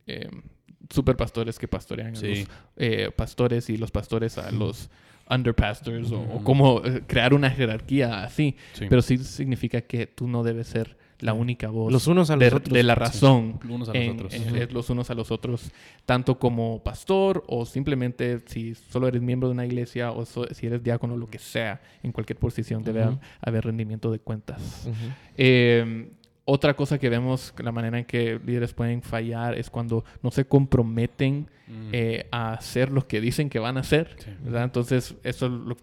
eh, 0.07 0.31
superpastores 0.89 1.59
que 1.59 1.69
pastorean 1.69 2.17
a 2.17 2.21
los 2.23 2.49
eh, 2.77 3.11
pastores 3.15 3.69
y 3.69 3.77
los 3.77 3.91
pastores 3.91 4.39
a 4.39 4.51
los 4.51 4.89
underpastors 5.29 6.11
o, 6.13 6.23
o, 6.23 6.43
como 6.43 6.83
eh, 6.83 7.03
crear 7.07 7.35
una 7.35 7.51
jerarquía 7.51 8.25
así. 8.25 8.57
Pero 8.89 9.03
sí 9.03 9.19
significa 9.19 9.83
que 9.83 10.07
tú 10.07 10.29
no 10.29 10.43
debes 10.43 10.69
ser 10.69 10.97
la 11.21 11.33
única 11.33 11.69
voz 11.69 11.93
los 11.93 12.07
unos 12.07 12.31
a 12.31 12.37
los 12.37 12.51
de, 12.51 12.57
otros. 12.57 12.75
de 12.75 12.83
la 12.83 12.95
razón 12.95 13.59
los 13.63 13.71
unos 13.73 13.89
a 13.89 13.95
los 13.95 14.09
otros. 14.09 14.73
los 14.73 14.91
unos 14.91 15.11
a 15.11 15.15
los 15.15 15.31
otros, 15.31 15.71
tanto 16.07 16.39
como 16.39 16.83
pastor 16.83 17.45
o 17.47 17.67
simplemente 17.67 18.41
si 18.47 18.75
solo 18.75 19.09
eres 19.09 19.23
miembro 19.23 19.49
de 19.49 19.53
una 19.53 19.67
iglesia 19.67 20.13
o 20.13 20.25
si 20.25 20.67
eres 20.67 20.83
diácono, 20.83 21.17
lo 21.17 21.29
que 21.29 21.39
sea, 21.39 21.81
en 22.03 22.13
cualquier 22.13 22.39
posición 22.39 22.83
debe 22.83 23.19
haber 23.41 23.65
rendimiento 23.65 24.11
de 24.11 24.19
cuentas. 24.19 24.89
Eh, 25.37 26.11
otra 26.53 26.75
cosa 26.75 26.99
que 26.99 27.09
vemos, 27.09 27.55
la 27.63 27.71
manera 27.71 27.97
en 28.01 28.05
que 28.05 28.41
líderes 28.45 28.75
pueden 28.75 29.03
fallar 29.03 29.57
es 29.57 29.71
cuando 29.71 30.05
no 30.21 30.33
se 30.33 30.45
comprometen 30.45 31.49
mm. 31.69 31.89
eh, 31.93 32.27
a 32.33 32.55
hacer 32.55 32.91
lo 32.91 33.07
que 33.07 33.21
dicen 33.21 33.49
que 33.49 33.61
van 33.61 33.77
a 33.77 33.81
hacer. 33.81 34.17
Entonces, 34.45 35.15
eso 35.23 35.49
lo, 35.49 35.77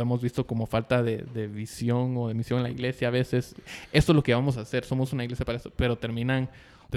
hemos 0.00 0.22
visto 0.22 0.46
como 0.46 0.66
falta 0.66 1.02
de, 1.02 1.48
visión 1.48 2.16
o 2.16 2.28
de 2.28 2.34
misión 2.34 2.60
en 2.60 2.62
la 2.62 2.70
iglesia 2.70 3.08
a 3.08 3.10
veces. 3.10 3.56
Esto 3.92 4.12
es 4.12 4.16
lo 4.16 4.22
que 4.22 4.32
vamos 4.32 4.56
a 4.58 4.60
hacer, 4.60 4.84
somos 4.84 5.12
una 5.12 5.24
iglesia 5.24 5.44
para 5.44 5.58
eso, 5.58 5.72
pero 5.74 5.96
terminan 5.96 6.48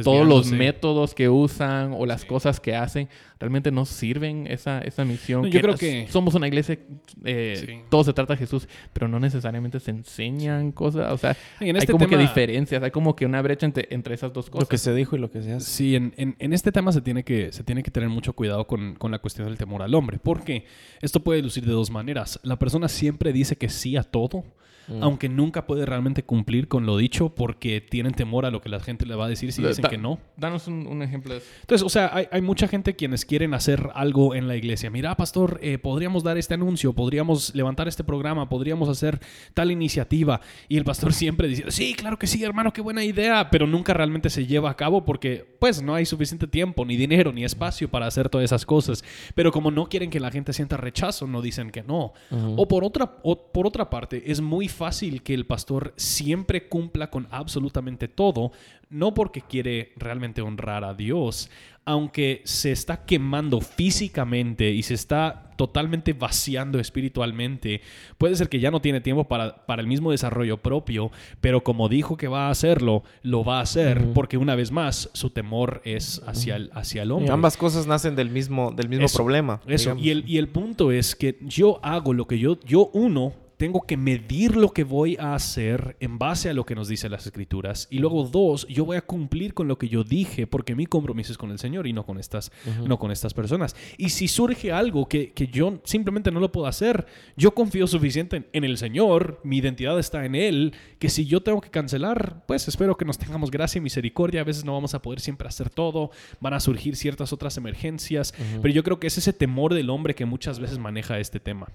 todos 0.03 0.27
los 0.27 0.51
métodos 0.51 1.13
que 1.13 1.29
usan 1.29 1.93
o 1.93 2.05
las 2.05 2.25
cosas 2.25 2.59
que 2.59 2.75
hacen 2.75 3.09
realmente 3.39 3.71
no 3.71 3.85
sirven 3.85 4.47
esa, 4.47 4.79
esa 4.79 5.03
misión. 5.05 5.45
yo 5.45 5.61
creo 5.61 5.75
que 5.75 6.07
somos 6.09 6.35
una 6.35 6.47
iglesia, 6.47 6.79
eh, 7.23 7.83
todo 7.89 8.03
se 8.03 8.13
trata 8.13 8.33
de 8.33 8.37
Jesús, 8.37 8.67
pero 8.93 9.07
no 9.07 9.19
necesariamente 9.19 9.79
se 9.79 9.91
enseñan 9.91 10.71
cosas. 10.71 11.11
O 11.11 11.17
sea, 11.17 11.35
en 11.59 11.75
este 11.75 11.91
hay 11.91 11.97
como 11.97 12.07
que 12.07 12.17
diferencias, 12.17 12.81
hay 12.81 12.91
como 12.91 13.15
que 13.15 13.25
una 13.25 13.41
brecha 13.41 13.65
entre, 13.65 13.87
entre 13.91 14.15
esas 14.15 14.31
dos 14.33 14.49
cosas. 14.49 14.65
Lo 14.65 14.69
que 14.69 14.77
se 14.77 14.93
dijo 14.93 15.15
y 15.15 15.19
lo 15.19 15.29
que 15.29 15.41
se 15.41 15.53
hace. 15.53 15.69
Sí, 15.69 15.95
en, 15.95 16.13
en, 16.17 16.35
en 16.39 16.53
este 16.53 16.71
tema 16.71 16.91
se 16.91 17.01
tiene, 17.01 17.23
que, 17.23 17.51
se 17.51 17.63
tiene 17.63 17.83
que 17.83 17.91
tener 17.91 18.09
mucho 18.09 18.33
cuidado 18.33 18.65
con, 18.67 18.95
con 18.95 19.11
la 19.11 19.19
cuestión 19.19 19.47
del 19.47 19.57
temor 19.57 19.81
al 19.81 19.93
hombre, 19.95 20.19
porque 20.21 20.65
esto 21.01 21.19
puede 21.21 21.41
lucir 21.41 21.65
de 21.65 21.71
dos 21.71 21.91
maneras. 21.91 22.39
La 22.43 22.57
persona 22.57 22.87
siempre 22.87 23.33
dice 23.33 23.57
que 23.57 23.69
sí 23.69 23.97
a 23.97 24.03
todo 24.03 24.43
Mm. 24.87 25.01
aunque 25.01 25.29
nunca 25.29 25.65
puede 25.65 25.85
realmente 25.85 26.23
cumplir 26.23 26.67
con 26.67 26.85
lo 26.85 26.97
dicho 26.97 27.29
porque 27.29 27.81
tienen 27.81 28.13
temor 28.13 28.45
a 28.45 28.51
lo 28.51 28.61
que 28.61 28.69
la 28.69 28.79
gente 28.79 29.05
le 29.05 29.15
va 29.15 29.25
a 29.25 29.29
decir 29.29 29.51
si 29.51 29.63
dicen 29.63 29.84
que 29.89 29.97
no. 29.97 30.19
Danos 30.37 30.67
un, 30.67 31.01
ejemplo 31.01 31.33
de 31.33 31.39
eso. 31.39 31.47
Entonces, 31.61 31.85
o 31.85 31.89
sea, 31.89 32.11
hay, 32.31 32.41
mucha 32.41 32.67
gente 32.67 32.95
quienes 32.95 33.25
quieren 33.25 33.53
hacer 33.53 33.89
algo 33.93 34.35
en 34.35 34.47
la 34.47 34.55
iglesia. 34.55 34.89
Mira, 34.89 35.15
pastor, 35.15 35.59
eh, 35.61 35.77
podríamos 35.77 36.23
dar 36.23 36.37
este 36.37 36.53
anuncio, 36.53 36.93
podríamos 36.93 37.53
levantar 37.55 37.87
este 37.87 38.03
programa, 38.03 38.49
podríamos 38.49 38.89
hacer 38.89 39.19
tal 39.53 39.71
iniciativa. 39.71 40.41
Y 40.67 40.77
el 40.77 40.83
pastor 40.83 41.13
siempre 41.13 41.47
dice, 41.47 41.71
sí, 41.71 41.93
claro 41.93 42.19
que 42.19 42.27
sí, 42.27 42.43
hermano, 42.43 42.73
qué 42.73 42.81
buena 42.81 43.03
idea, 43.03 43.49
pero 43.49 43.67
nunca 43.67 43.93
realmente 43.93 44.29
se 44.29 44.45
lleva 44.45 44.69
a 44.69 44.75
cabo 44.75 45.05
porque, 45.05 45.45
pues, 45.59 45.81
no 45.81 45.95
hay 45.95 46.05
suficiente 46.05 46.47
tiempo, 46.47 46.85
ni 46.85 46.97
dinero, 46.97 47.31
ni 47.31 47.43
espacio 47.43 47.89
para 47.89 48.07
hacer 48.07 48.29
todas 48.29 48.45
esas 48.45 48.65
cosas. 48.65 49.03
Pero 49.33 49.51
como 49.51 49.71
no 49.71 49.87
quieren 49.87 50.09
que 50.09 50.19
la 50.19 50.31
gente 50.31 50.53
sienta 50.53 50.77
rechazo, 50.77 51.27
no 51.27 51.41
dicen 51.41 51.71
que 51.71 51.83
no. 51.83 52.13
O 52.57 52.67
por 52.67 52.83
otra, 52.83 53.17
o 53.23 53.51
por 53.51 53.67
otra 53.67 53.89
parte, 53.89 54.31
es 54.31 54.41
muy 54.41 54.67
fácil 54.67 55.21
que 55.21 55.33
el 55.33 55.45
pastor 55.45 55.93
siempre 55.95 56.67
cumpla 56.67 57.09
con 57.09 57.27
absolutamente 57.31 58.07
todo, 58.07 58.51
no 58.89 59.13
porque 59.13 59.41
quiere 59.41 59.93
realmente 59.97 60.41
honrar 60.41 60.83
a 60.83 60.93
Dios, 60.93 61.49
aunque 61.85 62.41
se 62.45 62.71
está 62.71 63.05
quemando 63.05 63.61
físicamente 63.61 64.71
y 64.71 64.81
se 64.81 64.95
está 64.95 65.51
totalmente 65.55 66.13
vaciando 66.13 66.79
espiritualmente, 66.79 67.81
puede 68.17 68.35
ser 68.35 68.49
que 68.49 68.59
ya 68.59 68.71
no 68.71 68.81
tiene 68.81 69.01
tiempo 69.01 69.25
para, 69.25 69.65
para 69.65 69.81
el 69.81 69.87
mismo 69.87 70.11
desarrollo 70.11 70.57
propio, 70.57 71.11
pero 71.41 71.63
como 71.63 71.87
dijo 71.87 72.17
que 72.17 72.27
va 72.27 72.47
a 72.47 72.49
hacerlo, 72.49 73.03
lo 73.21 73.43
va 73.43 73.59
a 73.59 73.61
hacer, 73.61 74.13
porque 74.13 74.37
una 74.37 74.55
vez 74.55 74.71
más 74.71 75.09
su 75.13 75.29
temor 75.29 75.81
es 75.85 76.21
hacia 76.25 76.55
el, 76.55 76.71
hacia 76.73 77.03
el 77.03 77.11
hombre. 77.11 77.31
ambas 77.31 77.55
cosas 77.55 77.87
nacen 77.87 78.15
del 78.15 78.31
mismo, 78.31 78.71
del 78.71 78.89
mismo 78.89 79.07
problema. 79.13 79.61
Eso, 79.67 79.95
y 79.95 80.09
el, 80.09 80.27
y 80.27 80.39
el 80.39 80.49
punto 80.49 80.91
es 80.91 81.15
que 81.15 81.37
yo 81.41 81.79
hago 81.83 82.13
lo 82.13 82.25
que 82.25 82.39
yo, 82.39 82.59
yo 82.61 82.89
uno, 82.93 83.33
tengo 83.57 83.81
que 83.81 83.97
medir 83.97 84.55
lo 84.55 84.71
que 84.71 84.83
voy 84.83 85.17
a 85.19 85.33
hacer 85.33 85.95
en 85.99 86.17
base 86.17 86.49
a 86.49 86.53
lo 86.53 86.65
que 86.65 86.75
nos 86.75 86.87
dicen 86.87 87.11
las 87.11 87.25
escrituras. 87.25 87.87
Y 87.89 87.99
luego, 87.99 88.23
dos, 88.25 88.67
yo 88.67 88.85
voy 88.85 88.97
a 88.97 89.01
cumplir 89.01 89.53
con 89.53 89.67
lo 89.67 89.77
que 89.77 89.87
yo 89.87 90.03
dije 90.03 90.47
porque 90.47 90.75
mi 90.75 90.85
compromiso 90.85 91.31
es 91.31 91.37
con 91.37 91.51
el 91.51 91.59
Señor 91.59 91.87
y 91.87 91.93
no 91.93 92.05
con 92.05 92.19
estas, 92.19 92.51
no 92.85 92.99
con 92.99 93.11
estas 93.11 93.33
personas. 93.33 93.75
Y 93.97 94.09
si 94.09 94.27
surge 94.27 94.71
algo 94.71 95.07
que, 95.07 95.33
yo 95.51 95.79
simplemente 95.83 96.31
no 96.31 96.39
lo 96.39 96.51
puedo 96.51 96.67
hacer, 96.67 97.05
yo 97.37 97.53
confío 97.53 97.87
suficiente 97.87 98.49
en, 98.51 98.63
el 98.63 98.77
Señor, 98.77 99.39
mi 99.43 99.57
identidad 99.57 99.97
está 99.99 100.25
en 100.25 100.35
Él, 100.35 100.73
que 100.99 101.09
si 101.09 101.25
yo 101.25 101.41
tengo 101.41 101.61
que 101.61 101.69
cancelar, 101.69 102.43
pues 102.47 102.67
espero 102.67 102.97
que 102.97 103.05
nos 103.05 103.17
tengamos 103.17 103.51
gracia 103.51 103.79
y 103.79 103.81
misericordia. 103.81 104.41
A 104.41 104.43
veces 104.43 104.65
no 104.65 104.73
vamos 104.73 104.93
a 104.93 105.01
poder 105.01 105.19
siempre 105.19 105.47
hacer 105.47 105.69
todo, 105.69 106.11
van 106.41 106.53
a 106.53 106.59
surgir 106.59 106.95
ciertas 106.95 107.31
otras 107.31 107.57
emergencias, 107.57 108.33
pero 108.61 108.73
yo 108.73 108.83
creo 108.83 108.99
que 108.99 109.07
es 109.07 109.17
ese 109.17 109.33
temor 109.33 109.73
del 109.73 109.89
hombre 109.89 110.15
que 110.15 110.25
muchas 110.25 110.59
veces 110.59 110.77
maneja 110.77 111.19
este 111.19 111.39
tema. 111.39 111.67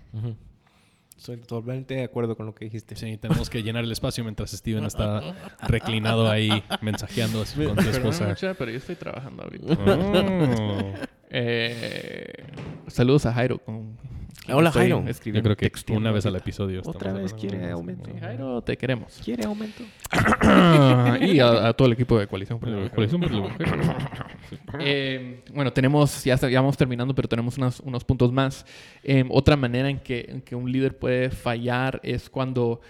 Estoy 1.21 1.37
totalmente 1.37 1.97
de 1.97 2.05
acuerdo 2.05 2.35
con 2.35 2.47
lo 2.47 2.55
que 2.55 2.65
dijiste. 2.65 2.97
Sí, 2.97 3.19
tenemos 3.19 3.51
que 3.51 3.63
llenar 3.63 3.85
el 3.85 3.93
espacio 3.93 4.25
mientras 4.25 4.53
Steven 4.53 4.85
está 4.85 5.21
reclinado 5.69 6.31
ahí 6.31 6.65
mensajeando 6.81 7.41
con 7.41 7.47
su 7.85 7.91
esposa. 7.91 8.35
pero 8.57 8.71
yo 8.71 8.79
estoy 8.79 8.97
trabajando 8.97 9.43
ahorita. 9.43 9.77
Oh. 9.87 10.95
Eh, 11.33 12.45
saludos 12.89 13.25
a 13.25 13.33
Jairo. 13.33 13.61
Hola 14.49 14.73
Jairo. 14.73 15.05
Yo 15.25 15.43
creo 15.43 15.57
que 15.57 15.71
una 15.91 16.11
vez 16.11 16.27
al 16.27 16.37
episodio. 16.37 16.83
Otra 16.85 17.13
vez 17.13 17.35
quiere 17.35 17.71
aumento. 17.71 18.11
Jairo, 18.19 18.63
te 18.63 18.77
queremos. 18.77 19.21
Quiere 19.25 19.45
aumento. 19.45 19.83
y 21.21 21.39
a, 21.41 21.73
todo 21.73 21.87
el 21.87 21.93
equipo 21.93 22.19
de 22.19 22.27
Coalición 22.27 22.59
por 22.59 22.71
eh, 24.81 25.43
bueno, 25.53 25.73
tenemos, 25.73 26.25
ya, 26.25 26.37
vamos 26.37 26.77
terminando, 26.77 27.15
pero 27.15 27.29
tenemos 27.29 27.57
unos 27.59 28.05
puntos 28.05 28.33
más. 28.33 28.67
Eh, 29.03 29.25
otra 29.31 29.57
manera 29.57 29.89
en 29.89 30.01
que, 30.01 30.27
en 30.29 30.43
que, 30.43 30.55
un 30.55 30.71
líder 30.71 30.99
puede 30.99 31.31
fallar 31.31 32.01
es 32.03 32.31
cuando 32.31 32.81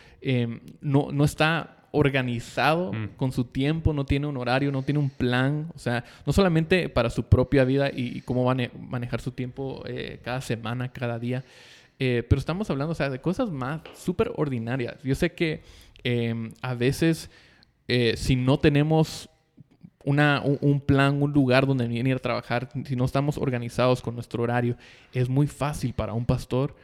no, 0.81 1.09
no 1.13 1.25
está 1.25 1.80
organizado 1.93 2.93
Mm. 2.93 3.09
con 3.17 3.33
su 3.33 3.45
tiempo, 3.45 3.93
no 3.93 4.05
tiene 4.05 4.27
un 4.27 4.37
horario, 4.37 4.71
no 4.73 4.83
tiene 4.83 4.99
un 5.01 5.11
plan, 5.11 5.71
o 5.75 5.79
sea, 5.79 6.05
no 6.27 6.33
solamente 6.33 6.89
para 6.89 7.11
su 7.11 7.25
propia 7.25 7.65
vida 7.65 7.91
y, 7.91 8.19
y 8.19 8.21
cómo 8.21 8.45
mane- 8.45 8.71
manejar 8.79 9.21
su 9.21 9.33
tiempo 9.33 9.83
eh, 9.87 10.21
cada 10.23 10.41
semana, 10.41 10.93
cada 10.93 11.19
día, 11.19 11.45
eh, 11.99 12.25
pero 12.29 12.39
estamos 12.39 12.71
hablando, 12.71 12.93
o 12.93 12.95
sea, 12.95 13.11
de 13.11 13.21
cosas 13.21 13.51
más 13.51 13.81
súper 13.95 14.33
ordinarias. 14.37 15.03
Yo 15.03 15.15
sé 15.15 15.33
que 15.33 15.63
eh, 16.05 16.51
a 16.63 16.75
veces, 16.75 17.31
eh, 17.89 18.15
si 18.17 18.37
no 18.37 18.59
tenemos 18.59 19.29
una, 20.03 20.43
un, 20.43 20.81
plan, 20.81 21.23
un 21.23 21.33
lugar 21.33 21.67
donde 21.67 21.87
venir 21.87 22.17
a 22.17 22.19
trabajar, 22.21 22.71
si 22.87 22.97
no 22.97 23.05
estamos 23.05 23.37
organizados 23.37 24.01
con 24.01 24.15
nuestro 24.15 24.43
horario, 24.43 24.77
es 25.13 25.29
muy 25.29 25.47
fácil 25.47 25.93
para 25.93 26.15
un 26.15 26.25
pastor 26.25 26.75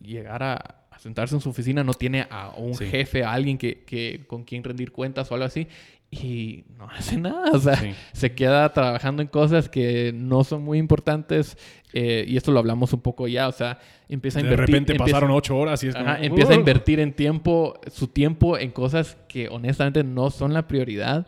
llegar 0.00 0.42
a, 0.42 0.54
a 0.54 0.83
sentarse 1.04 1.34
en 1.34 1.42
su 1.42 1.50
oficina, 1.50 1.84
no 1.84 1.92
tiene 1.92 2.26
a 2.30 2.54
un 2.56 2.74
Sí. 2.74 2.86
jefe, 2.86 3.24
a 3.24 3.32
alguien 3.34 3.58
que, 3.58 3.82
que- 3.84 4.24
con 4.26 4.42
quien 4.44 4.64
rendir 4.64 4.90
cuentas 4.90 5.30
o 5.30 5.34
algo 5.34 5.44
así, 5.44 5.68
y 6.10 6.64
no 6.78 6.88
hace 6.88 7.18
nada, 7.18 7.50
o 7.52 7.58
sea, 7.58 7.76
Sí. 7.76 7.92
se 8.14 8.32
queda 8.34 8.72
trabajando 8.72 9.20
en 9.20 9.28
cosas 9.28 9.68
que 9.68 10.12
no 10.14 10.44
son 10.44 10.62
muy 10.62 10.78
importantes, 10.78 11.58
eh, 11.92 12.24
y 12.26 12.38
esto 12.38 12.52
lo 12.52 12.58
hablamos 12.58 12.92
un 12.94 13.00
poco 13.02 13.28
ya, 13.28 13.48
o 13.48 13.52
sea, 13.52 13.78
empieza 14.08 14.38
a 14.38 14.42
De 14.42 14.48
invertir. 14.48 14.66
repente 14.74 14.92
empieza- 14.92 15.12
pasaron 15.12 15.36
ocho 15.36 15.58
horas 15.58 15.84
y 15.84 15.88
es 15.88 15.94
como... 15.94 16.08
Ajá, 16.08 16.22
empieza 16.24 16.52
a 16.52 16.56
"Uh". 16.56 16.60
invertir 16.60 17.00
en 17.00 17.12
tiempo, 17.12 17.78
su 17.90 18.06
tiempo 18.08 18.56
en 18.56 18.70
cosas 18.70 19.18
que 19.28 19.48
honestamente 19.50 20.02
no 20.04 20.30
son 20.30 20.54
la 20.54 20.66
prioridad. 20.66 21.26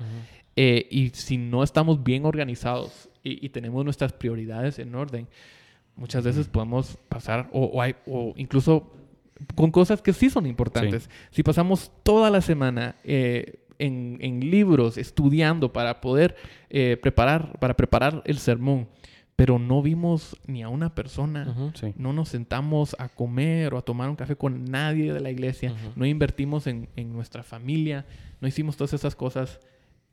Eh, 0.56 0.88
y 0.90 1.10
si 1.10 1.36
no 1.36 1.62
estamos 1.62 2.02
bien 2.02 2.24
organizados 2.24 3.10
y, 3.22 3.44
y 3.44 3.50
tenemos 3.50 3.84
nuestras 3.84 4.14
prioridades 4.14 4.78
en 4.78 4.94
orden, 4.94 5.26
muchas 5.96 6.24
veces 6.24 6.48
podemos 6.48 6.96
pasar, 7.10 7.48
o, 7.52 7.64
o 7.66 7.82
hay- 7.82 7.96
o 8.06 8.32
incluso 8.36 8.90
con 9.54 9.70
cosas 9.70 10.02
que 10.02 10.12
sí 10.12 10.30
son 10.30 10.46
importantes. 10.46 11.10
Si 11.30 11.42
pasamos 11.42 11.90
toda 12.02 12.30
la 12.30 12.40
semana 12.40 12.96
eh, 13.04 13.60
en, 13.78 14.18
en 14.20 14.50
libros, 14.50 14.98
estudiando 14.98 15.72
para 15.72 16.00
poder 16.00 16.36
eh, 16.70 16.96
preparar, 17.00 17.58
para 17.58 17.74
preparar 17.74 18.22
el 18.24 18.38
sermón, 18.38 18.88
pero 19.36 19.58
no 19.58 19.82
vimos 19.82 20.36
ni 20.46 20.62
a 20.62 20.70
una 20.70 20.94
persona. 20.94 21.72
Sí. 21.74 21.92
no 21.96 22.14
nos 22.14 22.30
sentamos 22.30 22.96
a 22.98 23.10
comer 23.10 23.74
o 23.74 23.78
a 23.78 23.82
tomar 23.82 24.08
un 24.08 24.16
café 24.16 24.36
con 24.36 24.64
nadie 24.64 25.12
de 25.12 25.20
la 25.20 25.30
iglesia, 25.30 25.74
no 25.94 26.06
invertimos 26.06 26.66
en, 26.66 26.88
en 26.96 27.12
nuestra 27.12 27.42
familia, 27.42 28.06
no 28.40 28.48
hicimos 28.48 28.76
todas 28.76 28.94
esas 28.94 29.14
cosas. 29.14 29.60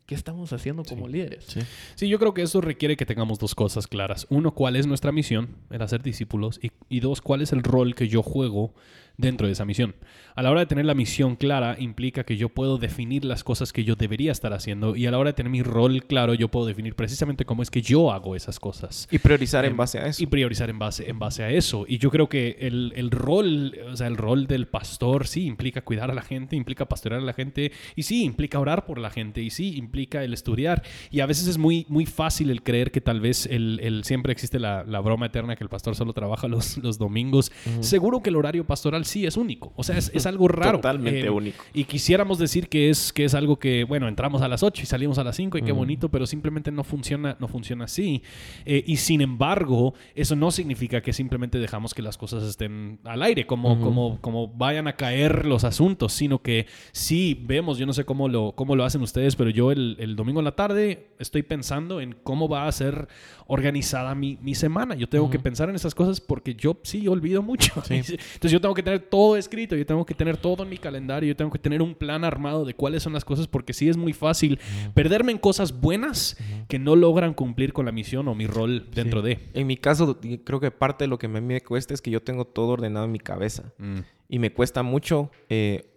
¿Qué 0.06 0.16
estamos 0.16 0.52
haciendo 0.52 0.84
como 0.84 1.08
líderes? 1.08 1.46
Sí. 1.48 1.62
Sí, 1.96 2.10
yo 2.10 2.20
creo 2.20 2.34
que 2.34 2.42
eso 2.42 2.60
requiere 2.60 2.98
que 2.98 3.06
tengamos 3.06 3.40
dos 3.40 3.56
cosas 3.56 3.88
claras. 3.88 4.28
Uno, 4.30 4.54
cuál 4.54 4.76
es 4.76 4.86
nuestra 4.86 5.14
misión, 5.14 5.56
el 5.70 5.82
hacer 5.82 6.04
discípulos. 6.04 6.60
Y, 6.62 6.72
y 6.90 7.00
dos, 7.00 7.22
cuál 7.22 7.42
es 7.42 7.54
el 7.54 7.64
rol 7.64 7.96
que 7.96 8.10
yo 8.10 8.22
juego 8.22 8.74
dentro 9.18 9.48
de 9.48 9.54
esa 9.54 9.66
misión. 9.66 9.96
A 10.36 10.42
la 10.42 10.50
hora 10.50 10.62
de 10.62 10.66
tener 10.66 10.86
la 10.86 10.96
misión 10.96 11.36
clara, 11.36 11.76
implica 11.80 12.24
que 12.24 12.36
yo 12.38 12.50
puedo 12.50 12.80
definir 12.80 13.24
las 13.24 13.44
cosas 13.44 13.72
que 13.72 13.84
yo 13.84 13.96
debería 13.96 14.32
estar 14.32 14.52
haciendo. 14.54 14.96
Y 14.96 15.06
a 15.06 15.12
la 15.12 15.20
hora 15.20 15.30
de 15.30 15.34
tener 15.34 15.52
mi 15.52 15.62
rol 15.62 16.06
claro, 16.06 16.34
yo 16.34 16.48
puedo 16.50 16.66
definir 16.66 16.96
precisamente 16.96 17.46
cómo 17.46 17.62
es 17.62 17.70
que 17.70 17.84
yo 17.84 18.12
hago 18.12 18.36
esas 18.36 18.60
cosas. 18.60 19.08
Y 19.12 19.20
priorizar 19.20 19.66
en 19.66 19.72
Em, 19.72 19.78
base 19.78 20.00
a 20.00 20.08
eso. 20.08 20.24
Y 20.24 20.26
priorizar 20.26 20.70
en 20.72 20.80
base, 20.80 21.08
en 21.10 21.20
base 21.20 21.44
a 21.44 21.52
eso. 21.52 21.86
Y 21.88 22.00
yo 22.00 22.10
creo 22.10 22.30
que 22.30 22.58
el, 22.62 22.92
el 22.96 23.12
rol, 23.12 23.76
o 23.92 23.96
sea, 23.96 24.08
el 24.08 24.18
rol 24.18 24.48
del 24.48 24.68
pastor 24.68 25.28
sí 25.28 25.46
implica 25.46 25.82
cuidar 25.82 26.10
a 26.10 26.16
la 26.16 26.24
gente, 26.24 26.56
implica 26.56 26.86
pastorear 26.88 27.22
a 27.22 27.26
la 27.26 27.34
gente, 27.34 27.72
y 27.96 28.04
sí 28.04 28.24
implica 28.24 28.60
orar 28.60 28.86
por 28.88 28.98
la 28.98 29.12
gente, 29.12 29.42
y 29.44 29.52
sí 29.52 29.76
implica 29.78 30.24
el 30.24 30.34
estudiar. 30.34 30.82
Y 31.12 31.20
a 31.20 31.28
veces 31.28 31.48
es 31.48 31.60
muy, 31.60 31.86
muy 31.90 32.08
fácil 32.08 32.50
el 32.50 32.64
creer 32.64 32.90
que 32.92 33.02
tal 33.02 33.22
vez 33.22 33.46
el, 33.46 33.80
el- 33.84 34.04
siempre 34.04 34.34
existe 34.34 34.60
la, 34.60 34.84
la 34.84 35.00
broma 35.00 35.28
eterna 35.28 35.56
que 35.56 35.64
el 35.64 35.70
pastor 35.70 35.96
solo 35.96 36.14
trabaja 36.14 36.48
los, 36.48 36.78
los 36.80 36.98
domingos. 36.98 37.52
Seguro 37.82 38.22
que 38.24 38.30
el 38.32 38.36
horario 38.36 38.66
pastoral 38.66 39.03
sí 39.06 39.26
es 39.26 39.38
único. 39.38 39.74
O 39.76 39.84
sea, 39.84 39.98
es, 39.98 40.12
es 40.14 40.26
algo 40.26 40.48
raro. 40.50 40.78
Totalmente 40.78 41.22
Eh, 41.26 41.30
único. 41.30 41.64
y 41.74 41.84
quisiéramos 41.86 42.38
decir 42.38 42.70
que 42.70 42.90
es, 42.90 43.12
que 43.14 43.26
es 43.26 43.34
algo 43.34 43.58
que, 43.58 43.84
bueno, 43.84 44.08
entramos 44.08 44.42
a 44.42 44.48
las 44.48 44.64
8 44.64 44.82
y 44.84 44.86
salimos 44.86 45.18
a 45.18 45.24
las 45.24 45.36
5 45.36 45.58
y 45.58 45.62
qué 45.62 45.72
Ujú. 45.72 45.80
bonito, 45.80 46.10
pero 46.10 46.26
simplemente 46.26 46.72
no 46.72 46.84
funciona, 46.84 47.36
no 47.40 47.48
funciona 47.48 47.86
así. 47.86 48.22
Eh, 48.66 48.84
y 48.88 48.98
sin 48.98 49.22
embargo, 49.22 49.94
eso 50.16 50.36
no 50.36 50.52
significa 50.52 51.02
que 51.02 51.14
simplemente 51.14 51.58
dejamos 51.60 51.94
que 51.94 52.02
las 52.02 52.18
cosas 52.18 52.44
estén 52.44 53.00
al 53.04 53.22
aire, 53.24 53.46
como, 53.46 53.74
Ujú. 53.74 53.82
como, 53.84 54.18
como 54.22 54.48
vayan 54.48 54.88
a 54.88 54.96
caer 54.96 55.46
los 55.46 55.64
asuntos, 55.64 56.14
sino 56.14 56.42
que 56.42 56.68
sí 56.92 57.40
vemos, 57.46 57.78
yo 57.78 57.86
no 57.86 57.94
sé 57.94 58.06
cómo 58.06 58.28
lo, 58.30 58.54
cómo 58.54 58.76
lo 58.76 58.84
hacen 58.86 59.02
ustedes, 59.02 59.36
pero 59.36 59.50
yo 59.50 59.72
el, 59.72 59.96
el 60.00 60.16
domingo 60.16 60.40
en 60.40 60.46
la 60.46 60.56
tarde 60.56 61.08
estoy 61.20 61.44
pensando 61.44 62.02
en 62.02 62.16
cómo 62.24 62.48
va 62.48 62.68
a 62.68 62.72
ser 62.72 63.08
organizada 63.48 64.16
mi, 64.16 64.38
mi 64.42 64.56
semana. 64.56 64.96
Yo 64.96 65.08
tengo 65.08 65.30
que 65.30 65.40
pensar 65.40 65.70
en 65.70 65.76
esas 65.76 65.94
cosas 65.96 66.22
porque 66.22 66.56
yo 66.56 66.78
sí 66.84 67.08
olvido 67.08 67.42
mucho. 67.42 67.72
Entonces 67.90 68.52
yo 68.52 68.62
tengo 68.62 68.74
que 68.74 68.84
tener 68.84 68.93
todo 69.00 69.38
escrito, 69.38 69.76
yo 69.76 69.86
tengo 69.86 70.06
que 70.06 70.14
tener 70.14 70.38
todo 70.38 70.64
en 70.64 70.70
mi 70.70 70.78
calendario, 70.78 71.30
yo 71.30 71.36
tengo 71.36 71.52
que 71.52 71.60
tener 71.60 71.82
un 71.82 71.96
plan 71.96 72.24
armado 72.24 72.66
de 72.66 72.74
cuáles 72.74 73.04
son 73.04 73.14
las 73.14 73.26
cosas 73.26 73.48
porque 73.48 73.74
sí 73.74 73.90
es 73.90 73.98
muy 73.98 74.14
fácil 74.14 74.60
perderme 74.94 75.32
en 75.32 75.38
cosas 75.38 75.80
buenas 75.80 76.38
que 76.68 76.80
no 76.80 76.96
logran 76.96 77.34
cumplir 77.34 77.74
con 77.74 77.86
la 77.86 77.92
misión 77.92 78.28
o 78.28 78.36
mi 78.36 78.48
rol 78.48 78.88
dentro 78.94 79.22
de. 79.22 79.40
En 79.54 79.68
mi 79.68 79.78
caso, 79.78 80.20
creo 80.44 80.60
que 80.60 80.72
parte 80.72 81.06
de 81.06 81.08
lo 81.08 81.18
que 81.18 81.28
a 81.28 81.30
mí 81.30 81.42
me 81.42 81.62
cuesta 81.62 81.94
es 81.94 82.02
que 82.02 82.12
yo 82.12 82.22
tengo 82.22 82.46
todo 82.46 82.70
ordenado 82.70 83.06
en 83.06 83.12
mi 83.12 83.20
cabeza. 83.20 83.74
Mm. 83.78 84.00
Y 84.30 84.40
me 84.40 84.52
cuesta 84.52 84.84
mucho 84.84 85.32
eh, 85.50 85.93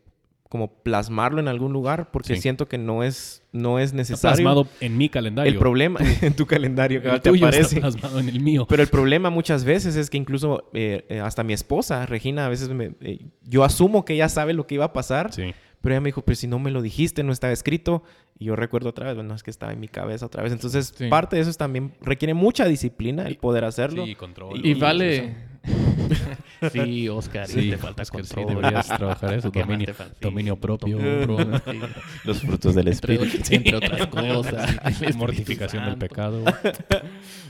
como 0.57 0.83
plasmarlo 0.83 1.41
en 1.41 1.49
algún 1.49 1.73
lugar 1.73 2.11
porque 2.11 2.35
Sí. 2.37 2.43
siento 2.43 2.67
que 2.67 2.79
no 2.79 3.03
es, 3.03 3.43
no 3.53 3.79
es 3.79 3.87
Está 3.91 3.97
necesario. 3.97 4.35
plasmado 4.37 4.69
en 4.81 4.97
mi 4.99 5.09
calendario. 5.09 5.53
el 5.53 5.59
problema 5.59 6.01
en 6.23 6.35
tu 6.35 6.47
calendario 6.47 7.03
que 7.03 7.09
El 7.09 7.21
te 7.21 7.31
tuyo 7.31 7.47
aparece. 7.47 7.77
está 7.77 7.81
plasmado 7.91 8.19
en 8.21 8.29
el 8.29 8.41
mío. 8.41 8.67
Pero 8.69 8.83
el 8.83 8.89
problema 8.89 9.31
muchas 9.31 9.65
veces 9.65 9.97
es 9.97 10.11
que 10.11 10.17
incluso 10.17 10.69
eh, 10.75 11.05
eh, 11.09 11.21
hasta 11.21 11.43
mi 11.45 11.53
esposa, 11.53 12.07
Regina, 12.07 12.47
a 12.47 12.49
veces 12.49 12.69
me- 12.71 12.93
eh, 13.01 13.27
yo 13.45 13.65
asumo 13.65 14.05
que 14.05 14.15
ella 14.15 14.29
sabe 14.29 14.53
lo 14.55 14.67
que 14.67 14.75
iba 14.77 14.87
a 14.87 14.93
pasar, 14.93 15.33
Sí. 15.33 15.53
pero 15.81 15.95
ella 15.95 16.01
me 16.01 16.09
dijo, 16.09 16.23
pero 16.23 16.35
si 16.37 16.47
no 16.47 16.59
me 16.59 16.71
lo 16.71 16.83
dijiste, 16.83 17.23
no 17.23 17.33
estaba 17.33 17.53
escrito. 17.53 18.03
Y 18.39 18.47
yo 18.47 18.57
recuerdo 18.57 18.91
otra 18.91 19.07
vez, 19.07 19.15
bueno, 19.15 19.35
es 19.35 19.43
que 19.43 19.51
estaba 19.51 19.73
en 19.73 19.81
mi 19.81 19.89
cabeza 19.89 20.27
otra 20.27 20.43
vez. 20.43 20.53
Entonces, 20.53 20.93
Sí. 20.97 21.09
parte 21.09 21.37
de 21.37 21.43
eso 21.43 21.51
es 21.51 21.57
también 21.57 21.93
requiere 22.03 22.35
mucha 22.35 22.67
disciplina 22.67 23.27
el 23.27 23.37
poder 23.37 23.65
hacerlo. 23.65 24.05
Sí, 24.05 24.15
control. 24.15 24.61
Y 24.67 24.75
vale. 24.75 25.35
sí, 26.73 27.09
Oscar, 27.09 27.47
Sí, 27.47 27.71
te 27.71 27.77
falta 27.79 28.03
Oscar, 28.03 28.25
sí, 28.25 28.35
control. 28.35 28.57
deberías 28.63 28.87
trabajar 28.89 29.35
eso. 29.35 29.53
¿Qué 29.53 29.61
más 29.61 29.69
Dominio, 29.69 29.95
dominio 30.21 30.57
propio. 30.57 30.99
Sí. 30.99 31.81
Los 32.25 32.41
frutos 32.41 32.75
del 32.75 32.89
Entre, 32.89 33.19
entre 33.51 33.77
otras 33.77 34.07
cosas. 34.09 34.77
Espíritu 34.87 35.19
Mortificación 35.19 35.85
del 35.87 35.97
pecado. 35.97 36.45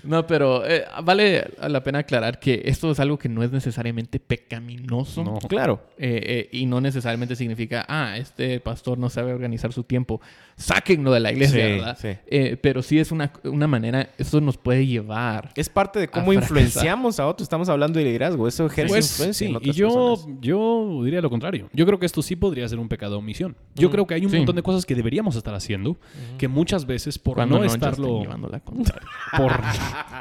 No, 0.02 0.24
pero 0.24 0.64
eh, 0.64 0.84
vale 1.02 1.50
la 1.66 1.82
pena 1.82 2.00
aclarar 2.00 2.38
que 2.38 2.62
esto 2.66 2.92
es 2.92 3.00
algo 3.00 3.18
que 3.18 3.28
no 3.28 3.42
es 3.42 3.50
necesariamente 3.50 4.20
pecaminoso. 4.20 5.24
No. 5.24 5.38
Claro. 5.48 5.82
Eh, 5.98 6.20
eh, 6.22 6.48
y 6.52 6.66
no 6.66 6.80
necesariamente 6.80 7.34
significa, 7.34 7.84
ah, 7.88 8.16
este 8.16 8.60
pastor 8.60 8.98
no 8.98 9.10
sabe 9.10 9.32
organizar 9.32 9.72
su 9.72 9.82
tiempo. 9.82 10.20
Sáquenlo 10.56 11.12
de 11.12 11.20
la 11.20 11.32
iglesia, 11.32 11.66
Sí, 11.66 11.72
¿verdad? 11.72 11.98
sí. 12.00 12.08
Eh, 12.28 12.56
pero 12.60 12.82
sí 12.82 13.00
es 13.00 13.10
una, 13.10 13.32
una 13.44 13.66
manera, 13.66 14.10
eso 14.16 14.40
nos 14.40 14.56
puede 14.56 14.86
llevar. 14.86 15.50
Es 15.56 15.68
parte 15.68 15.98
de 15.98 16.08
cómo 16.08 16.32
influenciamos 16.32 17.18
a 17.18 17.26
otros. 17.26 17.44
Estamos 17.44 17.68
hablando 17.68 17.98
de 17.98 18.04
liderazgo. 18.04 18.46
Eso 18.46 18.66
ejerce 18.66 18.95
Pues, 18.96 19.10
influencia 19.10 19.48
y 19.62 19.72
yo, 19.72 19.88
personas. 20.14 20.38
yo 20.40 21.00
diría 21.04 21.20
lo 21.20 21.30
contrario. 21.30 21.68
Yo 21.72 21.86
creo 21.86 21.98
que 21.98 22.06
esto 22.06 22.22
sí 22.22 22.36
podría 22.36 22.68
ser 22.68 22.78
un 22.78 22.88
pecado 22.88 23.12
de 23.12 23.18
omisión. 23.18 23.56
Yo 23.74 23.88
Mm, 23.88 23.92
creo 23.92 24.06
que 24.06 24.14
hay 24.14 24.24
un 24.24 24.30
sí. 24.30 24.36
montón 24.36 24.56
de 24.56 24.62
cosas 24.62 24.84
que 24.86 24.94
deberíamos 24.94 25.36
estar 25.36 25.54
haciendo 25.54 25.96
que 26.38 26.48
muchas 26.48 26.86
veces 26.86 27.18
por 27.18 27.34
Cuando 27.34 27.58
no, 27.58 27.64
estén 27.64 27.80
estarlo 27.82 28.20
llevando 28.20 28.48
la 28.48 28.60
contraria. 28.60 29.08
por 29.36 29.52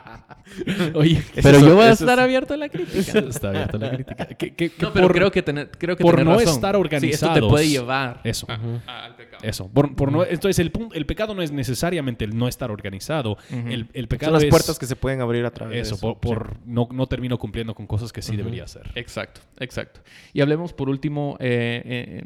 Oye, 0.94 1.24
pero 1.36 1.58
Eso- 1.58 1.68
yo 1.68 1.76
voy 1.76 1.86
a 1.86 1.92
estar 1.92 2.18
es- 2.20 2.24
abierto 2.24 2.54
a 2.54 2.58
la 2.58 2.70
crítica. 2.70 3.20
está 3.20 3.50
abierta 3.50 3.78
la 3.78 3.90
crítica. 3.92 4.26
Que, 4.38 4.54
que- 4.54 4.70
que 4.70 4.82
No, 4.86 4.94
pero 4.94 5.08
por- 5.08 5.16
creo 5.16 5.32
que 5.32 5.42
tener, 5.42 5.72
creo 5.72 5.96
que 5.96 6.04
por 6.04 6.16
tener 6.16 6.26
no 6.26 6.40
razón. 6.40 6.54
estar 6.56 6.76
Sí, 7.02 7.10
esto 7.10 7.34
te 7.34 7.42
puede 7.42 7.68
llevar 7.70 8.22
Eso. 8.24 8.46
Ujú. 8.48 8.82
al 8.88 9.16
pecado. 9.16 9.44
Eso. 9.44 9.68
Por, 9.70 9.96
por 9.96 10.12
no, 10.12 10.24
entonces, 10.24 10.60
el, 10.60 10.72
punto, 10.72 10.96
el 10.96 11.06
pecado 11.06 11.34
no 11.36 11.42
es 11.42 11.52
necesariamente 11.52 12.26
el 12.26 12.38
no 12.38 12.48
estar 12.48 12.72
organizado. 12.72 13.38
El, 13.50 13.88
el 13.94 14.04
Son 14.04 14.08
pecado 14.08 14.34
las 14.34 14.44
es 14.44 14.50
puertas 14.50 14.78
que 14.80 14.86
se 14.86 14.96
pueden 14.96 15.22
abrir 15.22 15.46
a 15.46 15.52
través 15.52 15.88
eso, 15.88 15.96
de 15.96 16.02
por, 16.02 16.12
eso. 16.12 16.20
por 16.22 16.58
no, 16.66 16.88
no 16.92 17.08
termino 17.08 17.38
cumpliendo 17.38 17.74
con 17.74 17.88
cosas 17.88 18.12
que 18.14 18.22
sí 18.22 18.36
debería 18.36 18.64
hacer. 18.66 18.92
Exacto, 18.96 19.42
exacto. 19.60 20.02
Y 20.34 20.42
hablemos 20.42 20.74
por 20.74 20.90
último 20.90 21.38
eh, 21.40 22.24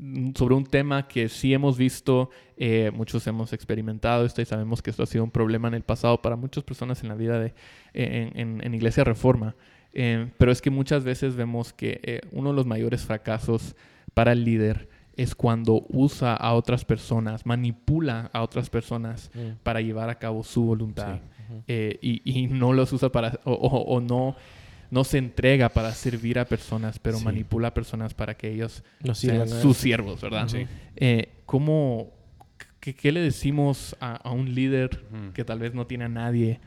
eh, 0.00 0.32
sobre 0.36 0.54
un 0.54 0.64
tema 0.66 1.06
que 1.08 1.28
sí 1.28 1.52
hemos 1.54 1.76
visto, 1.78 2.30
eh, 2.64 2.92
muchos 2.94 3.26
hemos 3.26 3.52
experimentado 3.52 4.24
esto 4.24 4.40
y 4.40 4.44
sabemos 4.44 4.82
que 4.82 4.90
esto 4.90 5.02
ha 5.02 5.06
sido 5.06 5.24
un 5.24 5.32
problema 5.32 5.66
en 5.66 5.74
el 5.74 5.82
pasado 5.82 6.22
para 6.22 6.36
muchas 6.36 6.62
personas 6.62 7.02
en 7.02 7.08
la 7.08 7.16
vida 7.16 7.40
de 7.40 7.54
en, 7.92 8.38
en- 8.38 8.60
en 8.64 8.74
Iglesia 8.74 9.02
Reforma. 9.02 9.56
Eh, 9.94 10.28
pero 10.38 10.52
es 10.52 10.62
que 10.62 10.70
muchas 10.70 11.02
veces 11.02 11.34
vemos 11.34 11.72
que 11.72 12.00
eh, 12.04 12.20
uno 12.30 12.50
de 12.50 12.56
los 12.56 12.64
mayores 12.66 13.02
fracasos 13.02 13.74
para 14.14 14.30
el 14.32 14.44
líder 14.44 14.88
es 15.16 15.34
cuando 15.34 15.84
usa 15.90 16.34
a 16.34 16.54
otras 16.54 16.84
personas, 16.84 17.44
manipula 17.44 18.30
a 18.32 18.42
otras 18.42 18.70
personas 18.70 19.30
Mm. 19.34 19.56
para 19.62 19.80
llevar 19.80 20.08
a 20.08 20.14
cabo 20.18 20.42
su 20.44 20.62
voluntad 20.64 21.16
Sí. 21.48 21.54
eh, 21.68 21.98
y, 22.00 22.22
y 22.24 22.46
no 22.46 22.72
los 22.72 22.92
usa 22.92 23.10
para 23.10 23.40
o, 23.44 23.52
o- 23.52 23.96
o 23.96 24.00
no 24.00 24.36
no 24.90 25.04
se 25.04 25.16
entrega 25.18 25.68
para 25.70 25.90
servir 25.92 26.38
a 26.38 26.44
personas 26.44 26.98
pero 26.98 27.18
Sí. 27.18 27.24
manipula 27.24 27.68
a 27.68 27.74
personas 27.74 28.14
para 28.14 28.34
que 28.36 28.50
ellos 28.52 28.82
Nos 29.02 29.18
sean 29.18 29.46
sirvan 29.46 29.58
a 29.58 29.62
sus 29.62 29.76
siervos 29.78 30.20
verdad 30.20 30.46
Sí. 30.48 30.66
Eh, 30.96 31.28
cómo 31.46 32.10
qué, 32.82 32.94
qué 32.94 33.12
le 33.12 33.20
decimos 33.20 33.96
a, 34.00 34.16
a 34.16 34.30
un 34.32 34.54
líder 34.54 35.02
que 35.32 35.44
tal 35.44 35.58
vez 35.60 35.72
no 35.72 35.86
tiene 35.86 36.04
a 36.04 36.08
nadie 36.08 36.60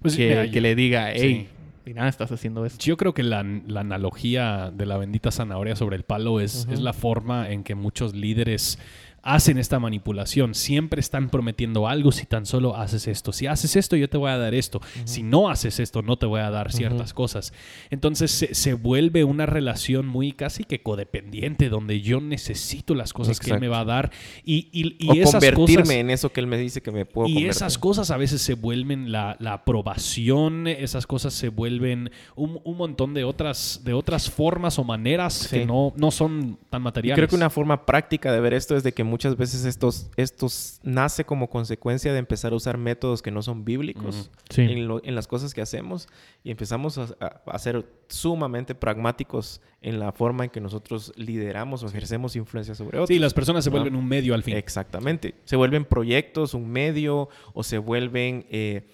Pues, 0.00 0.16
que, 0.16 0.28
mira, 0.30 0.44
que 0.46 0.52
yo- 0.52 0.60
le 0.62 0.74
diga 0.74 1.10
hey 1.12 1.48
Sí. 1.48 1.54
mira 1.84 2.06
estás 2.08 2.30
haciendo 2.32 2.64
esto 2.64 2.82
Yo 2.84 2.96
creo 2.96 3.12
que 3.12 3.22
la, 3.22 3.42
la 3.66 3.80
analogía 3.80 4.70
de 4.72 4.86
la 4.86 4.96
bendita 4.98 5.30
zanahoria 5.30 5.74
sobre 5.76 5.96
el 5.96 6.04
palo 6.04 6.40
es, 6.40 6.66
es 6.70 6.80
la 6.80 6.92
forma 6.92 7.50
en 7.50 7.64
que 7.64 7.74
muchos 7.74 8.14
líderes 8.14 8.78
hacen 9.22 9.58
esta 9.58 9.78
manipulación. 9.78 10.54
Siempre 10.54 11.00
están 11.00 11.28
prometiendo 11.30 11.88
algo 11.88 12.12
si 12.12 12.26
tan 12.26 12.46
solo 12.46 12.76
haces 12.76 13.06
esto. 13.08 13.32
Si 13.32 13.46
haces 13.46 13.76
esto, 13.76 13.96
yo 13.96 14.08
te 14.08 14.16
voy 14.16 14.30
a 14.30 14.38
dar 14.38 14.54
esto. 14.54 14.80
Si 15.04 15.22
no 15.22 15.50
haces 15.50 15.80
esto, 15.80 16.02
no 16.02 16.16
te 16.18 16.26
voy 16.26 16.40
a 16.40 16.50
dar 16.50 16.72
ciertas 16.72 17.12
cosas. 17.14 17.52
Entonces 17.90 18.30
se, 18.30 18.54
se 18.54 18.74
vuelve 18.74 19.24
una 19.24 19.46
relación 19.46 20.06
muy 20.06 20.32
casi 20.32 20.64
que 20.64 20.82
codependiente, 20.82 21.68
donde 21.68 22.00
yo 22.00 22.20
necesito 22.20 22.94
las 22.94 23.12
cosas 23.12 23.40
que 23.40 23.50
él 23.50 23.60
me 23.60 23.68
va 23.68 23.80
a 23.80 23.84
dar. 23.84 24.10
Y, 24.44 24.68
y, 24.72 24.96
y 24.98 25.10
o 25.10 25.12
esas 25.14 25.32
convertirme 25.32 25.82
cosas... 25.82 25.94
en 25.96 26.10
eso 26.10 26.32
que 26.32 26.40
él 26.40 26.46
me 26.46 26.58
dice 26.58 26.80
que 26.80 26.90
me 26.90 27.04
puedo 27.04 27.28
Y 27.28 27.34
convertir. 27.34 27.50
esas 27.50 27.78
cosas 27.78 28.10
a 28.10 28.16
veces 28.16 28.40
se 28.42 28.54
vuelven 28.54 29.12
la, 29.12 29.36
la 29.40 29.54
aprobación, 29.54 30.66
esas 30.66 31.06
cosas 31.06 31.34
se 31.34 31.48
vuelven 31.48 32.10
un, 32.36 32.60
un 32.64 32.76
montón 32.76 33.14
de 33.14 33.24
otras, 33.24 33.82
de 33.84 33.92
otras 33.94 34.30
formas 34.30 34.78
o 34.78 34.84
maneras 34.84 35.34
Sí. 35.48 35.60
que 35.60 35.66
no, 35.66 35.92
no 35.96 36.10
son 36.10 36.58
tan 36.70 36.82
Y 36.82 36.84
materiales. 36.84 37.16
creo 37.18 37.28
que 37.28 37.36
una 37.36 37.50
forma 37.50 37.84
práctica 37.86 38.32
de 38.32 38.40
ver 38.40 38.54
esto 38.54 38.76
es 38.76 38.82
de 38.82 38.92
que 38.92 39.04
muchas 39.08 39.36
veces 39.36 39.64
estos, 39.64 40.10
estos 40.16 40.78
nace 40.84 41.24
como 41.24 41.50
consecuencia 41.50 42.12
de 42.12 42.18
empezar 42.18 42.52
a 42.52 42.56
usar 42.56 42.78
métodos 42.78 43.22
que 43.22 43.30
no 43.30 43.42
son 43.42 43.64
bíblicos 43.64 44.30
Sí. 44.50 44.62
en, 44.62 44.86
lo- 44.86 45.02
en 45.04 45.14
las 45.14 45.26
cosas 45.26 45.54
que 45.54 45.60
hacemos 45.60 46.08
y 46.44 46.50
empezamos 46.50 46.98
a, 46.98 47.08
a- 47.20 47.42
a 47.46 47.58
ser 47.58 47.84
sumamente 48.08 48.74
pragmáticos 48.74 49.60
en 49.80 49.98
la 49.98 50.12
forma 50.12 50.44
en 50.44 50.50
que 50.50 50.60
nosotros 50.60 51.12
lideramos 51.16 51.82
o 51.82 51.86
ejercemos 51.88 52.36
influencia 52.36 52.74
sobre 52.74 52.98
otros. 52.98 53.08
Sí, 53.08 53.18
las 53.18 53.34
personas 53.34 53.64
se 53.64 53.70
¿no? 53.70 53.76
vuelven 53.76 53.96
un 53.96 54.06
medio 54.06 54.34
al 54.34 54.42
fin. 54.42 54.56
Exactamente. 54.56 55.34
Se 55.44 55.56
vuelven 55.56 55.84
proyectos, 55.84 56.54
un 56.54 56.68
medio, 56.70 57.28
o 57.54 57.62
se 57.62 57.78
vuelven 57.78 58.46
eh, 58.50 58.88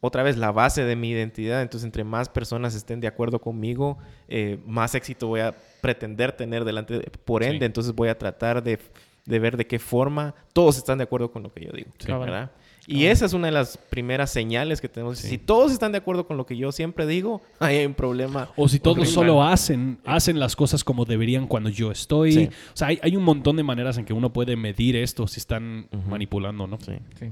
otra 0.00 0.22
vez 0.22 0.36
la 0.36 0.52
base 0.52 0.84
de 0.84 0.96
mi 0.96 1.10
identidad. 1.10 1.62
Entonces, 1.62 1.84
entre 1.84 2.04
más 2.04 2.28
personas 2.28 2.74
estén 2.74 3.00
de 3.00 3.08
acuerdo 3.08 3.40
conmigo, 3.40 3.98
eh, 4.28 4.58
más 4.66 4.94
éxito 4.94 5.26
voy 5.26 5.40
a 5.40 5.54
pretender 5.80 6.32
tener 6.32 6.64
delante. 6.64 6.94
de- 6.94 7.10
por 7.24 7.42
ende, 7.42 7.58
Sí. 7.60 7.64
entonces 7.64 7.92
voy 7.94 8.08
a 8.08 8.16
tratar 8.16 8.62
de, 8.62 8.78
de 9.24 9.38
ver 9.38 9.56
de 9.56 9.66
qué 9.66 9.78
forma 9.78 10.34
todos 10.52 10.76
están 10.78 10.98
de 10.98 11.04
acuerdo 11.04 11.30
con 11.30 11.42
lo 11.42 11.52
que 11.52 11.64
yo 11.64 11.72
digo. 11.72 11.90
Sí. 11.98 12.10
¿verdad? 12.12 12.50
Y 12.88 13.06
esa 13.06 13.26
es 13.26 13.32
una 13.32 13.46
de 13.46 13.52
las 13.52 13.76
primeras 13.76 14.30
señales 14.30 14.80
que 14.80 14.88
tenemos. 14.88 15.18
Si 15.18 15.38
todos 15.38 15.70
están 15.70 15.92
de 15.92 15.98
acuerdo 15.98 16.26
con 16.26 16.36
lo 16.36 16.46
que 16.46 16.56
yo 16.56 16.72
siempre 16.72 17.06
digo, 17.06 17.40
ahí 17.60 17.76
hay 17.76 17.86
un 17.86 17.94
problema. 17.94 18.50
O 18.56 18.68
si 18.68 18.80
todos 18.80 18.96
horrible. 18.98 19.14
solo 19.14 19.42
hacen, 19.44 19.98
hacen 20.04 20.40
las 20.40 20.56
cosas 20.56 20.82
como 20.82 21.04
deberían 21.04 21.46
cuando 21.46 21.70
yo 21.70 21.92
estoy. 21.92 22.32
Sí. 22.32 22.48
O 22.74 22.76
sea, 22.76 22.88
hay, 22.88 22.98
hay 23.02 23.16
un 23.16 23.22
montón 23.22 23.56
de 23.56 23.62
maneras 23.62 23.98
en 23.98 24.04
que 24.04 24.12
uno 24.12 24.32
puede 24.32 24.56
medir 24.56 24.96
esto 24.96 25.28
si 25.28 25.38
están 25.38 25.86
manipulando, 26.08 26.66
¿no? 26.66 26.78
Sí. 26.80 26.94
Sí. 27.20 27.26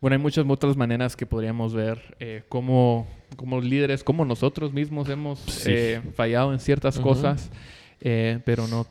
Bueno, 0.00 0.16
hay 0.16 0.22
muchas 0.22 0.44
otras 0.48 0.76
maneras 0.76 1.14
que 1.16 1.26
podríamos 1.26 1.74
ver 1.74 2.16
eh, 2.20 2.42
cómo, 2.48 3.06
como 3.36 3.60
líderes, 3.60 4.02
cómo 4.04 4.24
nosotros 4.24 4.72
mismos 4.72 5.08
hemos 5.08 5.40
Sí. 5.40 5.70
eh, 5.72 6.00
fallado 6.14 6.52
en 6.52 6.58
ciertas 6.60 6.98
cosas, 6.98 7.50
eh, 8.00 8.40
pero 8.44 8.66
no, 8.68 8.86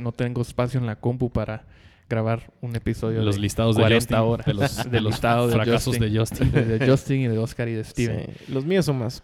no 0.00 0.12
tengo 0.12 0.42
espacio 0.42 0.80
en 0.80 0.86
la 0.86 0.96
compu 0.96 1.30
para 1.30 1.64
grabar 2.08 2.52
un 2.60 2.76
episodio 2.76 3.22
Los 3.22 3.34
de 3.36 3.40
listados 3.40 3.76
de 3.76 3.82
40 3.82 4.00
Justin, 4.00 4.16
horas 4.32 4.46
de 4.46 4.54
los- 4.54 4.90
de 4.90 5.00
los 5.00 5.12
listados 5.12 5.48
de 5.50 5.56
fracasos 5.56 5.84
Justin, 5.96 6.12
de 6.12 6.18
Justin. 6.18 6.52
de, 6.52 6.78
de 6.78 6.88
Justin 6.90 7.20
y 7.22 7.28
de 7.28 7.38
Oscar 7.38 7.68
y 7.68 7.72
de 7.74 7.84
Steven. 7.84 8.26
Sí. 8.46 8.52
Los 8.52 8.64
míos 8.64 8.84
son 8.84 8.98
más, 8.98 9.22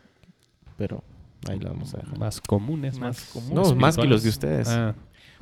pero 0.76 1.02
ahí 1.48 1.58
lo 1.58 1.70
vamos 1.70 1.94
a 1.94 1.98
dejar. 1.98 2.18
Más 2.18 2.40
comunes, 2.40 2.98
Más 2.98 3.16
más, 3.18 3.24
comunes. 3.32 3.68
No, 3.70 3.74
más 3.76 3.96
que 3.96 4.04
los 4.06 4.22
de 4.22 4.28
ustedes. 4.30 4.68
Ah. 4.68 4.94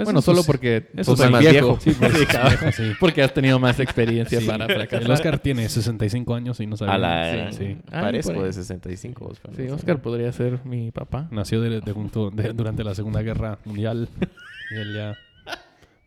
Bueno, 0.03 0.21
Eso 0.21 0.27
solo 0.33 0.41
es- 0.41 0.47
porque 0.47 0.89
eso 0.97 1.15
soy 1.15 1.27
es 1.27 1.31
más 1.33 1.41
viejo. 1.43 1.77
viejo. 1.77 1.79
Sí, 1.81 1.91
pues, 1.99 2.13
sí, 2.15 2.25
cabrón. 2.25 2.73
sí. 2.73 2.93
Porque 3.01 3.23
has 3.23 3.35
tenido 3.35 3.59
más 3.59 3.79
experiencia 3.81 4.41
Sí. 4.41 4.47
para 4.47 4.65
fracasar. 4.65 5.03
El 5.03 5.11
Oscar 5.11 5.39
tiene 5.41 5.69
65 5.69 6.35
años 6.35 6.59
y 6.61 6.67
no 6.67 6.79
sabe. 6.79 6.93
A 6.93 6.97
la... 6.97 7.53
Sí. 7.53 7.59
Sí. 7.59 7.77
Ah, 7.93 8.01
Parezco 8.03 8.43
de 8.43 8.51
65. 8.51 9.27
Oscar. 9.27 9.53
Sí, 9.55 9.69
Oscar 9.69 10.01
podría 10.01 10.33
ser 10.33 10.65
mi 10.65 10.91
papá. 10.91 11.29
Nació 11.31 11.61
de- 11.61 11.83
de 11.83 11.93
junto- 11.93 12.31
de- 12.31 12.55
durante 12.55 12.83
la 12.83 12.95
Segunda 12.95 13.21
Guerra 13.21 13.59
Mundial 13.67 14.09
y 14.71 14.75
él 14.77 14.95
ya 14.95 15.19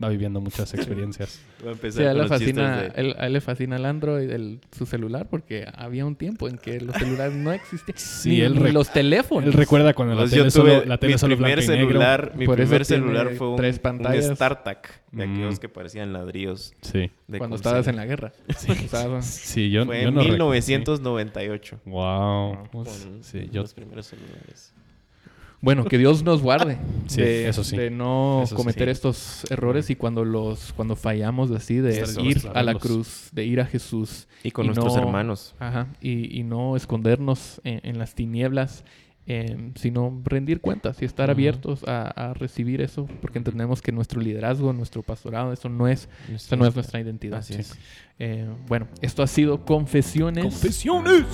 va 0.03 0.09
viviendo 0.09 0.39
muchas 0.41 0.73
experiencias. 0.73 1.39
Voy 1.59 1.69
a 1.69 1.71
empezar 1.73 2.01
Sí, 2.01 2.07
a 2.07 2.11
él, 2.11 2.17
con 2.17 2.23
le 2.23 2.29
fascina, 2.29 2.81
de- 2.81 2.91
él- 2.95 3.15
a 3.17 3.27
él 3.27 3.33
le 3.33 3.41
fascina 3.41 3.75
el 3.77 3.85
Android, 3.85 4.29
el, 4.29 4.59
su 4.71 4.85
celular, 4.85 5.27
porque 5.29 5.65
había 5.73 6.05
un 6.05 6.15
tiempo 6.15 6.47
en 6.47 6.57
que 6.57 6.79
los 6.81 6.95
celulares 6.95 7.33
no 7.35 7.51
existían. 7.53 7.97
Sí, 7.97 8.29
ni, 8.29 8.41
él 8.41 8.61
ni 8.61 8.71
los 8.71 8.91
teléfonos. 8.91 9.45
Él 9.47 9.53
recuerda 9.53 9.93
cuando 9.93 10.13
la 10.15 10.21
Pues 10.21 10.31
tele 10.31 10.43
yo 10.43 10.51
solo, 10.51 10.73
tuve 10.79 10.85
la 10.85 10.97
tele 10.97 11.13
mi 11.13 11.19
solo 11.19 11.35
primer 11.35 11.59
y 11.63 11.67
negro. 11.67 11.87
celular, 11.87 12.31
mi 12.35 12.45
Por 12.45 12.55
primer 12.57 12.85
celular 12.85 13.29
fue 13.35 13.49
un, 13.49 13.55
tres 13.55 13.75
un 13.77 13.81
pantallas. 13.81 14.25
StarTAC 14.35 15.01
de 15.11 15.23
aquellos 15.23 15.55
Mm. 15.55 15.57
que 15.59 15.69
parecían 15.69 16.11
ladrillos 16.13 16.73
Sí. 16.81 17.11
de 17.27 17.37
cuando 17.37 17.55
estabas 17.55 17.87
en 17.87 17.95
la 17.95 18.05
guerra. 18.05 18.33
Estabas- 18.47 19.25
Sí, 19.25 19.69
yo, 19.71 19.85
Fue 19.85 20.01
yo 20.01 20.09
en 20.09 20.15
no 20.15 20.21
rec- 20.21 20.29
1998. 20.31 21.79
sí. 21.83 21.89
Wow. 21.89 22.69
Con 22.71 22.85
Sí, 23.23 23.49
yo 23.51 23.61
los 23.61 23.73
primeros 23.73 24.07
celulares. 24.07 24.73
Bueno, 25.63 25.85
que 25.85 25.97
Dios 25.97 26.23
nos 26.23 26.41
guarde 26.43 26.77
Sí, 27.07 27.21
de, 27.21 27.47
eso 27.47 27.63
sí. 27.63 27.75
de 27.77 27.89
no 27.89 28.41
Eso 28.43 28.49
sí. 28.51 28.55
cometer 28.55 28.89
estos 28.89 29.45
errores 29.49 29.89
y 29.89 29.95
cuando 29.95 30.23
los 30.25 30.73
cuando 30.73 30.95
fallamos 30.95 31.49
así 31.51 31.77
de 31.77 32.01
Estar 32.01 32.23
ir 32.23 32.41
a 32.53 32.61
la 32.63 32.75
cruz, 32.75 33.29
de 33.31 33.45
ir 33.45 33.59
a 33.61 33.65
Jesús 33.65 34.27
Y 34.43 34.51
con 34.51 34.65
Y 34.65 34.67
nuestros 34.67 34.95
no- 34.95 35.01
hermanos. 35.01 35.55
Ajá, 35.59 35.87
y, 36.01 36.37
y 36.37 36.43
no 36.43 36.75
escondernos 36.75 37.61
en, 37.63 37.79
en 37.83 37.97
las 37.97 38.13
tinieblas, 38.13 38.83
eh, 39.25 39.71
sino 39.75 40.21
rendir 40.25 40.59
cuentas 40.59 41.01
y 41.01 41.05
estar 41.05 41.29
abiertos 41.29 41.83
a, 41.87 42.07
a 42.07 42.33
recibir 42.33 42.81
eso, 42.81 43.07
porque 43.21 43.37
entendemos 43.37 43.81
que 43.81 43.91
nuestro 43.91 44.19
liderazgo, 44.19 44.73
nuestro 44.73 45.01
pastorado, 45.01 45.53
eso 45.53 45.69
no 45.69 45.87
es, 45.87 46.09
eso 46.33 46.55
no 46.55 46.65
es 46.65 46.75
nuestra 46.75 46.99
identidad. 46.99 47.39
Así 47.39 47.53
es. 47.53 47.77
Eh, 48.19 48.47
bueno, 48.67 48.87
esto 49.01 49.23
ha 49.23 49.27
sido 49.27 49.65
Confesiones 49.65 50.43
¡Confesiones! 50.43 51.25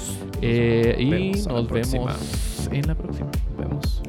eh, 0.42 0.96
y 1.00 1.10
Vemos 1.10 1.48
nos 1.48 1.70
vemos 1.70 2.70
en 2.72 2.88
la 2.88 2.96
próxima. 2.96 3.30
Nos 3.50 3.58
vemos. 3.58 4.02